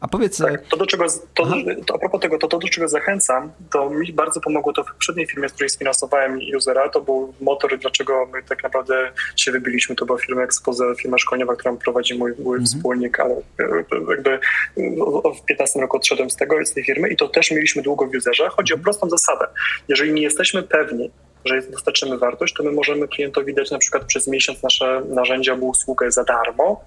A 0.00 0.08
powiedz... 0.08 0.38
Tak, 0.38 0.68
to 0.68 0.76
do 0.76 0.86
czego, 0.86 1.04
to, 1.34 1.46
to, 1.86 1.94
a 1.94 1.98
propos 1.98 2.20
tego, 2.20 2.38
to, 2.38 2.48
to 2.48 2.58
do 2.58 2.68
czego 2.68 2.88
zachęcam, 2.88 3.52
to 3.70 3.90
mi 3.90 4.12
bardzo 4.12 4.40
pomogło 4.40 4.72
to 4.72 4.84
w 4.84 4.86
poprzedniej 4.86 5.26
firmie, 5.26 5.48
z 5.48 5.52
której 5.52 5.70
sfinansowałem 5.70 6.40
usera, 6.56 6.88
to 6.88 7.00
był 7.00 7.34
motor, 7.40 7.78
dlaczego 7.78 8.26
my 8.32 8.42
tak 8.42 8.62
naprawdę 8.62 9.12
się 9.36 9.52
wybiliśmy, 9.52 9.96
to 9.96 10.06
była 10.06 10.18
firma 10.18 10.42
Expose, 10.42 10.84
firma 11.00 11.18
szkoleniowa, 11.18 11.56
którą 11.56 11.76
prowadzi 11.76 12.18
mój, 12.18 12.32
mój 12.38 12.56
mhm. 12.56 12.66
wspólnik, 12.66 13.20
ale 13.20 13.36
jakby 14.10 14.38
w 15.42 15.44
15 15.44 15.80
roku 15.80 15.96
odszedłem 15.96 16.30
z 16.30 16.36
tego, 16.36 16.66
z 16.66 16.72
tej 16.72 16.84
firmy 16.84 17.08
i 17.08 17.16
to 17.16 17.28
też 17.28 17.50
mieliśmy 17.50 17.82
długo 17.82 18.06
w 18.06 18.14
userze. 18.14 18.48
Chodzi 18.48 18.74
o 18.74 18.78
prostą 18.78 19.10
zasadę. 19.10 19.46
Jeżeli 19.88 20.12
nie 20.12 20.22
jesteśmy 20.22 20.62
pewni, 20.62 21.10
że 21.44 21.62
dostarczymy 21.62 22.18
wartość, 22.18 22.54
to 22.54 22.62
my 22.62 22.72
możemy 22.72 23.08
klientowi 23.08 23.54
dać 23.54 23.70
na 23.70 23.78
przykład 23.78 24.04
przez 24.04 24.26
miesiąc 24.26 24.62
nasze 24.62 25.02
narzędzia 25.08 25.52
albo 25.52 25.66
usługę 25.66 26.10
za 26.10 26.24
darmo, 26.24 26.84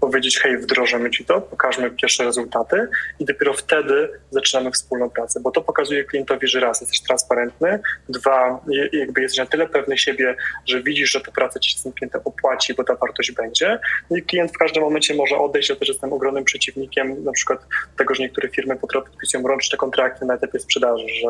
powiedzieć, 0.00 0.38
hej, 0.38 0.58
wdrożymy 0.58 1.10
ci 1.10 1.24
to, 1.24 1.40
pokażmy 1.40 1.90
pierwsze 1.90 2.24
rezultaty 2.24 2.88
i 3.20 3.24
dopiero 3.24 3.52
wtedy 3.52 4.08
zaczynamy 4.30 4.70
wspólną 4.70 5.10
pracę, 5.10 5.40
bo 5.40 5.50
to 5.50 5.62
pokazuje 5.62 6.04
klientowi, 6.04 6.48
że 6.48 6.60
raz, 6.60 6.80
jesteś 6.80 7.00
transparentny, 7.00 7.80
dwa, 8.08 8.60
jakby 8.92 9.22
jesteś 9.22 9.38
na 9.38 9.46
tyle 9.46 9.68
pewny 9.68 9.98
siebie, 9.98 10.36
że 10.66 10.82
widzisz, 10.82 11.10
że 11.10 11.20
ta 11.20 11.32
praca 11.32 11.60
ci 11.60 11.78
z 11.78 11.82
tym 11.82 11.92
klientem 11.92 12.20
opłaci, 12.24 12.74
bo 12.74 12.84
ta 12.84 12.94
wartość 12.94 13.32
będzie. 13.32 13.78
I 14.10 14.22
klient 14.22 14.52
w 14.52 14.58
każdym 14.58 14.82
momencie 14.82 15.14
może 15.14 15.36
odejść, 15.36 15.68
ja 15.68 15.76
też 15.76 15.88
jestem 15.88 16.12
ogromnym 16.12 16.44
przeciwnikiem 16.44 17.24
na 17.24 17.32
przykład 17.32 17.66
tego, 17.98 18.14
że 18.14 18.22
niektóre 18.22 18.48
firmy 18.48 18.76
podpisują 18.76 19.48
rączne 19.48 19.78
kontrakty 19.78 20.24
na 20.24 20.34
etapie 20.34 20.58
sprzedaży, 20.58 21.04
że 21.22 21.28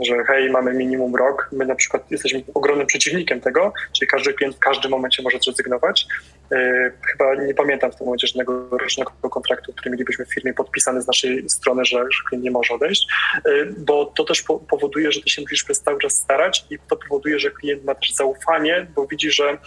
że 0.00 0.24
hej, 0.24 0.50
mamy 0.50 0.74
minimum 0.74 1.16
rok, 1.16 1.48
my 1.52 1.66
na 1.66 1.74
przykład 1.74 2.10
jesteśmy 2.10 2.42
ogromnym 2.54 2.86
przeciwnikiem 2.86 3.40
tego, 3.40 3.72
czyli 3.92 4.08
każdy 4.08 4.34
klient 4.34 4.56
w 4.56 4.58
każdym 4.58 4.90
momencie 4.90 5.22
może 5.22 5.38
zrezygnować. 5.38 6.06
E, 6.52 6.90
chyba 7.06 7.34
nie 7.34 7.54
pamiętam 7.54 7.92
w 7.92 7.96
tym 7.96 8.04
momencie 8.04 8.26
żadnego 8.26 8.78
rocznego 8.78 9.12
kontraktu, 9.30 9.72
który 9.72 9.90
mielibyśmy 9.90 10.24
w 10.24 10.34
firmie 10.34 10.54
podpisany 10.54 11.02
z 11.02 11.06
naszej 11.06 11.48
strony, 11.48 11.84
że, 11.84 11.98
że 11.98 12.22
klient 12.28 12.44
nie 12.44 12.50
może 12.50 12.74
odejść, 12.74 13.06
e, 13.36 13.40
bo 13.78 14.06
to 14.06 14.24
też 14.24 14.44
powoduje, 14.70 15.12
że 15.12 15.22
ty 15.22 15.30
się 15.30 15.42
musisz 15.42 15.64
przez 15.64 15.80
cały 15.80 15.98
czas 15.98 16.12
starać 16.12 16.64
i 16.70 16.78
to 16.88 16.96
powoduje, 16.96 17.38
że 17.38 17.50
klient 17.50 17.84
ma 17.84 17.94
też 17.94 18.12
zaufanie, 18.12 18.86
bo 18.94 19.06
widzi, 19.06 19.30
że, 19.30 19.50
e, 19.50 19.58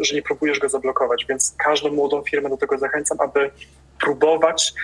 że 0.00 0.14
nie 0.14 0.22
próbujesz 0.22 0.58
go 0.58 0.68
zablokować, 0.68 1.26
więc 1.28 1.54
każdą 1.58 1.92
młodą 1.92 2.22
firmę 2.30 2.48
do 2.48 2.56
tego 2.56 2.78
zachęcam, 2.78 3.18
aby 3.20 3.50
próbować, 4.00 4.74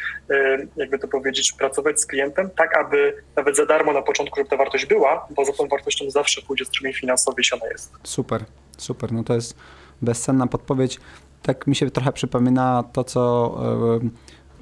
jakby 0.77 0.99
to 0.99 1.09
powiedzieć, 1.09 1.53
pracować 1.53 2.01
z 2.01 2.07
klientem, 2.07 2.51
tak 2.57 2.77
aby 2.77 3.23
nawet 3.37 3.57
za 3.57 3.67
darmo 3.67 3.93
na 3.93 4.03
początku, 4.03 4.37
żeby 4.37 4.51
ta 4.51 4.57
wartość 4.57 4.87
była, 4.87 5.27
bo 5.31 5.45
za 5.45 5.53
tą 5.53 5.69
wartością 5.69 6.11
zawsze 6.11 6.43
pójdzie 6.43 6.65
strumień 6.65 6.95
finansowy, 6.95 7.35
jeśli 7.39 7.61
ona 7.61 7.71
jest. 7.71 7.93
Super, 8.03 8.45
super. 8.79 9.13
No 9.13 9.25
to 9.25 9.35
jest 9.35 9.57
bezcenna 10.03 10.47
podpowiedź. 10.47 11.01
Tak 11.43 11.67
mi 11.67 11.77
się 11.77 11.91
trochę 11.91 12.13
przypomina 12.13 12.85
to, 12.93 13.05
co 13.05 13.55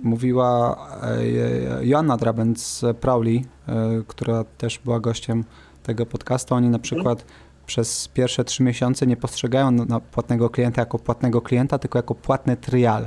mówiła 0.04 0.76
e, 1.02 1.86
Joanna 1.86 2.16
Drabens-Prowley, 2.16 3.44
e, 3.68 4.02
która 4.08 4.44
też 4.44 4.78
była 4.78 5.00
gościem 5.00 5.44
tego 5.82 6.06
podcastu. 6.06 6.54
Oni 6.54 6.68
na 6.68 6.78
przykład 6.78 7.18
hmm. 7.18 7.38
przez 7.66 8.08
pierwsze 8.08 8.44
trzy 8.44 8.62
miesiące 8.62 9.06
nie 9.06 9.16
postrzegają 9.16 9.76
płatnego 10.10 10.50
klienta 10.50 10.82
jako 10.82 10.98
płatnego 10.98 11.42
klienta, 11.42 11.78
tylko 11.78 11.98
jako 11.98 12.14
płatny 12.14 12.56
trial 12.56 13.06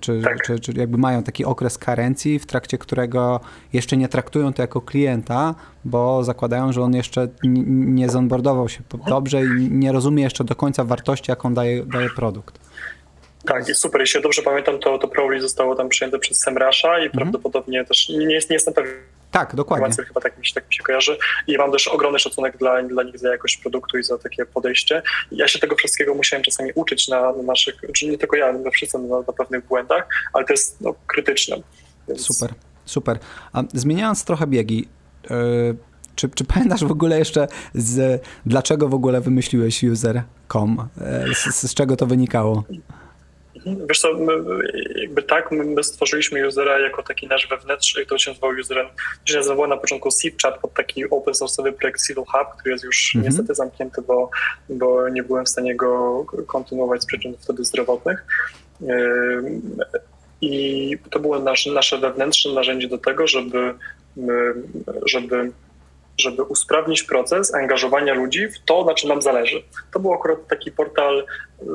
czy, 0.00 0.20
tak. 0.24 0.42
czy, 0.42 0.60
czy 0.60 0.72
jakby 0.72 0.98
mają 0.98 1.22
taki 1.22 1.44
okres 1.44 1.78
karencji, 1.78 2.38
w 2.38 2.46
trakcie 2.46 2.78
którego 2.78 3.40
jeszcze 3.72 3.96
nie 3.96 4.08
traktują 4.08 4.52
to 4.52 4.62
jako 4.62 4.80
klienta, 4.80 5.54
bo 5.84 6.24
zakładają, 6.24 6.72
że 6.72 6.82
on 6.82 6.94
jeszcze 6.94 7.28
nie 7.66 8.08
zonboardował 8.08 8.68
się 8.68 8.80
dobrze 9.08 9.44
i 9.44 9.70
nie 9.70 9.92
rozumie 9.92 10.22
jeszcze 10.22 10.44
do 10.44 10.54
końca 10.54 10.84
wartości, 10.84 11.30
jaką 11.30 11.54
daje, 11.54 11.86
daje 11.86 12.10
produkt. 12.10 12.58
Tak, 13.44 13.68
jest 13.68 13.80
super. 13.80 14.00
Jeśli 14.00 14.22
dobrze 14.22 14.42
pamiętam, 14.42 14.78
to, 14.78 14.98
to 14.98 15.08
Prowly 15.08 15.40
zostało 15.40 15.74
tam 15.74 15.88
przyjęte 15.88 16.18
przez 16.18 16.38
Semrasha 16.38 16.98
i 16.98 17.06
mhm. 17.06 17.10
prawdopodobnie 17.10 17.84
też 17.84 18.08
nie, 18.08 18.26
nie 18.26 18.34
jestem 18.34 18.74
pewien 18.74 18.92
tak, 19.30 19.54
dokładnie. 19.54 20.04
Chyba 20.06 20.20
tak 20.20 20.38
mi, 20.38 20.46
się, 20.46 20.54
tak 20.54 20.68
mi 20.68 20.74
się 20.74 20.82
kojarzy. 20.82 21.18
I 21.46 21.58
mam 21.58 21.72
też 21.72 21.88
ogromny 21.88 22.18
szacunek 22.18 22.56
dla, 22.56 22.82
dla 22.82 23.02
nich 23.02 23.18
za 23.18 23.28
jakość 23.28 23.56
produktu 23.56 23.98
i 23.98 24.02
za 24.02 24.18
takie 24.18 24.46
podejście. 24.46 25.02
Ja 25.32 25.48
się 25.48 25.58
tego 25.58 25.76
wszystkiego 25.76 26.14
musiałem 26.14 26.44
czasami 26.44 26.70
uczyć 26.74 27.08
na, 27.08 27.32
na 27.32 27.42
naszych, 27.42 27.74
czy 27.92 28.06
nie 28.08 28.18
tylko 28.18 28.36
ja, 28.36 28.52
we 28.52 28.70
wszyscy 28.70 28.98
na, 28.98 29.16
na 29.18 29.32
pewnych 29.32 29.66
błędach, 29.66 30.08
ale 30.32 30.44
to 30.44 30.52
jest 30.52 30.80
no, 30.80 30.94
krytyczne. 31.06 31.56
Więc... 32.08 32.26
Super, 32.26 32.54
super. 32.84 33.18
A 33.52 33.62
zmieniając 33.74 34.24
trochę 34.24 34.46
biegi, 34.46 34.88
yy, 35.30 35.76
czy, 36.14 36.28
czy 36.28 36.44
pamiętasz 36.44 36.84
w 36.84 36.92
ogóle 36.92 37.18
jeszcze 37.18 37.48
z, 37.74 38.22
dlaczego 38.46 38.88
w 38.88 38.94
ogóle 38.94 39.20
wymyśliłeś 39.20 39.82
user.com? 39.82 40.88
Yy, 41.26 41.34
z, 41.34 41.70
z 41.70 41.74
czego 41.74 41.96
to 41.96 42.06
wynikało? 42.06 42.64
Wiesz 43.88 44.00
co, 44.00 44.14
my, 44.14 44.32
jakby 44.94 45.22
tak, 45.22 45.52
my, 45.52 45.64
my, 45.64 45.84
stworzyliśmy 45.84 46.48
usera 46.48 46.78
jako 46.78 47.02
taki 47.02 47.26
nasz 47.26 47.48
wewnętrzny, 47.48 48.06
to 48.06 48.18
się 48.18 48.30
nazywał 48.30 48.50
userem, 48.60 48.86
to 49.26 49.32
się 49.32 49.36
nazywało 49.36 49.66
na 49.66 49.76
początku 49.76 50.08
Chat 50.42 50.58
pod 50.58 50.74
taki 50.74 51.10
open 51.10 51.34
source'owy 51.34 51.72
projekt 51.72 52.06
Civil 52.06 52.24
Hub, 52.24 52.48
który 52.58 52.72
jest 52.72 52.84
już 52.84 53.14
mhm. 53.14 53.32
niestety 53.32 53.54
zamknięty, 53.54 54.02
bo, 54.02 54.30
bo 54.68 55.08
nie 55.08 55.22
byłem 55.22 55.44
w 55.44 55.48
stanie 55.48 55.76
go 55.76 56.24
kontynuować 56.46 57.02
z 57.02 57.06
przyczyn 57.06 57.34
wtedy 57.40 57.64
zdrowotnych. 57.64 58.24
I 60.40 60.96
to 61.10 61.20
było 61.20 61.38
nasze, 61.38 61.72
nasze 61.72 61.98
wewnętrzne 61.98 62.52
narzędzie 62.52 62.88
do 62.88 62.98
tego, 62.98 63.26
żeby, 63.26 63.74
żeby 65.06 65.52
żeby 66.18 66.42
usprawnić 66.42 67.02
proces 67.02 67.54
angażowania 67.54 68.14
ludzi 68.14 68.48
w 68.48 68.58
to, 68.64 68.84
na 68.84 68.94
czym 68.94 69.08
nam 69.08 69.22
zależy. 69.22 69.62
To 69.92 70.00
był 70.00 70.12
akurat 70.12 70.46
taki 70.48 70.72
portal 70.72 71.26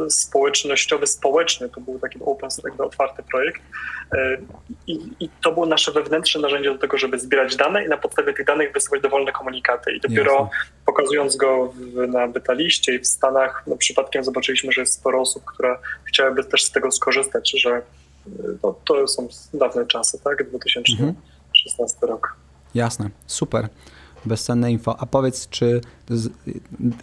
społecznościowy, 0.09 1.07
społeczny, 1.07 1.69
to 1.69 1.81
był 1.81 1.99
taki 1.99 2.19
open, 2.25 2.49
jakby 2.63 2.83
otwarty 2.83 3.23
projekt 3.23 3.61
e, 4.13 4.37
I, 4.87 4.99
i, 5.19 5.29
to 5.41 5.51
było 5.51 5.65
nasze 5.65 5.91
wewnętrzne 5.91 6.41
narzędzie 6.41 6.73
do 6.73 6.79
tego, 6.79 6.97
żeby 6.97 7.19
zbierać 7.19 7.55
dane 7.55 7.85
i 7.85 7.89
na 7.89 7.97
podstawie 7.97 8.33
tych 8.33 8.45
danych 8.45 8.73
wysyłać 8.73 9.01
dowolne 9.01 9.31
komunikaty. 9.31 9.91
I 9.91 9.99
dopiero 9.99 10.33
Jasne. 10.33 10.49
pokazując 10.85 11.35
go 11.35 11.73
w, 11.75 12.07
na 12.07 12.27
betaliście 12.27 12.95
i 12.95 12.99
w 12.99 13.07
Stanach, 13.07 13.63
no 13.67 13.77
przypadkiem 13.77 14.23
zobaczyliśmy, 14.23 14.71
że 14.71 14.81
jest 14.81 14.93
sporo 14.93 15.21
osób, 15.21 15.43
które 15.45 15.77
chciałyby 16.05 16.43
też 16.43 16.63
z 16.63 16.71
tego 16.71 16.91
skorzystać, 16.91 17.51
że 17.61 17.81
no, 18.63 18.75
to 18.85 19.07
są 19.07 19.27
dawne 19.53 19.85
czasy, 19.85 20.19
tak? 20.23 20.49
2016 20.49 21.95
mhm. 21.95 22.11
rok. 22.11 22.35
Jasne, 22.75 23.09
super 23.27 23.69
bezcenne 24.25 24.71
info. 24.71 24.95
A 24.99 25.05
powiedz, 25.05 25.49
czy 25.49 25.81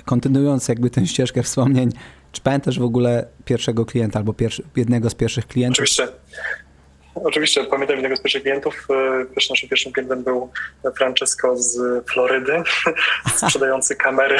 kontynuując 0.04 0.68
jakby 0.68 0.90
tę 0.90 1.06
ścieżkę 1.06 1.42
wspomnień, 1.42 1.90
czy 2.32 2.40
pamiętasz 2.40 2.78
w 2.78 2.84
ogóle 2.84 3.26
pierwszego 3.44 3.86
klienta 3.86 4.18
albo 4.18 4.32
pierwszy, 4.32 4.62
jednego 4.76 5.10
z 5.10 5.14
pierwszych 5.14 5.46
klientów? 5.46 5.82
Oczywiście. 5.82 6.08
Oczywiście, 7.24 7.64
pamiętam 7.64 7.96
jednego 7.96 8.16
z 8.16 8.20
pierwszych 8.20 8.42
klientów. 8.42 8.88
Pierwszy, 9.34 9.52
naszym 9.52 9.68
pierwszym 9.68 9.92
klientem 9.92 10.22
był 10.22 10.50
Francesco 10.96 11.56
z 11.56 11.78
Florydy, 12.10 12.62
sprzedający 13.36 13.96
kamery. 13.96 14.38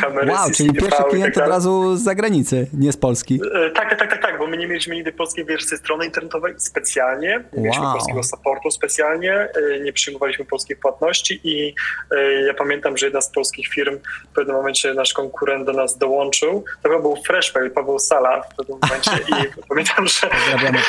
kamery 0.00 0.32
wow, 0.32 0.50
czyli 0.50 0.72
pierwszy 0.72 0.98
tak 0.98 1.08
klient 1.08 1.34
tak 1.34 1.44
od 1.44 1.50
razu 1.50 1.96
z 1.96 2.02
zagranicy, 2.02 2.66
nie 2.72 2.92
z 2.92 2.96
Polski. 2.96 3.40
E, 3.54 3.70
tak, 3.70 3.98
tak, 3.98 4.10
tak, 4.10 4.22
tak, 4.22 4.38
bo 4.38 4.46
my 4.46 4.56
nie 4.56 4.66
mieliśmy 4.66 4.94
nigdy 4.94 5.12
polskiej 5.12 5.44
wersji 5.44 5.76
strony 5.76 6.04
internetowej 6.04 6.54
specjalnie, 6.58 7.28
nie 7.28 7.40
wow. 7.52 7.62
mieliśmy 7.62 7.86
polskiego 7.92 8.22
supportu 8.22 8.70
specjalnie, 8.70 9.32
e, 9.32 9.80
nie 9.80 9.92
przyjmowaliśmy 9.92 10.44
polskich 10.44 10.78
płatności 10.78 11.40
i 11.44 11.74
e, 12.10 12.32
ja 12.32 12.54
pamiętam, 12.54 12.96
że 12.96 13.06
jedna 13.06 13.20
z 13.20 13.30
polskich 13.30 13.68
firm 13.68 13.98
w 14.30 14.34
pewnym 14.34 14.56
momencie 14.56 14.94
nasz 14.94 15.12
konkurent 15.12 15.66
do 15.66 15.72
nas 15.72 15.98
dołączył. 15.98 16.64
To 16.82 16.88
chyba 16.88 17.02
był 17.02 17.16
Freshwell, 17.26 17.70
Paweł 17.70 17.98
Sala 17.98 18.42
w 18.42 18.56
pewnym 18.56 18.78
momencie 18.82 19.10
i 19.28 19.62
pamiętam, 19.68 20.06
że, 20.06 20.28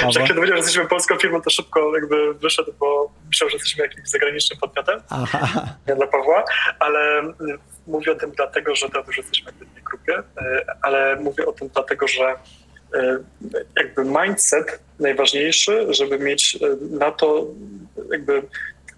że 0.10 0.20
kiedy 0.20 0.34
powiedział, 0.34 0.58
że 0.58 0.64
jesteśmy 0.64 0.86
polską 0.86 1.18
firmą 1.26 1.42
to 1.42 1.50
szybko 1.50 1.96
jakby 1.96 2.34
wyszedł, 2.34 2.74
bo 2.80 3.12
myślał, 3.28 3.50
że 3.50 3.56
jesteśmy 3.56 3.84
jakimś 3.84 4.10
zagranicznym 4.10 4.60
podmiotem 4.60 5.02
Aha. 5.10 5.68
dla 5.86 6.08
Pawła, 6.08 6.44
ale 6.80 7.34
mówię 7.88 8.12
o 8.12 8.16
tym 8.16 8.32
dlatego, 8.32 8.76
że 8.76 8.90
teraz 8.90 9.08
już 9.08 9.18
jesteśmy 9.18 9.52
w 9.52 9.60
jednej 9.60 9.84
grupie, 9.84 10.24
ale 10.82 11.16
mówię 11.16 11.46
o 11.46 11.52
tym 11.52 11.70
dlatego, 11.74 12.08
że 12.08 12.36
jakby 13.78 14.06
mindset 14.06 14.80
najważniejszy, 15.00 15.88
żeby 15.90 16.20
mieć 16.20 16.56
e, 16.56 16.98
na 16.98 17.12
to 17.12 17.46
jakby 18.12 18.42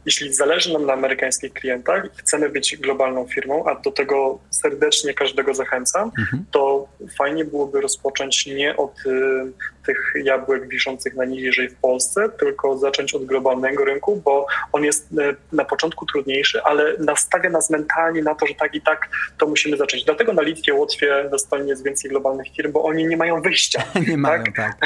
jeśli 0.07 0.33
zależy 0.33 0.73
nam 0.73 0.85
na 0.85 0.93
amerykańskich 0.93 1.53
klientach 1.53 2.05
i 2.05 2.17
chcemy 2.17 2.49
być 2.49 2.77
globalną 2.77 3.27
firmą, 3.27 3.65
a 3.65 3.75
do 3.75 3.91
tego 3.91 4.39
serdecznie 4.49 5.13
każdego 5.13 5.53
zachęcam, 5.53 6.11
mhm. 6.19 6.45
to 6.51 6.87
fajnie 7.17 7.45
byłoby 7.45 7.81
rozpocząć 7.81 8.45
nie 8.45 8.77
od 8.77 9.05
y, 9.05 9.51
tych 9.85 10.13
jabłek 10.23 10.67
wiszących 10.67 11.15
na 11.15 11.25
niżej 11.25 11.69
w 11.69 11.75
Polsce, 11.75 12.29
tylko 12.29 12.77
zacząć 12.77 13.13
od 13.13 13.25
globalnego 13.25 13.85
rynku, 13.85 14.21
bo 14.25 14.45
on 14.73 14.83
jest 14.83 15.11
y, 15.11 15.35
na 15.51 15.65
początku 15.65 16.05
trudniejszy, 16.05 16.63
ale 16.63 16.95
nastawia 16.99 17.49
nas 17.49 17.69
mentalnie 17.69 18.23
na 18.23 18.35
to, 18.35 18.47
że 18.47 18.53
tak 18.53 18.75
i 18.75 18.81
tak 18.81 19.09
to 19.37 19.47
musimy 19.47 19.77
zacząć. 19.77 20.03
Dlatego 20.03 20.33
na 20.33 20.41
Litwie, 20.41 20.73
Łotwie, 20.73 21.27
na 21.29 21.35
Estonie 21.35 21.69
jest 21.69 21.83
więcej 21.83 22.11
globalnych 22.11 22.47
firm, 22.55 22.71
bo 22.71 22.83
oni 22.83 23.05
nie 23.05 23.17
mają 23.17 23.41
wyjścia. 23.41 23.83
nie 23.95 24.05
tak? 24.05 24.17
mają, 24.17 24.43
tak. 24.55 24.77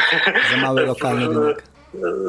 Za 0.51 0.57
mały 0.57 0.81
lokalny 0.93 1.27
rynek. 1.27 1.63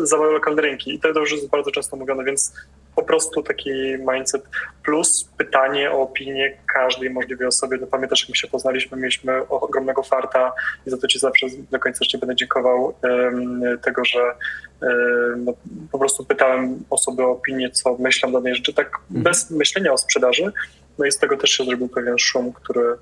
Za 0.02 0.16
mały 0.16 0.32
lokalny 0.32 0.62
rynki. 0.62 0.94
I 0.94 1.00
to 1.00 1.08
już 1.08 1.32
jest 1.32 1.48
bardzo 1.48 1.70
często 1.70 1.96
mówione, 1.96 2.24
więc 2.24 2.52
po 2.96 3.02
prostu 3.02 3.42
taki 3.42 3.70
mindset 4.12 4.42
plus 4.84 5.28
pytanie 5.38 5.90
o 5.90 6.02
opinię 6.02 6.58
każdej 6.74 7.10
możliwej 7.10 7.46
osobie. 7.46 7.78
No 7.80 7.86
pamiętasz, 7.86 8.22
jak 8.22 8.28
my 8.28 8.36
się 8.36 8.48
poznaliśmy, 8.48 8.96
mieliśmy 8.96 9.48
ogromnego 9.48 10.02
farta 10.02 10.52
i 10.86 10.90
za 10.90 10.96
to 10.96 11.06
ci 11.06 11.18
zawsze 11.18 11.46
do 11.70 11.78
końca 11.78 11.98
jeszcze 12.00 12.18
będę 12.18 12.36
dziękował 12.36 12.94
um, 13.02 13.62
tego, 13.82 14.04
że 14.04 14.18
um, 14.18 15.44
no, 15.44 15.52
po 15.92 15.98
prostu 15.98 16.24
pytałem 16.24 16.84
osoby 16.90 17.22
o 17.22 17.30
opinię, 17.30 17.70
co 17.70 17.96
myślą 17.98 18.28
o 18.28 18.32
danej 18.32 18.54
rzeczy, 18.54 18.74
tak 18.74 18.86
mhm. 18.86 19.22
bez 19.22 19.50
myślenia 19.50 19.92
o 19.92 19.98
sprzedaży. 19.98 20.52
No 20.98 21.04
i 21.04 21.12
z 21.12 21.18
tego 21.18 21.36
też 21.36 21.50
się 21.50 21.64
zrobił 21.64 21.88
pewien 21.88 22.18
szum, 22.18 22.52
który, 22.52 22.96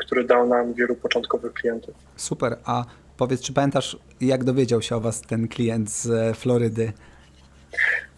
który 0.00 0.24
dał 0.24 0.48
nam 0.48 0.74
wielu 0.74 0.94
początkowych 0.94 1.52
klientów. 1.52 1.94
Super, 2.16 2.56
a 2.64 2.84
powiedz, 3.16 3.42
czy 3.42 3.52
pamiętasz, 3.52 3.96
jak 4.20 4.44
dowiedział 4.44 4.82
się 4.82 4.96
o 4.96 5.00
was 5.00 5.20
ten 5.20 5.48
klient 5.48 5.90
z 5.90 6.36
Florydy? 6.36 6.92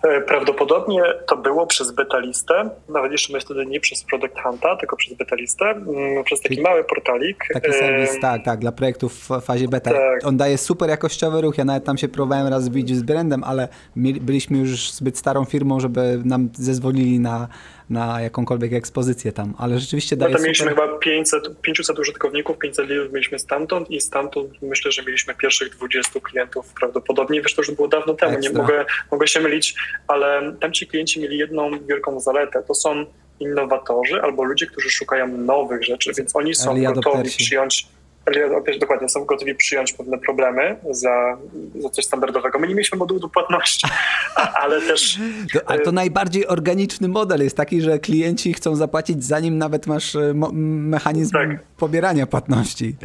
E, 0.03 0.20
prawdopodobnie 0.20 1.03
to 1.26 1.36
było 1.36 1.66
przez 1.66 1.92
beta 1.92 2.18
listę, 2.18 2.70
nawet 2.88 3.12
jeszcze 3.12 3.32
my 3.32 3.40
wtedy 3.40 3.66
nie 3.66 3.80
przez 3.80 4.05
Product 4.05 4.40
Hunta, 4.42 4.76
tylko 4.76 4.96
przez 4.96 5.14
beta 5.14 5.36
listę, 5.36 5.64
mm, 5.64 6.24
przez 6.24 6.40
taki 6.40 6.61
mały 6.61 6.84
portalik. 6.84 7.44
Taki 7.53 7.72
serwis, 7.72 8.20
tak, 8.20 8.44
tak, 8.44 8.61
dla 8.61 8.72
projektów 8.72 9.12
w 9.12 9.40
fazie 9.40 9.68
beta. 9.68 9.90
Tak. 9.90 10.26
On 10.26 10.36
daje 10.36 10.59
super 10.59 10.90
jakościowy 10.90 11.40
ruch, 11.40 11.59
ja 11.59 11.64
nawet 11.64 11.84
tam 11.84 11.98
się 11.98 12.09
próbowałem 12.09 12.46
raz 12.46 12.64
zbić 12.64 12.96
z 12.96 13.03
brandem, 13.03 13.44
ale 13.44 13.68
byliśmy 13.96 14.59
już 14.59 14.92
zbyt 14.92 15.18
starą 15.18 15.44
firmą, 15.44 15.80
żeby 15.80 16.22
nam 16.24 16.48
zezwolili 16.53 17.20
na, 17.20 17.48
na 17.91 18.20
jakąkolwiek 18.20 18.72
ekspozycję 18.72 19.32
tam, 19.32 19.55
ale 19.59 19.78
rzeczywiście 19.78 20.16
daje 20.16 20.32
no 20.32 20.38
to 20.38 20.45
mieliśmy 20.45 20.68
chyba 20.68 20.99
500, 20.99 21.61
500 21.61 21.99
użytkowników, 21.99 22.59
500 22.59 22.88
lidów 22.88 23.12
mieliśmy 23.12 23.38
stamtąd 23.38 23.91
i 23.91 24.01
stamtąd 24.01 24.62
myślę, 24.62 24.93
że 24.93 25.03
mieliśmy 25.03 25.34
pierwszych 25.34 25.76
20 25.76 26.20
klientów 26.20 26.74
prawdopodobnie. 26.80 27.43
Wiesz, 27.43 27.55
to 27.55 27.62
już 27.62 27.70
było 27.70 27.88
dawno 27.88 28.14
temu, 28.14 28.32
Ekstra. 28.32 28.53
nie 28.53 28.59
mogę, 28.59 28.84
mogę 29.11 29.26
się 29.26 29.41
mylić, 29.41 29.74
ale 30.09 30.53
tam 30.61 30.72
ci 30.72 30.86
klienci 30.86 31.20
mieli 31.20 31.38
jedną 31.38 31.70
wielką 31.86 32.20
zaletę. 32.20 32.62
To 32.62 32.74
są 32.74 33.07
innowatorzy 33.41 34.22
albo 34.22 34.45
ludzie, 34.45 34.66
którzy 34.66 34.91
szukają 34.91 35.38
nowych 35.38 35.84
rzeczy, 35.84 36.12
więc 36.18 36.36
oni 36.36 36.55
są 36.55 36.82
gotowi 36.82 37.30
przyjąć 37.30 37.86
dokładnie, 38.81 39.09
są 39.09 39.25
gotowi 39.25 39.55
przyjąć 39.55 39.93
pewne 39.93 40.18
problemy 40.18 40.77
za, 40.91 41.37
za 41.79 41.91
coś 41.91 42.05
standardowego. 42.05 42.59
My 42.59 42.68
nie 42.68 42.75
mieliśmy 42.75 42.99
modułu 42.99 43.21
do 43.21 43.29
płatności, 43.29 43.87
ale 44.62 44.81
też... 44.81 45.18
To, 45.53 45.61
ale 45.66 45.81
to 45.81 45.93
najbardziej 45.93 46.47
organiczny 46.47 47.09
model 47.09 47.43
jest 47.43 47.57
taki, 47.57 47.81
że 47.81 47.99
klienci 47.99 48.53
chcą 48.53 48.77
zapłacić 48.77 49.25
zanim 49.25 49.59
nawet 49.59 49.87
masz 49.87 50.16
e, 50.16 50.35
mechanizm 50.53 51.33
tak. 51.33 51.49
pobierania 51.77 52.27
płatności. 52.27 52.97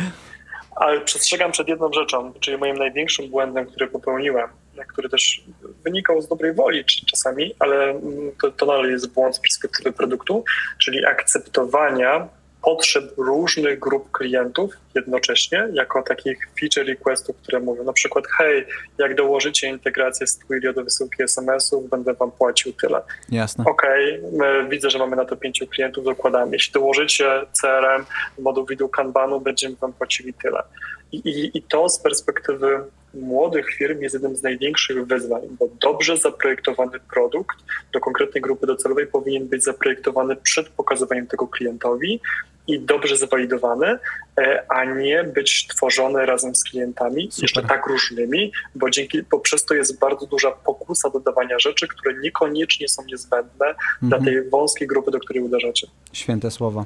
Ale 0.75 1.01
przestrzegam 1.01 1.51
przed 1.51 1.67
jedną 1.67 1.93
rzeczą, 1.93 2.33
czyli 2.39 2.57
moim 2.57 2.77
największym 2.77 3.29
błędem, 3.29 3.65
który 3.65 3.87
popełniłem, 3.87 4.49
który 4.87 5.09
też 5.09 5.43
wynikał 5.83 6.21
z 6.21 6.27
dobrej 6.27 6.53
woli 6.53 6.85
czasami, 6.85 7.55
ale 7.59 8.01
to, 8.41 8.51
to 8.51 8.65
nadal 8.65 8.89
jest 8.89 9.13
błąd 9.13 9.35
z 9.35 9.39
perspektywy 9.39 9.91
produktu, 9.91 10.43
czyli 10.77 11.05
akceptowania 11.05 12.27
potrzeb 12.65 13.03
różnych 13.17 13.79
grup 13.79 14.11
klientów 14.11 14.73
jednocześnie, 14.95 15.67
jako 15.73 16.01
takich 16.01 16.37
feature 16.59 16.87
requestów, 16.87 17.37
które 17.37 17.59
mówią 17.59 17.83
na 17.83 17.93
przykład 17.93 18.27
hej, 18.27 18.65
jak 18.97 19.15
dołożycie 19.15 19.67
integrację 19.67 20.27
z 20.27 20.37
Twilio 20.37 20.73
do 20.73 20.83
wysyłki 20.83 21.23
SMS-ów, 21.23 21.89
będę 21.89 22.13
wam 22.13 22.31
płacił 22.31 22.73
tyle. 22.73 23.01
Jasne. 23.29 23.65
Okej, 23.67 24.21
okay, 24.35 24.69
widzę, 24.69 24.89
że 24.89 24.99
mamy 24.99 25.15
na 25.15 25.25
to 25.25 25.35
pięciu 25.35 25.67
klientów, 25.67 26.05
dokładamy. 26.05 26.51
Jeśli 26.51 26.73
dołożycie 26.73 27.25
CRM, 27.61 28.05
moduł 28.39 28.65
wideo 28.65 28.89
Kanbanu, 28.89 29.41
będziemy 29.41 29.75
wam 29.75 29.93
płacili 29.93 30.33
tyle. 30.33 30.63
I, 31.11 31.17
i, 31.17 31.57
I 31.57 31.61
to 31.61 31.89
z 31.89 31.99
perspektywy 31.99 32.83
młodych 33.15 33.69
firm 33.69 34.01
jest 34.01 34.13
jednym 34.13 34.35
z 34.35 34.43
największych 34.43 35.07
wyzwań, 35.07 35.41
bo 35.59 35.69
dobrze 35.81 36.17
zaprojektowany 36.17 36.99
produkt 37.13 37.57
do 37.93 37.99
konkretnej 37.99 38.41
grupy 38.41 38.67
docelowej 38.67 39.07
powinien 39.07 39.47
być 39.47 39.63
zaprojektowany 39.63 40.35
przed 40.35 40.69
pokazywaniem 40.69 41.27
tego 41.27 41.47
klientowi 41.47 42.21
i 42.67 42.79
dobrze 42.79 43.17
zwalidowany, 43.17 43.99
e, 44.39 44.65
a 44.69 44.85
nie 44.85 45.23
być 45.23 45.67
tworzony 45.67 46.25
razem 46.25 46.55
z 46.55 46.63
klientami, 46.63 47.27
Super. 47.31 47.43
jeszcze 47.43 47.63
tak 47.63 47.87
różnymi, 47.87 48.51
bo 48.75 48.89
dzięki, 48.89 49.23
bo 49.31 49.39
przez 49.39 49.65
to 49.65 49.73
jest 49.73 49.99
bardzo 49.99 50.25
duża 50.25 50.51
pokusa 50.51 51.09
dodawania 51.09 51.59
rzeczy, 51.59 51.87
które 51.87 52.19
niekoniecznie 52.19 52.89
są 52.89 53.03
niezbędne 53.05 53.67
mhm. 53.67 53.77
dla 54.01 54.19
tej 54.19 54.49
wąskiej 54.49 54.87
grupy, 54.87 55.11
do 55.11 55.19
której 55.19 55.43
uderzacie. 55.43 55.87
Święte 56.13 56.51
słowa. 56.51 56.85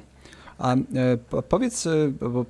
A 0.57 0.75
e, 0.75 0.77
powiedz, 1.49 1.85
e, 1.85 2.11
bo 2.21 2.45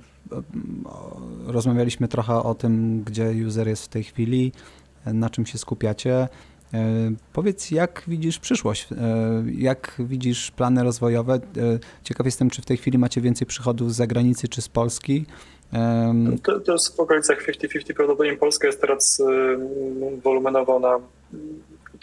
rozmawialiśmy 1.46 2.08
trochę 2.08 2.34
o 2.34 2.54
tym, 2.54 3.02
gdzie 3.02 3.32
user 3.46 3.68
jest 3.68 3.84
w 3.84 3.88
tej 3.88 4.04
chwili, 4.04 4.52
na 5.06 5.30
czym 5.30 5.46
się 5.46 5.58
skupiacie. 5.58 6.28
E, 6.74 7.12
powiedz, 7.32 7.70
jak 7.70 8.02
widzisz 8.08 8.38
przyszłość? 8.38 8.88
E, 8.92 8.96
jak 9.52 9.94
widzisz 9.98 10.50
plany 10.50 10.84
rozwojowe? 10.84 11.34
E, 11.34 11.38
ciekaw 12.04 12.26
jestem, 12.26 12.50
czy 12.50 12.62
w 12.62 12.66
tej 12.66 12.76
chwili 12.76 12.98
macie 12.98 13.20
więcej 13.20 13.46
przychodów 13.46 13.92
z 13.92 13.96
zagranicy 13.96 14.48
czy 14.48 14.62
z 14.62 14.68
Polski? 14.68 15.26
To, 16.42 16.60
to 16.60 16.72
jest 16.72 16.96
w 16.96 17.00
okolicach 17.00 17.46
50-50. 17.46 17.94
Prawdopodobnie 17.94 18.36
Polska 18.36 18.66
jest 18.66 18.80
teraz 18.80 19.22
wolumenowo 20.24 20.80
na 20.80 20.98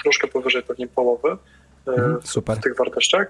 troszkę 0.04 0.28
powyżej 0.28 0.64
pewnie 0.64 0.88
połowy. 0.88 1.38
Mhm, 1.88 2.18
super. 2.24 2.58
w 2.58 2.60
tych 2.62 2.76
wartościach. 2.76 3.28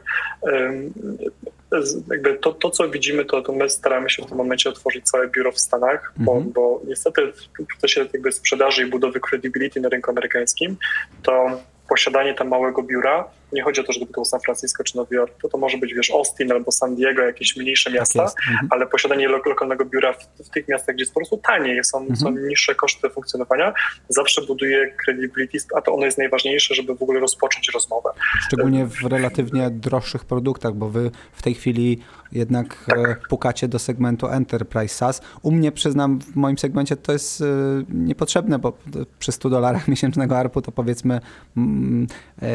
Jakby 2.12 2.36
to, 2.36 2.54
to, 2.54 2.70
co 2.70 2.90
widzimy, 2.90 3.26
to, 3.26 3.42
to 3.42 3.54
my 3.54 3.70
staramy 3.70 4.10
się 4.10 4.24
w 4.24 4.26
tym 4.26 4.38
momencie 4.38 4.70
otworzyć 4.70 5.06
całe 5.06 5.28
biuro 5.28 5.52
w 5.52 5.60
Stanach, 5.60 6.14
bo, 6.18 6.32
mhm. 6.32 6.52
bo 6.52 6.82
niestety 6.88 7.32
w 7.32 7.66
procesie 7.68 8.06
jakby 8.14 8.32
sprzedaży 8.32 8.84
i 8.84 8.90
budowy 8.90 9.20
credibility 9.20 9.82
na 9.82 9.90
rynku 9.90 10.12
amerykańskim, 10.12 10.78
to 11.24 11.62
posiadanie 11.90 12.34
tam 12.34 12.48
małego 12.48 12.84
biura 12.84 13.26
nie 13.52 13.64
chodzi 13.64 13.82
o 13.82 13.84
to, 13.84 13.94
żeby 13.94 14.06
to 14.06 14.12
był 14.12 14.26
San 14.26 14.40
Francisco 14.40 14.84
czy 14.84 14.98
Nowy 14.98 15.16
Jork, 15.16 15.42
to, 15.42 15.50
to 15.50 15.58
może 15.58 15.78
być, 15.78 15.94
wiesz, 15.94 16.12
Austin 16.12 16.52
albo 16.52 16.72
San 16.72 16.96
Diego, 16.96 17.22
jakieś 17.22 17.58
mniejsze 17.58 17.90
tak 17.90 18.00
miasta, 18.00 18.26
tak 18.26 18.36
mhm. 18.50 18.68
ale 18.72 18.88
posiadanie 18.88 19.28
lo 19.28 19.38
lokalnego 19.46 19.86
biura 19.86 20.14
w, 20.14 20.44
w, 20.44 20.50
tych 20.50 20.68
miastach, 20.68 20.96
gdzie 20.96 21.02
jest 21.02 21.14
po 21.14 21.20
prostu 21.20 21.38
taniej, 21.38 21.84
są, 21.84 21.98
mhm. 21.98 22.18
są 22.18 22.32
niższe 22.32 22.76
koszty 22.76 23.10
funkcjonowania, 23.10 23.74
zawsze 24.10 24.42
buduje 24.42 24.96
credibility, 25.06 25.58
a 25.76 25.82
to 25.82 25.94
ono 25.94 26.06
jest 26.06 26.18
najważniejsze, 26.18 26.76
żeby 26.76 26.96
w 26.96 27.02
ogóle 27.02 27.20
rozpocząć 27.20 27.70
rozmowę. 27.74 28.10
Szczególnie 28.48 28.86
w 28.86 29.04
relatywnie 29.04 29.70
droższych 29.70 30.26
produktach, 30.26 30.74
bo 30.74 30.90
wy 30.90 31.12
w 31.34 31.42
tej 31.42 31.54
chwili 31.54 32.00
jednak 32.32 32.86
tak. 32.86 33.00
E, 33.00 33.16
pukacie 33.30 33.68
do 33.68 33.80
segmentu 33.80 34.28
Enterprise 34.28 34.96
SaaS. 34.96 35.22
U 35.42 35.52
mnie, 35.52 35.72
przyznam, 35.72 36.20
w 36.20 36.36
moim 36.36 36.58
segmencie 36.58 36.96
to 36.96 37.14
jest 37.14 37.42
e, 37.42 37.46
niepotrzebne, 37.90 38.60
bo 38.60 38.78
przy 39.20 39.32
100 39.32 39.50
dolarach 39.50 39.88
miesięcznego 39.98 40.38
ARPU 40.38 40.62
to 40.62 40.72
powiedzmy 40.72 41.20
mm, 41.58 42.08
e, 42.42 42.48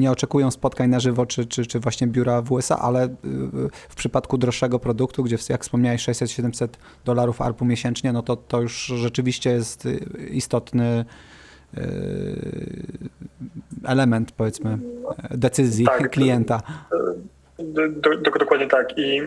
nie 0.00 0.10
oczekują 0.10 0.50
spotkań 0.50 0.90
na 0.90 1.00
żywo, 1.00 1.26
czy, 1.26 1.46
czy, 1.46 1.66
czy 1.66 1.80
właśnie 1.80 2.06
biura 2.06 2.42
w 2.42 2.52
USA, 2.52 2.78
ale 2.78 3.04
y, 3.04 3.10
w 3.88 3.94
przypadku 3.94 4.38
droższego 4.38 4.78
produktu, 4.78 5.24
gdzie 5.24 5.36
jak 5.48 5.62
wspomniałeś 5.62 6.08
600-700 6.08 6.68
dolarów 7.04 7.40
ARPU 7.40 7.64
miesięcznie, 7.64 8.12
no 8.12 8.22
to 8.22 8.36
to 8.36 8.60
już 8.60 8.86
rzeczywiście 8.86 9.50
jest 9.50 9.86
y, 9.86 9.98
istotny 10.30 11.04
y, 11.78 11.80
element, 13.84 14.32
powiedzmy, 14.32 14.78
decyzji 15.30 15.86
tak, 15.86 16.10
klienta. 16.10 16.62
Do, 17.58 17.88
do, 17.88 18.30
dokładnie 18.38 18.66
tak. 18.66 18.98
I 18.98 19.20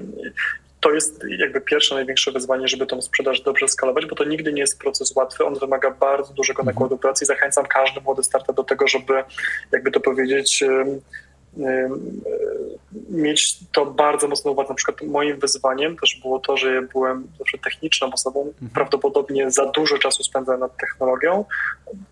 to 0.83 0.91
jest 0.91 1.23
jakby 1.37 1.61
pierwsze 1.61 1.95
największe 1.95 2.31
wyzwanie, 2.31 2.67
żeby 2.67 2.85
tą 2.85 3.01
sprzedaż 3.01 3.41
dobrze 3.41 3.67
skalować, 3.67 4.05
bo 4.05 4.15
to 4.15 4.23
nigdy 4.23 4.53
nie 4.53 4.61
jest 4.61 4.79
proces 4.79 5.15
łatwy. 5.15 5.45
On 5.45 5.55
wymaga 5.55 5.91
bardzo 5.91 6.33
dużego 6.33 6.61
mhm. 6.61 6.75
nakładu 6.75 6.97
pracy 6.97 7.23
i 7.23 7.27
zachęcam 7.27 7.65
każdy 7.65 8.01
młody 8.01 8.23
startup 8.23 8.55
do 8.55 8.63
tego, 8.63 8.87
żeby, 8.87 9.23
jakby 9.71 9.91
to 9.91 9.99
powiedzieć, 9.99 10.63
mieć 13.09 13.59
to 13.71 13.85
bardzo 13.85 14.27
mocno 14.27 14.51
uwagę. 14.51 14.69
Na 14.69 14.75
przykład 14.75 15.01
moim 15.01 15.39
wyzwaniem 15.39 15.97
też 15.97 16.19
było 16.21 16.39
to, 16.39 16.57
że 16.57 16.73
ja 16.73 16.81
byłem 16.81 17.27
zawsze 17.39 17.57
techniczną 17.57 18.11
osobą. 18.13 18.41
Mhm. 18.41 18.71
Prawdopodobnie 18.73 19.51
za 19.51 19.65
dużo 19.65 19.97
czasu 19.97 20.23
spędzałem 20.23 20.61
nad 20.61 20.77
technologią. 20.77 21.45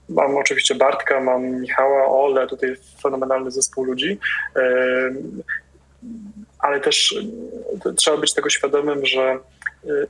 Mam 0.09 0.37
oczywiście 0.37 0.75
Bartka, 0.75 1.21
mam 1.21 1.61
Michała, 1.61 2.05
Ole, 2.05 2.47
tutaj 2.47 2.75
fenomenalny 3.01 3.51
zespół 3.51 3.83
ludzi 3.83 4.19
ale 6.61 6.79
też 6.79 7.15
e, 7.85 7.93
trzeba 7.93 8.17
być 8.17 8.33
tego 8.33 8.49
świadomym, 8.49 9.05
że, 9.05 9.21
e, 9.21 9.39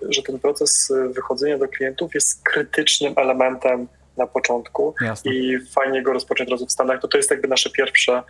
że 0.10 0.24
ten 0.24 0.40
proces 0.40 0.94
wychodzenia 1.10 1.58
do 1.58 1.68
klientów 1.68 2.14
jest 2.14 2.44
krytycznym 2.44 3.14
elementem 3.18 3.88
na 4.18 4.28
początku 4.28 4.96
Jasne. 5.02 5.34
i 5.34 5.60
fajnie 5.60 6.04
go 6.04 6.14
rozpocząć 6.14 6.50
od 6.50 6.52
razu 6.52 6.66
w 6.66 6.72
Stanach. 6.72 7.02
To 7.02 7.08
to 7.08 7.18
jest 7.18 7.32
jakby 7.32 7.48
nasze 7.48 7.70
pierwsze 7.70 8.14
e, 8.14 8.24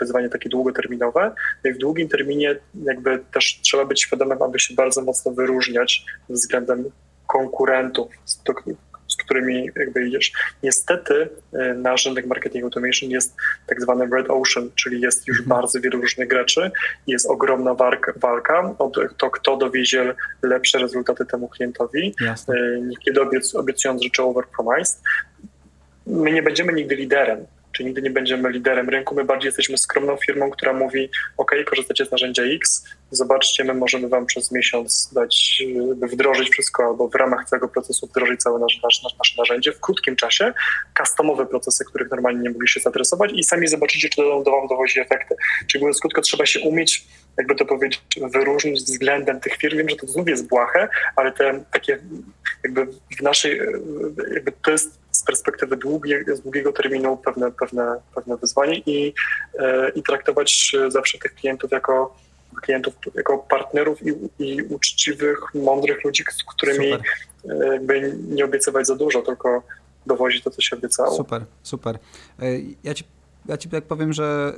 wyzwanie 0.00 0.28
takie 0.28 0.48
długoterminowe. 0.48 1.34
No 1.64 1.70
I 1.70 1.74
w 1.74 1.78
długim 1.78 2.08
terminie 2.08 2.56
jakby 2.84 3.18
też 3.32 3.60
trzeba 3.62 3.84
być 3.84 4.02
świadomym, 4.02 4.42
aby 4.42 4.58
się 4.58 4.74
bardzo 4.74 5.02
mocno 5.02 5.32
wyróżniać 5.32 6.04
względem 6.28 6.90
konkurentów, 7.26 8.08
którymi 9.24 9.70
jakby 9.76 10.08
idziesz. 10.08 10.32
Niestety 10.62 11.28
e, 11.52 11.74
nasz 11.74 12.06
rynek 12.06 12.26
marketing 12.26 12.64
automation 12.64 13.10
jest 13.10 13.36
tak 13.66 13.82
zwany 13.82 14.06
red 14.12 14.26
ocean, 14.28 14.70
czyli 14.74 15.00
jest 15.00 15.28
już 15.28 15.40
mhm. 15.40 15.58
bardzo 15.58 15.80
wielu 15.80 16.00
różnych 16.00 16.28
graczy, 16.28 16.70
jest 17.06 17.30
ogromna 17.30 17.74
walka 18.16 18.74
o 18.78 18.92
to, 19.16 19.30
kto 19.30 19.56
dowiezie 19.56 20.14
lepsze 20.42 20.78
rezultaty 20.78 21.26
temu 21.26 21.48
klientowi, 21.48 22.14
Jasne. 22.20 22.54
E, 22.54 22.80
niekiedy 22.80 23.20
obiecując 23.54 24.02
rzeczy 24.02 24.22
overpromised. 24.22 25.02
My 26.06 26.32
nie 26.32 26.42
będziemy 26.42 26.72
nigdy 26.72 26.94
liderem, 26.94 27.46
czyli 27.76 27.86
nigdy 27.86 28.02
nie 28.02 28.10
będziemy 28.10 28.50
liderem 28.50 28.88
rynku, 28.88 29.14
my 29.14 29.24
bardziej 29.24 29.48
jesteśmy 29.48 29.78
skromną 29.78 30.16
firmą, 30.16 30.50
która 30.50 30.72
mówi, 30.72 31.10
ok, 31.36 31.52
korzystacie 31.66 32.06
z 32.06 32.10
narzędzia 32.10 32.42
X, 32.42 32.84
zobaczcie, 33.10 33.64
my 33.64 33.74
możemy 33.74 34.08
wam 34.08 34.26
przez 34.26 34.52
miesiąc 34.52 35.10
dać, 35.12 35.62
wdrożyć 36.12 36.50
wszystko, 36.50 36.84
albo 36.84 37.08
w 37.08 37.14
ramach 37.14 37.48
całego 37.48 37.68
procesu 37.68 38.06
wdrożyć 38.06 38.40
całe 38.40 38.58
nasze, 38.58 38.80
narzędzie 39.38 39.72
w 39.72 39.80
krótkim 39.80 40.16
czasie, 40.16 40.52
customowe 40.98 41.46
procesy, 41.46 41.84
których 41.84 42.10
normalnie 42.10 42.40
nie 42.40 42.50
mogliście 42.50 42.80
zaadresować 42.80 43.30
i 43.34 43.44
sami 43.44 43.68
zobaczycie, 43.68 44.08
czy 44.08 44.16
to 44.16 44.50
wam 44.50 44.68
dowozi 44.68 45.00
efekty. 45.00 45.34
Czyli 45.66 45.82
mówiąc 45.84 46.00
krótko, 46.00 46.22
trzeba 46.22 46.46
się 46.46 46.60
umieć, 46.60 47.04
jakby 47.38 47.54
to 47.54 47.64
powiedzieć, 47.64 48.00
wyróżnić 48.16 48.80
względem 48.80 49.40
tych 49.40 49.56
firm. 49.56 49.78
Wiem, 49.78 49.88
że 49.88 49.96
to 49.96 50.06
znów 50.06 50.28
jest 50.28 50.48
błahe, 50.48 50.88
ale 51.16 51.32
te 51.32 51.64
takie 51.72 51.98
jakby 52.64 52.86
w 53.18 53.22
naszej, 53.22 53.60
jakby 54.34 54.52
to 54.62 54.70
jest 54.70 54.98
z 55.10 55.24
perspektywy 55.24 55.76
długie, 55.76 56.24
z 56.34 56.40
długiego 56.40 56.72
terminu 56.72 57.16
pewne, 57.16 57.52
pewne, 57.52 58.00
pewne 58.14 58.36
wyzwanie 58.36 58.78
i, 58.78 59.14
e, 59.58 59.90
i 59.90 60.02
traktować 60.02 60.72
zawsze 60.88 61.18
tych 61.18 61.34
klientów 61.34 61.70
jako 61.70 62.16
klientów 62.62 62.94
jako 63.14 63.38
partnerów 63.38 63.98
i, 64.06 64.12
i 64.38 64.62
uczciwych, 64.62 65.54
mądrych 65.54 66.04
ludzi, 66.04 66.24
z 66.30 66.44
którymi 66.54 66.92
Super. 66.92 67.66
E, 67.66 67.66
jakby 67.66 68.16
nie 68.28 68.44
obiecywać 68.44 68.86
za 68.86 68.96
dużo, 68.96 69.22
tylko 69.22 69.62
dowozić 70.06 70.44
to, 70.44 70.50
co 70.50 70.62
się 70.62 70.76
obiecało. 70.76 71.16
Super, 71.16 71.44
super. 71.62 71.98
E, 72.42 72.44
ja 72.84 72.94
ci, 72.94 73.04
ja 73.46 73.56
ci 73.56 73.68
tak 73.68 73.84
powiem, 73.84 74.12
że 74.12 74.54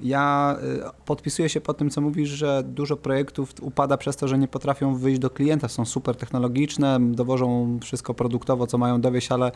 ja 0.00 0.56
podpisuję 1.04 1.48
się 1.48 1.60
po 1.60 1.74
tym, 1.74 1.90
co 1.90 2.00
mówisz, 2.00 2.28
że 2.28 2.62
dużo 2.66 2.96
projektów 2.96 3.54
upada 3.60 3.96
przez 3.96 4.16
to, 4.16 4.28
że 4.28 4.38
nie 4.38 4.48
potrafią 4.48 4.94
wyjść 4.94 5.20
do 5.20 5.30
klienta. 5.30 5.68
Są 5.68 5.84
super 5.84 6.16
technologiczne, 6.16 6.98
dowożą 7.00 7.78
wszystko 7.82 8.14
produktowo, 8.14 8.66
co 8.66 8.78
mają 8.78 9.00
dowieść, 9.00 9.32
ale 9.32 9.52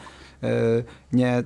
nie, 1.12 1.42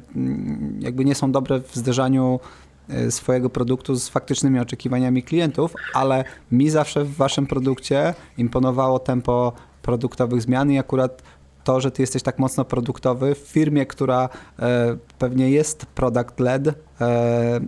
jakby 0.80 1.04
nie 1.04 1.14
są 1.14 1.32
dobre 1.32 1.60
w 1.60 1.74
zderzaniu 1.74 2.40
E, 2.88 3.10
swojego 3.10 3.50
produktu 3.50 3.94
z 3.94 4.08
faktycznymi 4.08 4.60
oczekiwaniami 4.60 5.22
klientów, 5.22 5.74
ale 5.94 6.24
mi 6.52 6.70
zawsze 6.70 7.04
w 7.04 7.16
waszym 7.16 7.46
produkcie 7.46 8.14
imponowało 8.38 8.98
tempo 8.98 9.52
produktowych 9.82 10.42
zmian 10.42 10.72
i 10.72 10.78
akurat 10.78 11.22
to, 11.64 11.80
że 11.80 11.90
ty 11.90 12.02
jesteś 12.02 12.22
tak 12.22 12.38
mocno 12.38 12.64
produktowy 12.64 13.34
w 13.34 13.38
firmie, 13.38 13.86
która 13.86 14.28
e, 14.58 14.96
pewnie 15.18 15.50
jest 15.50 15.86
product-led, 15.94 16.68
e, 16.68 17.04
e, 17.04 17.60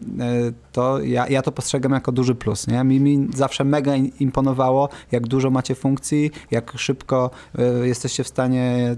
to 0.73 1.01
ja, 1.01 1.29
ja 1.29 1.43
to 1.43 1.53
postrzegam 1.53 1.93
jako 1.93 2.13
duży 2.13 2.35
plus. 2.35 2.67
Nie? 2.67 2.85
Mi, 2.85 3.01
mi 3.01 3.29
zawsze 3.35 3.65
mega 3.65 3.97
imponowało, 3.97 4.89
jak 5.13 5.27
dużo 5.27 5.51
macie 5.51 5.75
funkcji, 5.75 6.31
jak 6.51 6.73
szybko 6.77 7.31
jesteście 7.83 8.25
w 8.25 8.29
stanie 8.29 8.97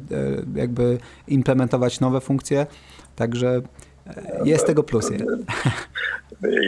jakby 0.54 0.98
implementować 1.28 2.00
nowe 2.00 2.20
funkcje. 2.20 2.66
Także 3.16 3.62
jest 4.44 4.66
tego 4.66 4.82
plusy. 4.82 5.18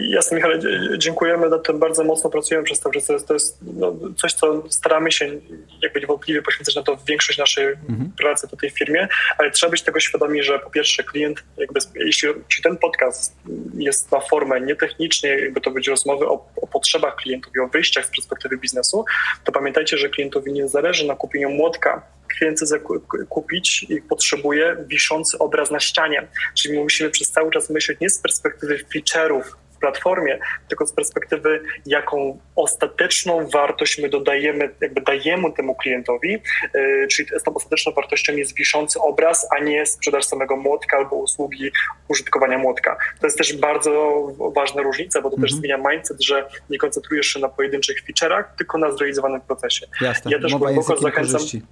Jasne, 0.08 0.36
Michale, 0.36 0.58
dziękujemy. 0.98 1.48
Nad 1.48 1.66
tym 1.66 1.78
bardzo 1.78 2.04
mocno 2.04 2.30
pracujemy 2.30 2.64
przez 2.64 2.80
to, 2.80 2.90
że 2.92 3.00
to 3.00 3.34
jest, 3.34 3.58
no, 3.62 3.96
coś, 4.16 4.32
co 4.32 4.62
staramy 4.70 5.12
się 5.12 5.30
jakby 5.82 6.00
niewątpliwie 6.00 6.42
poświęcać 6.42 6.76
na 6.76 6.82
to 6.82 6.98
większość 7.08 7.38
naszej 7.38 7.66
mhm. 7.66 8.12
pracy 8.18 8.48
w 8.52 8.60
tej 8.60 8.70
firmie, 8.70 9.08
ale 9.38 9.50
trzeba 9.50 9.70
być 9.70 9.82
tego 9.82 10.00
świadomi, 10.00 10.42
że 10.42 10.58
po 10.58 10.70
pierwsze 10.70 11.04
klient, 11.04 11.44
jakby, 11.56 11.80
jeśli, 11.94 12.28
jeśli 12.48 12.62
ten 12.62 12.76
podcast 12.76 13.36
jest 13.74 14.12
na 14.12 14.20
formę 14.20 14.60
nietechnicznej, 14.60 15.42
jakby 15.42 15.60
to 15.60 15.70
być 15.70 15.88
rozmowy 15.88 16.28
o, 16.28 16.46
o 16.62 16.66
potrzebach 16.66 17.16
klientów 17.16 17.52
i 17.56 17.60
o 17.60 17.68
wyjściach 17.68 18.06
z 18.06 18.10
perspektywy 18.10 18.56
biznesu, 18.56 19.04
to 19.44 19.52
pamiętajcie, 19.52 19.98
że 19.98 20.08
klientowi 20.08 20.52
nie 20.52 20.68
zależy 20.68 21.06
na 21.06 21.16
kupieniu 21.16 21.50
młotka, 21.50 22.02
klient 22.38 22.60
chce 22.60 22.80
kupić 23.28 23.86
i 23.88 24.02
potrzebuje 24.02 24.76
wiszący 24.86 25.38
obraz 25.38 25.70
na 25.70 25.80
ścianie. 25.80 26.28
Czyli 26.54 26.78
musimy 26.78 27.10
przez 27.10 27.30
cały 27.30 27.50
czas 27.50 27.70
myśleć 27.70 28.00
nie 28.00 28.10
z 28.10 28.18
perspektywy 28.18 28.78
feature'ów 28.94 29.42
w 29.78 29.80
platformie, 29.80 30.38
tylko 30.68 30.86
z 30.86 30.92
perspektywy, 30.92 31.60
jaką 31.86 32.38
ostateczną 32.56 33.48
wartość 33.48 33.98
my 33.98 34.08
dodajemy, 34.08 34.70
jakby 34.80 35.00
dajemy 35.00 35.52
temu 35.52 35.74
klientowi, 35.74 36.38
yy, 36.74 37.06
czyli 37.10 37.28
z 37.40 37.42
tą 37.42 37.54
ostateczną 37.54 37.92
wartością 37.92 38.32
jest 38.32 38.54
wiszący 38.54 39.00
obraz, 39.00 39.46
a 39.56 39.58
nie 39.58 39.86
sprzedaż 39.86 40.24
samego 40.24 40.56
młotka 40.56 40.96
albo 40.96 41.16
usługi 41.16 41.70
użytkowania 42.08 42.58
młotka. 42.58 42.96
To 43.20 43.26
jest 43.26 43.38
też 43.38 43.56
bardzo 43.56 44.22
ważna 44.54 44.82
różnica, 44.82 45.22
bo 45.22 45.30
to 45.30 45.36
też 45.36 45.52
mhm. 45.52 45.60
zmienia 45.60 45.90
mindset, 45.90 46.22
że 46.22 46.48
nie 46.70 46.78
koncentrujesz 46.78 47.26
się 47.26 47.40
na 47.40 47.48
pojedynczych 47.48 47.96
feature'ach, 48.04 48.44
tylko 48.58 48.78
na 48.78 48.92
zrealizowanym 48.92 49.40
procesie. 49.40 49.86
Jasne. 50.00 50.30
Ja 50.30 50.38
też 50.38 50.52
Mowa 50.52 50.66
głęboko 50.66 50.96
zachęcam. 50.96 51.32
Korzyści 51.32 51.62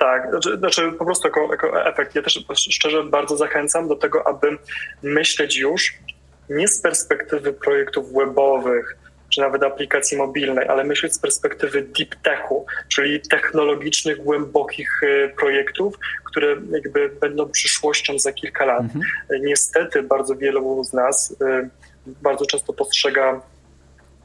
tak, 0.00 0.30
znaczy, 0.30 0.56
znaczy 0.56 0.92
po 0.98 1.04
prostu 1.04 1.28
jako, 1.28 1.48
jako 1.50 1.86
efekt. 1.86 2.14
Ja 2.14 2.22
też 2.22 2.44
szczerze 2.70 3.04
bardzo 3.04 3.36
zachęcam 3.36 3.88
do 3.88 3.96
tego, 3.96 4.28
aby 4.28 4.58
myśleć 5.02 5.56
już 5.56 5.94
nie 6.50 6.68
z 6.68 6.80
perspektywy 6.80 7.52
projektów 7.52 8.12
webowych, 8.12 8.96
czy 9.30 9.40
nawet 9.40 9.62
aplikacji 9.62 10.18
mobilnej, 10.18 10.68
ale 10.68 10.84
myśleć 10.84 11.14
z 11.14 11.18
perspektywy 11.18 11.82
deep 11.82 12.14
techu, 12.22 12.66
czyli 12.88 13.20
technologicznych, 13.20 14.22
głębokich 14.22 15.02
y, 15.02 15.32
projektów, 15.38 15.94
które 16.24 16.56
jakby 16.70 17.08
będą 17.08 17.48
przyszłością 17.48 18.18
za 18.18 18.32
kilka 18.32 18.64
lat. 18.64 18.82
Mhm. 18.82 19.04
Niestety 19.40 20.02
bardzo 20.02 20.36
wielu 20.36 20.84
z 20.84 20.92
nas 20.92 21.36
y, 21.42 21.68
bardzo 22.06 22.46
często 22.46 22.72
postrzega 22.72 23.40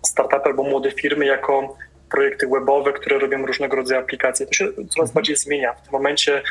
startupy 0.06 0.46
albo 0.46 0.64
młode 0.64 0.92
firmy 0.92 1.26
jako 1.26 1.78
projekty 2.12 2.48
webowe, 2.48 2.94
które 2.94 3.20
robią 3.20 3.46
różnego 3.46 3.76
rodzaju 3.76 4.02
aplikacje. 4.02 4.46
To 4.46 4.54
się 4.54 4.66
coraz 4.66 4.90
mhm. 4.90 5.14
bardziej 5.14 5.36
zmienia. 5.36 5.74
W 5.74 5.82
tym 5.82 5.92
momencie 5.92 6.42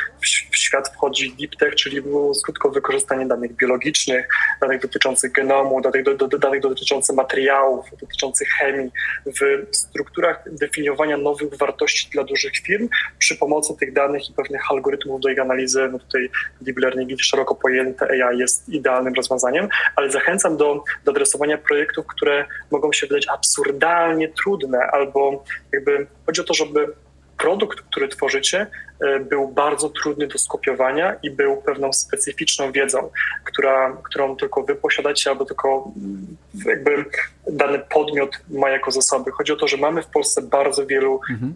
w 0.51 0.57
świat 0.57 0.89
wchodzi 0.89 1.37
deep 1.41 1.57
tech, 1.57 1.75
czyli 1.75 2.03
skutko 2.35 2.71
wykorzystanie 2.71 3.27
danych 3.27 3.53
biologicznych, 3.53 4.29
danych 4.61 4.81
dotyczących 4.81 5.33
genomu, 5.33 5.81
danych, 5.81 6.05
do, 6.05 6.15
do, 6.15 6.39
danych 6.39 6.61
dotyczących 6.61 7.17
materiałów, 7.17 7.87
dotyczących 8.01 8.49
chemii, 8.49 8.91
w 9.27 9.67
strukturach 9.77 10.45
definiowania 10.47 11.17
nowych 11.17 11.55
wartości 11.55 12.11
dla 12.11 12.25
dużych 12.25 12.53
firm 12.57 12.89
przy 13.19 13.37
pomocy 13.37 13.77
tych 13.77 13.93
danych 13.93 14.31
i 14.31 14.33
pewnych 14.33 14.71
algorytmów 14.71 15.21
do 15.21 15.29
ich 15.29 15.39
analizy. 15.39 15.89
No 15.93 15.99
tutaj 15.99 16.31
deep 16.61 16.79
learning 16.79 17.11
i 17.11 17.17
szeroko 17.19 17.55
pojęte 17.55 18.09
AI 18.11 18.39
jest 18.39 18.69
idealnym 18.69 19.15
rozwiązaniem, 19.15 19.69
ale 19.97 20.11
zachęcam 20.11 20.57
do, 20.57 20.85
do 21.05 21.11
adresowania 21.13 21.59
projektów, 21.59 22.07
które 22.07 22.45
mogą 22.71 22.93
się 22.93 23.07
wydać 23.07 23.27
absurdalnie 23.29 24.29
trudne 24.29 24.79
albo 24.79 25.44
jakby 25.73 26.07
chodzi 26.27 26.41
o 26.41 26.45
to, 26.45 26.55
żeby 26.55 26.95
produkt, 27.39 27.81
który 27.81 28.09
tworzycie, 28.09 28.67
e, 29.01 29.21
był 29.21 29.49
bardzo 29.49 29.89
trudny 29.89 30.27
do 30.27 30.39
skopiowania 30.39 31.17
i 31.23 31.31
był 31.31 31.57
pewną 31.57 31.93
specyficzną 31.93 32.73
wiedzą, 32.73 33.11
która, 33.45 33.97
którą 34.03 34.37
tylko 34.37 34.63
wy 34.63 34.75
posiadacie, 34.75 35.31
albo 35.31 35.45
tylko 35.45 35.93
mm, 35.97 36.37
jakby 36.67 37.05
dany 37.47 37.79
podmiot 37.79 38.31
ma 38.49 38.71
jako 38.71 38.91
zasoby. 38.91 39.31
Chodzi 39.31 39.53
o 39.53 39.57
to, 39.57 39.69
że 39.69 39.77
mamy 39.77 40.03
w 40.03 40.07
Polsce 40.07 40.43
bardzo 40.43 40.87
wielu 40.87 41.21
mhm. 41.31 41.55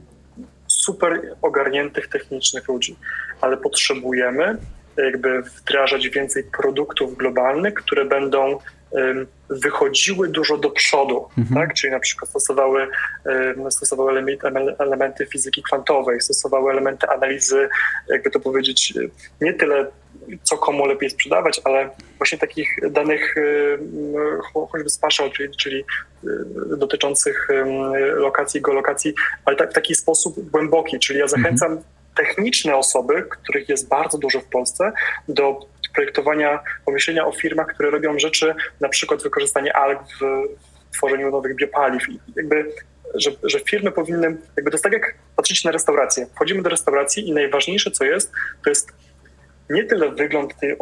super 0.66 1.36
ogarniętych 1.43 2.09
technicznych 2.09 2.68
ludzi, 2.68 2.97
ale 3.41 3.57
potrzebujemy 3.57 4.59
jakby 4.97 5.43
wdrażać 5.43 6.09
więcej 6.09 6.45
produktów 6.45 7.16
globalnych, 7.16 7.74
które 7.74 8.05
będą 8.05 8.59
wychodziły 9.51 10.28
dużo 10.28 10.57
do 10.57 10.70
przodu, 10.70 11.28
mhm. 11.39 11.61
tak? 11.61 11.74
czyli 11.74 11.93
na 11.93 12.01
przykład 12.01 12.30
stosowały, 12.30 12.89
stosowały 13.70 14.22
elementy 14.78 15.26
fizyki 15.26 15.62
kwantowej, 15.62 16.20
stosowały 16.20 16.72
elementy 16.72 17.09
analizy, 17.09 17.68
jakby 18.09 18.30
to 18.30 18.41
powiedzieć, 18.41 18.95
nie 19.41 19.55
tyle 19.55 19.86
co 20.43 20.59
komu 20.59 20.86
lepiej 20.86 21.11
sprzedawać, 21.11 21.61
ale 21.64 21.91
właśnie 22.18 22.39
takich 22.39 22.68
danych 22.91 23.34
choćby 24.70 24.91
spatial, 24.91 25.30
czyli, 25.30 25.57
czyli 25.57 25.84
dotyczących 26.76 27.49
lokacji, 28.14 28.62
geolokacji, 28.62 29.14
ale 29.45 29.57
tak, 29.57 29.70
w 29.70 29.74
taki 29.74 29.95
sposób 29.95 30.51
głęboki, 30.51 30.99
czyli 30.99 31.18
ja 31.18 31.24
mhm. 31.24 31.43
zachęcam 31.43 31.72
mhm. 31.72 31.86
techniczne 32.16 32.76
osoby, 32.76 33.22
których 33.30 33.68
jest 33.68 33.89
bardzo 33.89 34.18
dużo 34.18 34.41
w 34.41 34.45
Polsce, 34.45 34.93
do 35.28 35.61
projektowania, 35.95 36.61
pomyślenia 36.84 37.26
o 37.26 37.32
firmach, 37.32 37.66
które 37.66 37.91
robią 37.91 38.18
rzeczy, 38.18 38.55
na 38.80 38.89
przykład 38.89 39.22
wykorzystanie 39.22 39.76
alg 39.76 40.01
w 40.20 40.97
tworzeniu 40.97 41.30
nowych 41.30 41.57
biopaliw. 41.57 42.09
I 42.09 42.20
jakby 42.36 42.72
że, 43.14 43.30
że, 43.43 43.61
firmy 43.61 43.93
powinny, 43.93 44.36
jakby 44.57 44.70
to 44.70 44.74
jest 44.74 44.84
tak 44.84 44.93
jak 44.93 45.14
patrzeć 45.36 45.64
na 45.64 45.70
restaurację. 45.70 46.26
Wchodzimy 46.34 46.62
do 46.62 46.70
restauracji 46.70 47.28
i 47.28 47.32
najważniejsze 47.32 47.91
co 47.91 48.05
jest, 48.05 48.32
to 48.64 48.70
jest 48.70 48.93
nie 49.70 49.84
tyle 49.84 50.11
wygląd 50.11 50.57
tej 50.61 50.76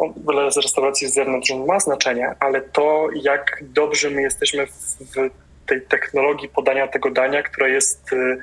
restauracji 0.55 1.07
z 1.07 1.13
zewnątrz, 1.13 1.51
on 1.51 1.65
ma 1.65 1.79
znaczenie, 1.79 2.35
ale 2.39 2.61
to 2.61 3.09
jak 3.23 3.63
dobrze 3.63 4.09
my 4.09 4.21
jesteśmy 4.21 4.67
w, 4.67 4.71
w 4.71 5.29
tej 5.65 5.81
technologii 5.81 6.49
podania 6.49 6.87
tego 6.87 7.11
dania, 7.11 7.43
która 7.43 7.67
jest 7.67 8.13
Y, 8.13 8.37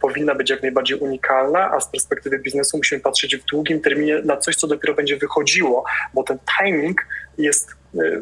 powinna 0.00 0.34
być 0.34 0.50
jak 0.50 0.62
najbardziej 0.62 0.98
unikalna, 0.98 1.70
a 1.70 1.80
z 1.80 1.88
perspektywy 1.88 2.38
biznesu 2.38 2.76
musimy 2.76 3.00
patrzeć 3.00 3.36
w 3.36 3.44
długim 3.44 3.80
terminie 3.80 4.20
na 4.24 4.36
coś, 4.36 4.56
co 4.56 4.66
dopiero 4.66 4.94
będzie 4.94 5.16
wychodziło, 5.16 5.84
bo 6.14 6.22
ten 6.22 6.38
timing 6.58 7.06
jest 7.38 7.70
y, 7.94 8.20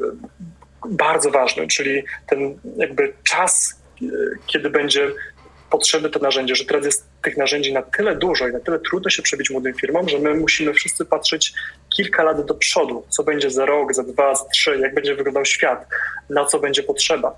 bardzo 0.88 1.30
ważny, 1.30 1.66
czyli 1.66 2.04
ten 2.26 2.58
jakby 2.76 3.12
czas, 3.24 3.80
y, 4.02 4.06
kiedy 4.46 4.70
będzie 4.70 5.10
potrzeby 5.70 6.10
te 6.10 6.18
narzędzia, 6.18 6.54
że 6.54 6.64
teraz 6.64 6.84
jest 6.84 7.06
tych 7.22 7.36
narzędzi 7.36 7.72
na 7.72 7.82
tyle 7.82 8.16
dużo 8.16 8.48
i 8.48 8.52
na 8.52 8.60
tyle 8.60 8.78
trudno 8.78 9.10
się 9.10 9.22
przebić 9.22 9.50
młodym 9.50 9.74
firmom, 9.74 10.08
że 10.08 10.18
my 10.18 10.34
musimy 10.34 10.72
wszyscy 10.72 11.04
patrzeć 11.04 11.52
kilka 11.96 12.22
lat 12.22 12.46
do 12.46 12.54
przodu, 12.54 13.04
co 13.08 13.22
będzie 13.22 13.50
za 13.50 13.66
rok, 13.66 13.94
za 13.94 14.02
dwa, 14.02 14.34
za 14.34 14.44
trzy, 14.44 14.78
jak 14.78 14.94
będzie 14.94 15.14
wyglądał 15.14 15.44
świat, 15.44 15.86
na 16.30 16.44
co 16.44 16.58
będzie 16.58 16.82
potrzeba. 16.82 17.34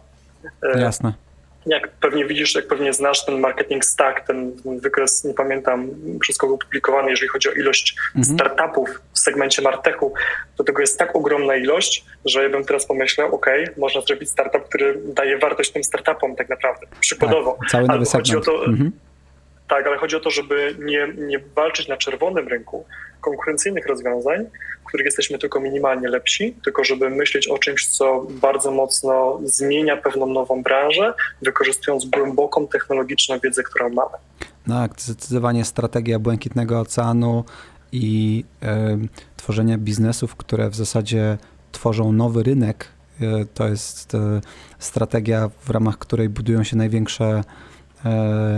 E, 0.62 0.80
Jasne 0.80 1.27
jak 1.66 1.90
pewnie 1.90 2.26
widzisz, 2.26 2.54
jak 2.54 2.66
pewnie 2.66 2.92
znasz 2.92 3.24
ten 3.24 3.40
marketing 3.40 3.84
stack, 3.84 4.26
ten, 4.26 4.52
wykres, 4.64 5.24
nie 5.24 5.34
pamiętam 5.34 5.90
wszystko 6.22 6.46
opublikowany, 6.46 7.10
jeżeli 7.10 7.28
chodzi 7.28 7.48
o 7.48 7.52
ilość 7.52 7.96
mhm. 8.16 8.36
startupów 8.38 9.00
w 9.12 9.18
segmencie 9.18 9.62
Martechu, 9.62 10.14
to 10.56 10.64
tego 10.64 10.80
jest 10.80 10.98
tak 10.98 11.16
ogromna 11.16 11.56
ilość, 11.56 12.04
że 12.24 12.42
ja 12.42 12.50
bym 12.50 12.64
teraz 12.64 12.86
pomyślał, 12.86 13.34
ok, 13.34 13.46
można 13.76 14.00
zrobić 14.00 14.30
startup, 14.30 14.68
który 14.68 15.00
daje 15.04 15.38
wartość 15.38 15.70
tym 15.70 15.84
startupom 15.84 16.36
tak 16.36 16.48
naprawdę, 16.48 16.86
przykładowo. 17.00 17.56
Tak, 17.60 17.70
cały 17.70 17.88
nowy 17.88 18.04
chodzi 18.04 18.36
o 18.36 18.40
to, 18.40 18.64
mhm. 18.64 18.92
Tak, 19.68 19.86
ale 19.86 19.96
chodzi 19.96 20.16
o 20.16 20.20
to, 20.20 20.30
żeby 20.30 20.76
nie, 20.78 21.08
nie 21.16 21.38
walczyć 21.38 21.88
na 21.88 21.96
czerwonym 21.96 22.48
rynku 22.48 22.84
konkurencyjnych 23.20 23.86
rozwiązań, 23.86 24.46
w 24.82 24.84
których 24.84 25.04
jesteśmy 25.04 25.38
tylko 25.38 25.60
minimalnie 25.60 26.08
lepsi, 26.08 26.56
tylko 26.64 26.84
żeby 26.84 27.10
myśleć 27.10 27.48
o 27.48 27.58
czymś, 27.58 27.86
co 27.86 28.26
bardzo 28.30 28.70
mocno 28.70 29.40
zmienia 29.44 29.96
pewną 29.96 30.26
nową 30.26 30.62
branżę, 30.62 31.14
wykorzystując 31.42 32.06
głęboką 32.06 32.66
technologiczną 32.66 33.38
wiedzę, 33.38 33.62
którą 33.62 33.88
mamy. 33.88 34.16
No, 34.66 34.74
tak, 34.74 35.00
zdecydowanie 35.00 35.64
strategia 35.64 36.18
Błękitnego 36.18 36.80
Oceanu 36.80 37.44
i 37.92 38.44
y, 38.62 38.66
tworzenia 39.36 39.78
biznesów, 39.78 40.36
które 40.36 40.70
w 40.70 40.74
zasadzie 40.74 41.38
tworzą 41.72 42.12
nowy 42.12 42.42
rynek, 42.42 42.88
y, 43.20 43.46
to 43.54 43.68
jest 43.68 44.14
y, 44.14 44.18
strategia, 44.78 45.50
w 45.60 45.70
ramach 45.70 45.98
której 45.98 46.28
budują 46.28 46.64
się 46.64 46.76
największe 46.76 47.42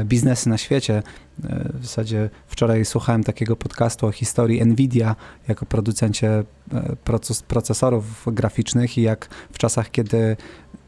biznesy 0.05 0.49
na 0.49 0.59
świecie. 0.59 1.03
E, 1.45 1.69
w 1.75 1.87
zasadzie 1.87 2.31
wczoraj 2.47 2.85
słuchałem 2.85 3.25
takiego 3.25 3.57
podcastu 3.57 4.07
o 4.07 4.13
historii 4.13 4.67
Nvidia 4.67 5.17
jako 5.49 5.67
producencie 5.67 6.29
e, 6.29 6.97
proces, 7.05 7.43
procesorów 7.43 8.25
graficznych 8.27 8.99
i 8.99 9.03
jak 9.03 9.29
w 9.53 9.59
czasach, 9.59 9.91
kiedy 9.91 10.37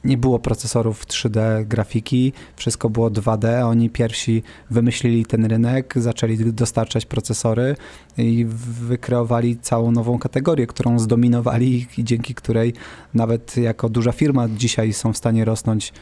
nie 0.05 0.17
było 0.17 0.39
procesorów 0.39 1.07
3D 1.07 1.65
grafiki, 1.65 2.33
wszystko 2.57 2.91
było 2.91 3.11
2D. 3.11 3.63
Oni 3.65 3.91
pierwsi 3.91 4.43
wymyślili 4.71 5.27
ten 5.27 5.45
rynek, 5.45 5.95
zaczęli 5.97 6.37
dostarczać 6.37 7.07
procesory 7.07 7.77
i 8.19 8.47
wykreowali 8.81 9.59
całą 9.59 9.91
nową 9.91 10.19
kategorię, 10.19 10.67
którą 10.67 10.99
zdominowali 10.99 11.87
i 11.99 12.05
dzięki 12.05 12.35
której 12.35 12.75
nawet 13.15 13.57
jako 13.57 13.89
duża 13.89 14.13
firma 14.13 14.49
dzisiaj 14.49 14.93
są 14.93 15.13
w 15.13 15.17
stanie 15.17 15.45
rosnąć 15.45 15.93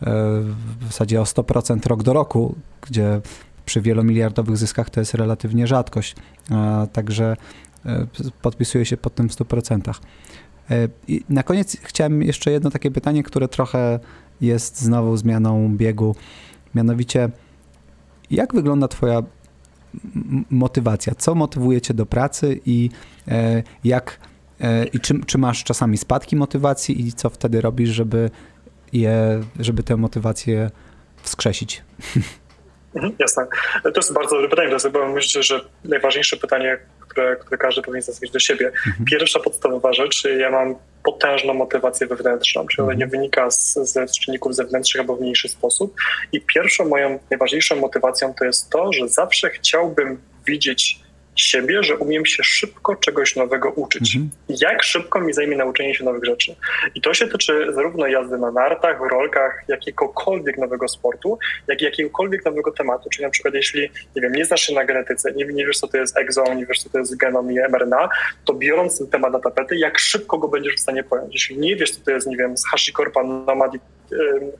w 0.00 0.84
zasadzie 0.86 1.20
o 1.20 1.24
100% 1.24 1.86
rok 1.86 2.02
do 2.02 2.12
roku, 2.12 2.54
gdzie 2.82 3.20
przy 3.70 3.80
wielomiliardowych 3.80 4.56
zyskach 4.56 4.90
to 4.90 5.00
jest 5.00 5.14
relatywnie 5.14 5.66
rzadkość. 5.66 6.16
Także 6.92 7.36
e, 7.86 8.06
podpisuję 8.42 8.84
się 8.84 8.96
pod 8.96 9.14
tym 9.14 9.28
w 9.28 9.32
100%. 9.32 9.94
E, 10.70 10.88
I 11.08 11.24
na 11.28 11.42
koniec 11.42 11.76
chciałem 11.82 12.22
jeszcze 12.22 12.50
jedno 12.50 12.70
takie 12.70 12.90
pytanie, 12.90 13.22
które 13.22 13.48
trochę 13.48 13.98
jest 14.40 14.80
znowu 14.80 15.16
zmianą 15.16 15.76
biegu. 15.76 16.16
Mianowicie, 16.74 17.28
jak 18.30 18.54
wygląda 18.54 18.88
Twoja 18.88 19.22
motywacja? 20.50 21.14
Co 21.14 21.34
motywuje 21.34 21.80
Cię 21.80 21.94
do 21.94 22.06
pracy 22.06 22.60
i 22.66 22.90
e, 23.28 23.62
jak 23.84 24.20
i 24.92 25.00
czy, 25.00 25.24
czy 25.26 25.38
masz 25.38 25.64
czasami 25.64 25.98
spadki 25.98 26.36
motywacji 26.36 27.06
i 27.06 27.12
co 27.12 27.30
wtedy 27.30 27.60
robisz, 27.60 27.90
żeby 27.90 28.30
je, 28.92 29.40
żeby 29.60 29.82
tę 29.82 29.96
motywację 29.96 30.70
wskrzesić. 31.22 31.82
Mhm, 32.94 33.14
jasne. 33.18 33.46
To 33.82 33.92
jest 33.96 34.12
bardzo 34.12 34.34
dobre 34.34 34.48
pytanie, 34.48 34.76
bo 34.92 35.08
myślę, 35.08 35.42
że 35.42 35.60
najważniejsze 35.84 36.36
pytanie, 36.36 36.78
które, 37.00 37.36
które 37.36 37.58
każdy 37.58 37.82
powinien 37.82 38.02
zadać 38.02 38.30
do 38.30 38.38
siebie. 38.38 38.66
Mhm. 38.66 39.04
Pierwsza 39.04 39.40
podstawowa 39.40 39.92
rzecz, 39.92 40.24
ja 40.38 40.50
mam 40.50 40.74
potężną 41.04 41.54
motywację 41.54 42.06
wewnętrzną, 42.06 42.66
czyli 42.66 42.82
ona 42.82 42.94
nie 42.94 43.04
mhm. 43.04 43.10
wynika 43.10 43.50
z, 43.50 43.74
z 43.74 44.18
czynników 44.18 44.54
zewnętrznych 44.54 45.00
albo 45.00 45.16
w 45.16 45.20
mniejszy 45.20 45.48
sposób. 45.48 45.94
I 46.32 46.40
pierwszą 46.40 46.88
moją 46.88 47.18
najważniejszą 47.30 47.76
motywacją 47.76 48.34
to 48.38 48.44
jest 48.44 48.70
to, 48.70 48.92
że 48.92 49.08
zawsze 49.08 49.50
chciałbym 49.50 50.20
widzieć 50.46 51.00
siebie, 51.36 51.82
że 51.82 51.96
umiem 51.96 52.26
się 52.26 52.42
szybko 52.42 52.96
czegoś 52.96 53.36
nowego 53.36 53.70
uczyć. 53.70 54.16
Mhm. 54.16 54.30
Jak 54.48 54.82
szybko 54.82 55.20
mi 55.20 55.32
zajmie 55.32 55.56
nauczenie 55.56 55.94
się 55.94 56.04
nowych 56.04 56.24
rzeczy. 56.24 56.56
I 56.94 57.00
to 57.00 57.14
się 57.14 57.28
tyczy 57.28 57.66
zarówno 57.74 58.06
jazdy 58.06 58.38
na 58.38 58.50
nartach, 58.50 59.00
rolkach, 59.10 59.64
jakiegokolwiek 59.68 60.58
nowego 60.58 60.88
sportu, 60.88 61.38
jak 61.68 61.80
i 61.80 61.84
jakiegokolwiek 61.84 62.44
nowego 62.44 62.72
tematu. 62.72 63.10
Czyli 63.10 63.24
na 63.24 63.30
przykład 63.30 63.54
jeśli, 63.54 63.90
nie 64.16 64.22
wiem, 64.22 64.32
nie 64.32 64.44
znasz 64.44 64.60
się 64.60 64.74
na 64.74 64.84
genetyce, 64.84 65.32
nie, 65.32 65.44
nie 65.44 65.66
wiesz 65.66 65.78
co 65.78 65.88
to 65.88 65.96
jest 65.96 66.18
exon, 66.18 66.56
nie 66.56 66.66
wiesz 66.66 66.78
co 66.78 66.90
to 66.90 66.98
jest 66.98 67.16
genom 67.16 67.52
i 67.52 67.54
mRNA, 67.54 68.08
to 68.44 68.54
biorąc 68.54 68.98
ten 68.98 69.06
temat 69.06 69.32
na 69.32 69.40
tapety, 69.40 69.76
jak 69.76 69.98
szybko 69.98 70.38
go 70.38 70.48
będziesz 70.48 70.74
w 70.74 70.80
stanie 70.80 71.04
pojąć. 71.04 71.34
Jeśli 71.34 71.58
nie 71.58 71.76
wiesz 71.76 71.90
co 71.90 72.04
to 72.04 72.10
jest, 72.10 72.26
nie 72.26 72.36
wiem, 72.36 72.56
z 72.56 72.66
HashiCorpa, 72.66 73.22
Nomad 73.22 73.72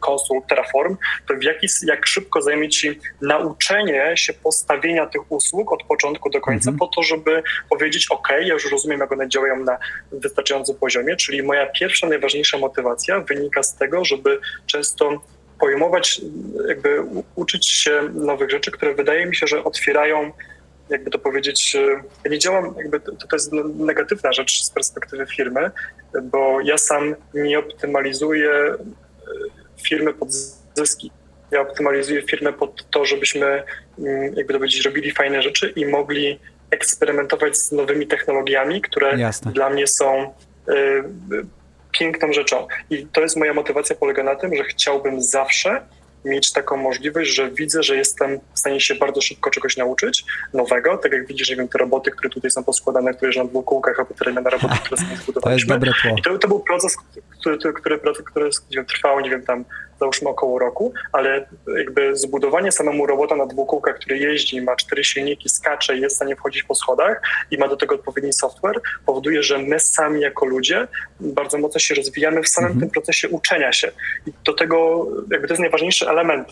Console, 0.06 0.40
Terraform, 0.48 0.96
to 1.28 1.34
w 1.34 1.42
jaki, 1.42 1.66
jak 1.86 2.06
szybko 2.06 2.42
zajmie 2.42 2.68
ci 2.68 3.00
nauczenie 3.20 4.12
się 4.16 4.32
postawienia 4.32 5.06
tych 5.06 5.32
usług 5.32 5.72
od 5.72 5.82
początku 5.82 6.30
do 6.30 6.40
końca, 6.40 6.70
mhm. 6.70 6.78
po 6.78 6.86
to, 6.86 7.02
żeby 7.02 7.42
powiedzieć, 7.70 8.06
OK, 8.10 8.28
ja 8.30 8.54
już 8.54 8.70
rozumiem, 8.70 9.00
jak 9.00 9.12
one 9.12 9.28
działają 9.28 9.64
na 9.64 9.78
wystarczającym 10.12 10.76
poziomie, 10.76 11.16
czyli 11.16 11.42
moja 11.42 11.66
pierwsza, 11.66 12.08
najważniejsza 12.08 12.58
motywacja 12.58 13.20
wynika 13.20 13.62
z 13.62 13.76
tego, 13.76 14.04
żeby 14.04 14.40
często 14.66 15.20
pojmować, 15.60 16.20
jakby 16.68 17.02
uczyć 17.34 17.68
się 17.68 18.02
nowych 18.14 18.50
rzeczy, 18.50 18.70
które 18.70 18.94
wydaje 18.94 19.26
mi 19.26 19.36
się, 19.36 19.46
że 19.46 19.64
otwierają 19.64 20.32
jakby 20.90 21.10
to 21.10 21.18
powiedzieć, 21.18 21.76
ja 22.24 22.30
nie 22.30 22.38
działam, 22.38 22.74
jakby 22.76 23.00
to, 23.00 23.12
to 23.12 23.36
jest 23.36 23.52
negatywna 23.74 24.32
rzecz 24.32 24.62
z 24.62 24.70
perspektywy 24.70 25.26
firmy, 25.26 25.70
bo 26.22 26.60
ja 26.60 26.78
sam 26.78 27.14
nie 27.34 27.58
optymalizuję 27.58 28.50
firmy 29.80 30.14
pod 30.14 30.28
zyski. 30.74 31.10
Ja 31.50 31.60
optymalizuję 31.60 32.22
firmę 32.22 32.52
pod 32.52 32.90
to, 32.90 33.04
żebyśmy, 33.04 33.62
mm, 33.98 34.34
jakby 34.36 34.52
to 34.52 34.58
powiedzieć, 34.58 34.84
robili 34.84 35.10
fajne 35.10 35.42
rzeczy 35.42 35.72
i 35.76 35.86
mogli 35.86 36.38
eksperymentować 36.70 37.56
z 37.56 37.72
nowymi 37.72 38.06
technologiami, 38.06 38.80
które 38.80 39.18
Jasne. 39.18 39.52
dla 39.52 39.70
mnie 39.70 39.86
są 39.86 40.34
y, 40.68 41.02
piękną 41.92 42.32
rzeczą. 42.32 42.66
I 42.90 43.06
to 43.06 43.20
jest 43.20 43.36
moja 43.36 43.54
motywacja, 43.54 43.96
polega 43.96 44.22
na 44.22 44.36
tym, 44.36 44.56
że 44.56 44.64
chciałbym 44.64 45.22
zawsze 45.22 45.82
mieć 46.24 46.52
taką 46.52 46.76
możliwość, 46.76 47.30
że 47.30 47.50
widzę, 47.50 47.82
że 47.82 47.96
jestem 47.96 48.40
w 48.54 48.58
stanie 48.58 48.80
się 48.80 48.94
bardzo 48.94 49.20
szybko 49.20 49.50
czegoś 49.50 49.76
nauczyć 49.76 50.24
nowego, 50.54 50.98
tak 50.98 51.12
jak 51.12 51.26
widzisz, 51.26 51.50
nie 51.50 51.56
wiem, 51.56 51.68
te 51.68 51.78
roboty, 51.78 52.10
które 52.10 52.30
tutaj 52.30 52.50
są 52.50 52.64
poskładane, 52.64 53.14
które 53.14 53.32
na 53.36 53.44
dwóch 53.44 53.64
kółkach, 53.64 53.98
albo 53.98 54.14
te 54.14 54.32
na 54.32 54.50
roboty, 54.50 54.74
które 54.84 55.00
sobie 55.00 55.16
zbudowaliśmy. 55.16 55.68
To 55.68 55.74
jest 55.74 55.86
dobre 55.86 55.92
tło. 56.02 56.18
I 56.18 56.22
to, 56.22 56.38
to 56.38 56.48
był 56.48 56.60
proces, 56.60 56.96
który, 57.40 57.58
który, 57.58 57.74
który, 57.74 57.98
który, 58.24 58.50
który 58.66 58.84
trwał, 58.84 59.20
nie 59.20 59.30
wiem, 59.30 59.42
tam 59.42 59.64
załóżmy 60.00 60.28
około 60.28 60.58
roku, 60.58 60.92
ale 61.12 61.46
jakby 61.78 62.16
zbudowanie 62.16 62.72
samemu 62.72 63.06
robota 63.06 63.36
na 63.36 63.46
dwukółkach, 63.46 63.96
który 63.96 64.18
jeździ, 64.18 64.62
ma 64.62 64.76
cztery 64.76 65.04
silniki, 65.04 65.48
skacze 65.48 65.96
i 65.96 66.00
jest 66.00 66.14
w 66.14 66.16
stanie 66.16 66.36
wchodzić 66.36 66.62
po 66.62 66.74
schodach 66.74 67.22
i 67.50 67.58
ma 67.58 67.68
do 67.68 67.76
tego 67.76 67.94
odpowiedni 67.94 68.32
software, 68.32 68.80
powoduje, 69.06 69.42
że 69.42 69.58
my 69.58 69.80
sami 69.80 70.20
jako 70.20 70.46
ludzie 70.46 70.88
bardzo 71.20 71.58
mocno 71.58 71.80
się 71.80 71.94
rozwijamy 71.94 72.42
w 72.42 72.48
samym 72.48 72.70
mhm. 72.70 72.80
tym 72.80 72.90
procesie 72.90 73.28
uczenia 73.28 73.72
się. 73.72 73.90
I 74.26 74.32
do 74.44 74.52
tego 74.52 75.06
jakby 75.30 75.48
to 75.48 75.54
jest 75.54 75.60
najważniejszy 75.60 76.08
element 76.08 76.48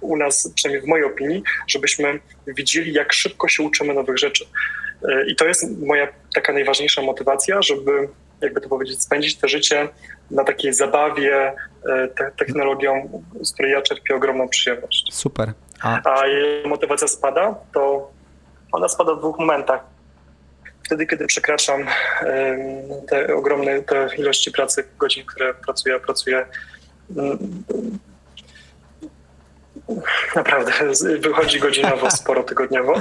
u 0.00 0.16
nas, 0.16 0.52
przynajmniej 0.54 0.82
w 0.82 0.88
mojej 0.88 1.06
opinii, 1.06 1.42
żebyśmy 1.66 2.20
widzieli, 2.46 2.92
jak 2.92 3.12
szybko 3.12 3.48
się 3.48 3.62
uczymy 3.62 3.94
nowych 3.94 4.18
rzeczy. 4.18 4.44
I 5.26 5.36
to 5.36 5.46
jest 5.46 5.78
moja 5.86 6.08
taka 6.34 6.52
najważniejsza 6.52 7.02
motywacja, 7.02 7.62
żeby 7.62 8.08
jakby 8.40 8.60
to 8.60 8.68
powiedzieć, 8.68 9.02
spędzić 9.02 9.36
to 9.36 9.48
życie 9.48 9.88
na 10.30 10.44
takiej 10.44 10.74
zabawie 10.74 11.52
e, 11.88 12.08
te, 12.08 12.30
technologią, 12.36 13.22
z 13.42 13.52
której 13.52 13.72
ja 13.72 13.82
czerpię 13.82 14.16
ogromną 14.16 14.48
przyjemność. 14.48 15.08
Super. 15.12 15.52
A, 15.82 16.00
A 16.04 16.26
jej 16.26 16.66
motywacja 16.66 17.08
spada, 17.08 17.54
to 17.74 18.10
ona 18.72 18.88
spada 18.88 19.14
w 19.14 19.18
dwóch 19.18 19.38
momentach. 19.38 19.80
Wtedy, 20.84 21.06
kiedy 21.06 21.26
przekraczam 21.26 21.86
te 23.08 23.34
ogromne 23.34 23.82
te 23.82 24.08
ilości 24.18 24.52
pracy, 24.52 24.84
godzin, 24.98 25.26
które 25.26 25.54
pracuję, 25.54 26.00
pracuję 26.00 26.46
Naprawdę, 30.36 30.72
wychodzi 31.18 31.60
godzinowo, 31.60 32.10
sporo 32.20 32.42
tygodniowo. 32.42 32.94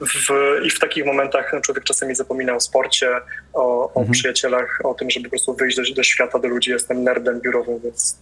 W, 0.00 0.30
I 0.64 0.70
w 0.70 0.78
takich 0.78 1.06
momentach 1.06 1.52
człowiek 1.62 1.84
czasami 1.84 2.14
zapomina 2.14 2.54
o 2.54 2.60
sporcie, 2.60 3.10
o, 3.52 3.92
o 3.94 4.00
mhm. 4.00 4.12
przyjacielach, 4.12 4.80
o 4.84 4.94
tym, 4.94 5.10
żeby 5.10 5.24
po 5.24 5.30
prostu 5.30 5.54
wyjść 5.54 5.76
do, 5.76 5.82
do, 5.94 6.02
świata, 6.02 6.38
do 6.38 6.48
ludzi. 6.48 6.70
Jestem 6.70 7.04
nerdem 7.04 7.40
biurowym, 7.40 7.80
więc 7.84 8.18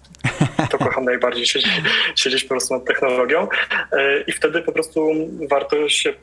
to 0.71 0.79
kocham 0.85 1.05
najbardziej, 1.05 1.47
siedzieć, 1.47 1.73
siedzieć 2.17 2.45
po 2.45 2.49
prostu 2.49 2.75
nad 2.75 2.85
technologią. 2.85 3.49
E, 3.93 4.21
I 4.21 4.33
wtedy 4.33 4.63
po 4.63 4.73
prostu 4.73 5.09
warto 5.51 5.89
się 5.89 6.15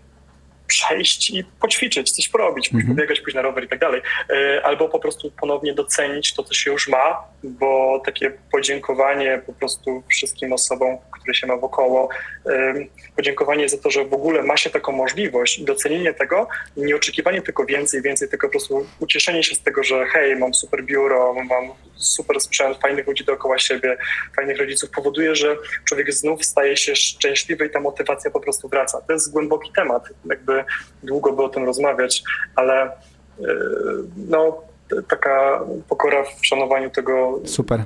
przejść 0.68 1.30
i 1.30 1.44
poćwiczyć, 1.44 2.12
coś 2.12 2.30
porobić, 2.30 2.70
pójść 2.70 2.84
Mhm. 2.84 2.96
pobiegać, 2.96 3.20
pójść 3.22 3.36
na 3.36 3.42
rower 3.42 3.64
i 3.64 3.68
tak 3.68 3.80
dalej. 3.80 4.02
E, 4.30 4.66
Albo 4.66 4.90
po 4.90 5.00
prostu 5.00 5.32
ponownie 5.32 5.74
docenić 5.74 6.34
to, 6.34 6.44
co 6.44 6.54
się 6.54 6.72
już 6.72 6.88
ma, 6.88 7.18
bo 7.44 8.02
takie 8.06 8.32
podziękowanie 8.52 9.42
po 9.46 9.54
prostu 9.54 10.04
wszystkim 10.08 10.54
osobom, 10.54 10.98
które 11.28 11.36
się 11.36 11.48
ma 11.48 11.58
wokoło, 11.58 12.10
podziękowanie 13.16 13.70
za 13.70 13.78
to, 13.78 13.92
że 13.92 14.06
w 14.06 14.14
ogóle 14.14 14.44
ma 14.44 14.58
się 14.58 14.70
taką 14.70 14.92
możliwość 14.92 15.62
docenienie 15.62 16.14
tego, 16.14 16.48
nie 16.78 16.96
oczekiwanie 16.96 17.42
tylko 17.42 17.66
więcej, 17.66 18.02
więcej, 18.02 18.30
tylko 18.30 18.48
po 18.48 18.52
prostu 18.52 18.86
ucieszenie 19.00 19.44
się 19.44 19.56
z 19.56 19.64
tego, 19.64 19.84
że 19.84 20.06
hej, 20.06 20.36
mam 20.36 20.54
super 20.54 20.84
biuro, 20.84 21.34
mam 21.34 21.70
super 21.96 22.42
sprzęt, 22.42 22.78
fajnych 22.78 23.08
ludzi 23.08 23.26
dookoła 23.26 23.60
siebie, 23.60 23.98
fajnych 24.36 24.58
rodziców, 24.58 24.90
powoduje, 24.90 25.36
że 25.36 25.58
człowiek 25.86 26.14
znów 26.14 26.46
staje 26.46 26.78
się 26.78 26.96
szczęśliwy 26.96 27.66
i 27.66 27.70
ta 27.70 27.80
motywacja 27.80 28.32
po 28.32 28.40
prostu 28.40 28.70
wraca. 28.70 29.02
To 29.08 29.14
jest 29.14 29.32
głęboki 29.32 29.72
temat, 29.76 30.04
jakby 30.26 30.64
długo 31.04 31.34
by 31.34 31.44
o 31.44 31.50
tym 31.50 31.66
rozmawiać, 31.66 32.24
ale 32.56 32.92
yy, 33.40 33.48
no, 34.18 34.62
taka 35.10 35.62
pokora 35.90 36.24
w 36.24 36.46
szanowaniu 36.46 36.90
tego, 36.90 37.40
Super. 37.46 37.84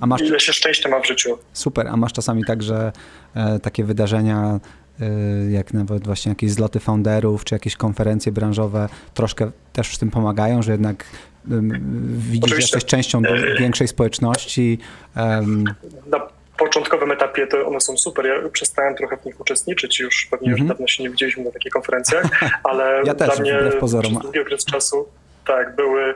A 0.00 0.06
masz, 0.06 0.20
ile 0.22 0.40
się 0.40 0.52
szczęścia 0.52 0.88
ma 0.88 1.00
w 1.00 1.06
życiu. 1.06 1.38
super, 1.52 1.88
a 1.88 1.96
masz 1.96 2.12
czasami 2.12 2.44
tak, 2.44 2.62
że 2.62 2.92
e, 3.34 3.58
takie 3.58 3.84
wydarzenia, 3.84 4.60
e, 5.00 5.50
jak 5.50 5.74
nawet 5.74 6.06
właśnie 6.06 6.30
jakieś 6.30 6.50
zloty 6.50 6.80
founderów, 6.80 7.44
czy 7.44 7.54
jakieś 7.54 7.76
konferencje 7.76 8.32
branżowe 8.32 8.88
troszkę 9.14 9.50
też 9.72 9.88
w 9.88 9.98
tym 9.98 10.10
pomagają, 10.10 10.62
że 10.62 10.72
jednak 10.72 11.04
em, 11.50 11.80
widzisz, 12.18 12.50
że 12.50 12.56
jesteś 12.56 12.84
częścią 12.84 13.22
do 13.22 13.28
większej 13.58 13.88
społeczności. 13.88 14.78
Na 16.06 16.20
początkowym 16.58 17.10
etapie 17.12 17.46
to 17.46 17.66
one 17.66 17.80
są 17.80 17.96
super. 17.96 18.26
Ja 18.26 18.48
przestałem 18.48 18.94
trochę 18.94 19.16
w 19.16 19.24
nich 19.24 19.40
uczestniczyć 19.40 20.00
już, 20.00 20.26
pewnie 20.30 20.50
już 20.50 20.60
Mhm. 20.60 20.68
dawno 20.68 20.86
się 20.86 21.02
nie 21.02 21.10
widzieliśmy 21.10 21.44
na 21.44 21.50
takich 21.50 21.72
konferencjach, 21.72 22.24
ale 22.64 23.02
Ja 23.06 23.14
też, 23.14 23.28
dla 23.36 23.42
mnie 23.42 23.70
pozorom. 23.80 24.10
przez 24.12 24.22
długi 24.22 24.40
okres 24.40 24.64
czasu 24.64 25.06
tak, 25.46 25.76
były 25.76 26.14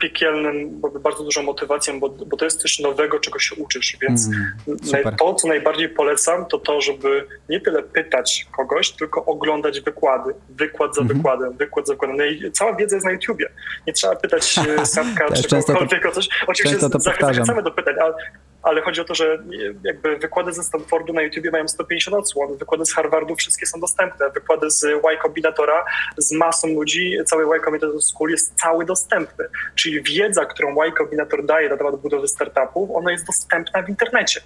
piekielnym, 0.00 0.80
bardzo 1.00 1.24
dużą 1.24 1.42
motywacją, 1.42 2.00
bo, 2.00 2.08
bo 2.08 2.36
to 2.36 2.44
jest 2.44 2.60
coś 2.60 2.78
nowego, 2.78 3.20
czego 3.20 3.38
się 3.38 3.54
uczysz, 3.54 3.96
więc 4.02 4.26
mm, 4.26 5.16
to, 5.18 5.34
co 5.34 5.48
najbardziej 5.48 5.88
polecam, 5.88 6.46
to 6.46 6.58
to, 6.58 6.80
żeby 6.80 7.26
nie 7.48 7.60
tyle 7.60 7.82
pytać 7.82 8.46
kogoś, 8.56 8.90
tylko 8.90 9.24
oglądać 9.24 9.80
wykłady. 9.80 10.34
Wykład 10.48 10.94
za 10.94 11.00
Mhm. 11.00 11.18
wykładem, 11.18 11.56
wykład 11.56 11.86
za 11.86 11.92
wykładem. 11.92 12.16
No 12.16 12.24
i 12.24 12.52
cała 12.52 12.76
wiedza 12.76 12.96
jest 12.96 13.06
na 13.06 13.12
YouTubie. 13.12 13.46
Nie 13.86 13.92
trzeba 13.92 14.16
pytać 14.16 14.58
e, 14.78 14.86
Sapka 14.86 15.28
Też 15.28 15.42
czy 15.42 15.48
to- 15.48 15.62
kogokolwiek 15.62 16.06
o 16.06 16.12
coś. 16.12 16.28
Oczywiście 16.46 16.78
to 16.78 16.98
zachęcamy 17.00 17.62
do 17.62 17.70
pytań, 17.70 17.94
ale, 18.02 18.14
ale 18.62 18.82
chodzi 18.82 19.00
o 19.00 19.04
to, 19.04 19.14
że 19.14 19.34
e, 19.34 19.38
jakby 19.84 20.16
wykłady 20.16 20.52
ze 20.52 20.62
Stanfordu 20.62 21.12
na 21.12 21.22
YouTubie 21.22 21.50
mają 21.50 21.68
150 21.68 22.16
odsłon, 22.16 22.56
wykłady 22.56 22.84
z 22.86 22.94
Harvardu 22.94 23.36
wszystkie 23.36 23.66
są 23.66 23.80
dostępne, 23.80 24.30
wykłady 24.30 24.70
z 24.70 24.84
Y 24.84 25.18
Combinatora 25.22 25.84
z 26.16 26.32
masą 26.32 26.68
ludzi, 26.68 27.18
cały 27.26 27.56
Y 27.56 27.60
Combinator 27.60 28.02
School 28.02 28.30
jest 28.30 28.54
cały 28.54 28.84
dostępny. 28.84 29.44
Czyli 29.74 30.02
wiedza, 30.02 30.44
którą 30.44 30.82
Y 30.82 30.92
Combinator 30.92 31.44
daje 31.44 31.68
na 31.68 31.76
temat 31.76 31.96
budowy 31.96 32.28
startupów, 32.28 32.90
ona 32.94 33.12
jest 33.12 33.26
dostępna 33.26 33.82
w 33.82 33.88
internecie. 33.88 34.40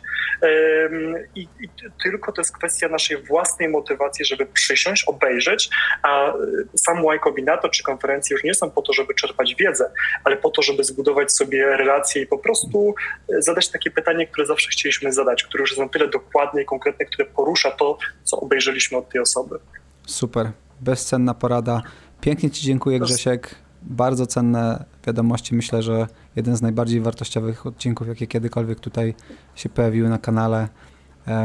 I, 1.35 1.41
i 1.61 1.69
tylko 2.03 2.33
to 2.33 2.41
jest 2.41 2.57
kwestia 2.57 2.89
naszej 2.89 3.17
własnej 3.17 3.69
motywacji, 3.69 4.25
żeby 4.25 4.47
przysiąść, 4.47 5.05
obejrzeć, 5.05 5.71
a 6.03 6.35
y, 6.35 6.35
sam 6.75 6.99
Y 6.99 7.19
Combinator 7.25 7.71
czy 7.71 7.83
konferencje 7.83 8.35
już 8.35 8.45
nie 8.45 8.55
są 8.55 8.71
po 8.71 8.83
to, 8.83 8.93
żeby 8.93 9.15
czerpać 9.15 9.55
wiedzę, 9.55 9.91
ale 10.25 10.37
po 10.37 10.51
to, 10.51 10.63
żeby 10.63 10.85
zbudować 10.85 11.33
sobie 11.33 11.77
relacje 11.77 12.23
i 12.23 12.27
po 12.27 12.39
prostu 12.39 12.95
y, 13.33 13.43
zadać 13.43 13.69
takie 13.69 13.91
pytanie, 14.05 14.27
które 14.27 14.47
zawsze 14.47 14.71
chcieliśmy 14.71 15.13
zadać, 15.13 15.45
które 15.45 15.63
już 15.63 15.71
jest 15.71 15.81
na 15.81 15.89
tyle 15.89 16.09
dokładne 16.09 16.63
i 16.63 16.65
konkretne, 16.65 17.05
które 17.05 17.25
porusza 17.25 17.71
to, 17.71 17.99
co 18.25 18.41
obejrzeliśmy 18.41 18.99
od 18.99 19.09
tej 19.09 19.21
osoby. 19.21 19.59
Super, 20.07 20.53
bezcenna 20.81 21.35
porada. 21.35 21.83
Pięknie 22.21 22.51
Ci 22.51 22.63
dziękuję, 22.63 23.01
Grzesiek. 23.01 23.55
Bardzo 23.83 24.27
cenne 24.27 24.85
wiadomości. 25.07 25.55
Myślę, 25.55 25.83
że 25.83 26.07
jeden 26.37 26.57
z 26.57 26.63
najbardziej 26.63 27.01
wartościowych 27.01 27.67
odcinków, 27.67 28.09
jakie 28.09 28.27
kiedykolwiek 28.27 28.81
tutaj 28.81 29.15
się 29.55 29.69
pojawiły 29.69 30.09
na 30.09 30.19
kanale. 30.19 30.69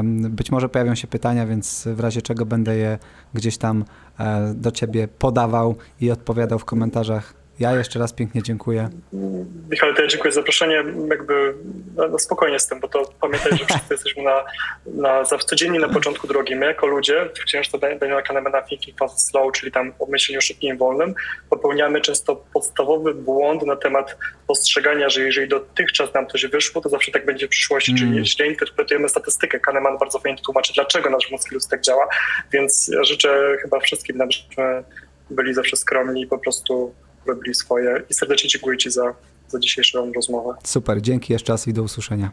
Być 0.03 0.51
może 0.51 0.69
pojawią 0.69 0.95
się 0.95 1.07
pytania, 1.07 1.45
więc 1.45 1.87
w 1.87 1.99
razie 1.99 2.21
czego 2.21 2.45
będę 2.45 2.77
je 2.77 2.97
gdzieś 3.33 3.57
tam 3.57 3.85
e, 4.19 4.53
do 4.55 4.71
Ciebie 4.71 5.07
podawał 5.07 5.75
i 6.01 6.11
odpowiadał 6.11 6.59
w 6.59 6.65
komentarzach. 6.65 7.33
Ja 7.59 7.75
jeszcze 7.75 7.99
raz 7.99 8.13
pięknie 8.13 8.43
dziękuję. 8.43 8.89
Michał, 9.69 9.93
to 9.93 10.01
ja 10.01 10.07
dziękuję 10.07 10.31
za 10.31 10.39
zaproszenie. 10.39 10.83
Jakby 11.09 11.53
no, 11.95 12.07
no 12.07 12.19
spokojnie 12.19 12.59
z 12.59 12.67
tym, 12.67 12.79
bo 12.79 12.87
to 12.87 13.13
pamiętaj, 13.21 13.51
że 13.51 13.65
wszyscy 13.65 13.93
jesteśmy 13.93 14.23
na, 14.23 14.45
na, 14.85 15.23
za 15.23 15.37
codziennie 15.37 15.79
na 15.79 15.89
początku 15.89 16.27
drogi. 16.27 16.55
My 16.55 16.65
jako 16.65 16.87
ludzie, 16.87 17.29
wciąż 17.45 17.69
to 17.69 17.77
Daniela 17.77 18.21
Kahnemana 18.21 18.61
Thinking 18.61 18.99
Fast 18.99 19.29
Slow, 19.29 19.51
czyli 19.51 19.71
tam 19.71 19.93
o 19.99 20.05
myśleniu 20.05 20.41
szybkim 20.41 20.75
i 20.75 20.77
wolnym, 20.77 21.13
popełniamy 21.49 22.01
często 22.01 22.35
podstawowy 22.53 23.13
błąd 23.13 23.65
na 23.65 23.75
temat 23.75 24.17
postrzegania, 24.47 25.09
że 25.09 25.21
jeżeli 25.21 25.47
dotychczas 25.47 26.13
nam 26.13 26.27
coś 26.27 26.45
wyszło, 26.45 26.81
to 26.81 26.89
zawsze 26.89 27.11
tak 27.11 27.25
będzie 27.25 27.47
w 27.47 27.49
przyszłości, 27.49 27.91
Mm. 27.91 28.13
czyli 28.13 28.25
źle 28.25 28.47
interpretujemy 28.47 29.09
statystykę. 29.09 29.59
Kahneman 29.59 29.97
bardzo 29.97 30.19
fajnie 30.19 30.41
tłumaczy, 30.41 30.73
dlaczego 30.73 31.09
nasz 31.09 31.31
mózg 31.31 31.51
ludzki 31.51 31.71
tak 31.71 31.81
działa, 31.81 32.07
więc 32.51 32.87
ja 32.87 33.03
życzę 33.03 33.57
chyba 33.61 33.79
wszystkim 33.79 34.17
nam, 34.17 34.31
żebyśmy 34.31 34.83
byli 35.29 35.53
zawsze 35.53 35.77
skromni 35.77 36.21
i 36.21 36.27
po 36.27 36.37
prostu 36.37 36.93
robili 37.29 37.55
swoje. 37.55 38.03
I 38.09 38.13
serdecznie 38.13 38.49
dziękuję 38.49 38.77
Ci 38.77 38.91
za, 38.91 39.15
za 39.47 39.59
dzisiejszą 39.59 40.11
rozmowę. 40.13 40.53
Super, 40.63 41.01
dzięki 41.01 41.33
jeszcze 41.33 41.53
raz 41.53 41.67
i 41.67 41.73
do 41.73 41.83
usłyszenia. 41.83 42.31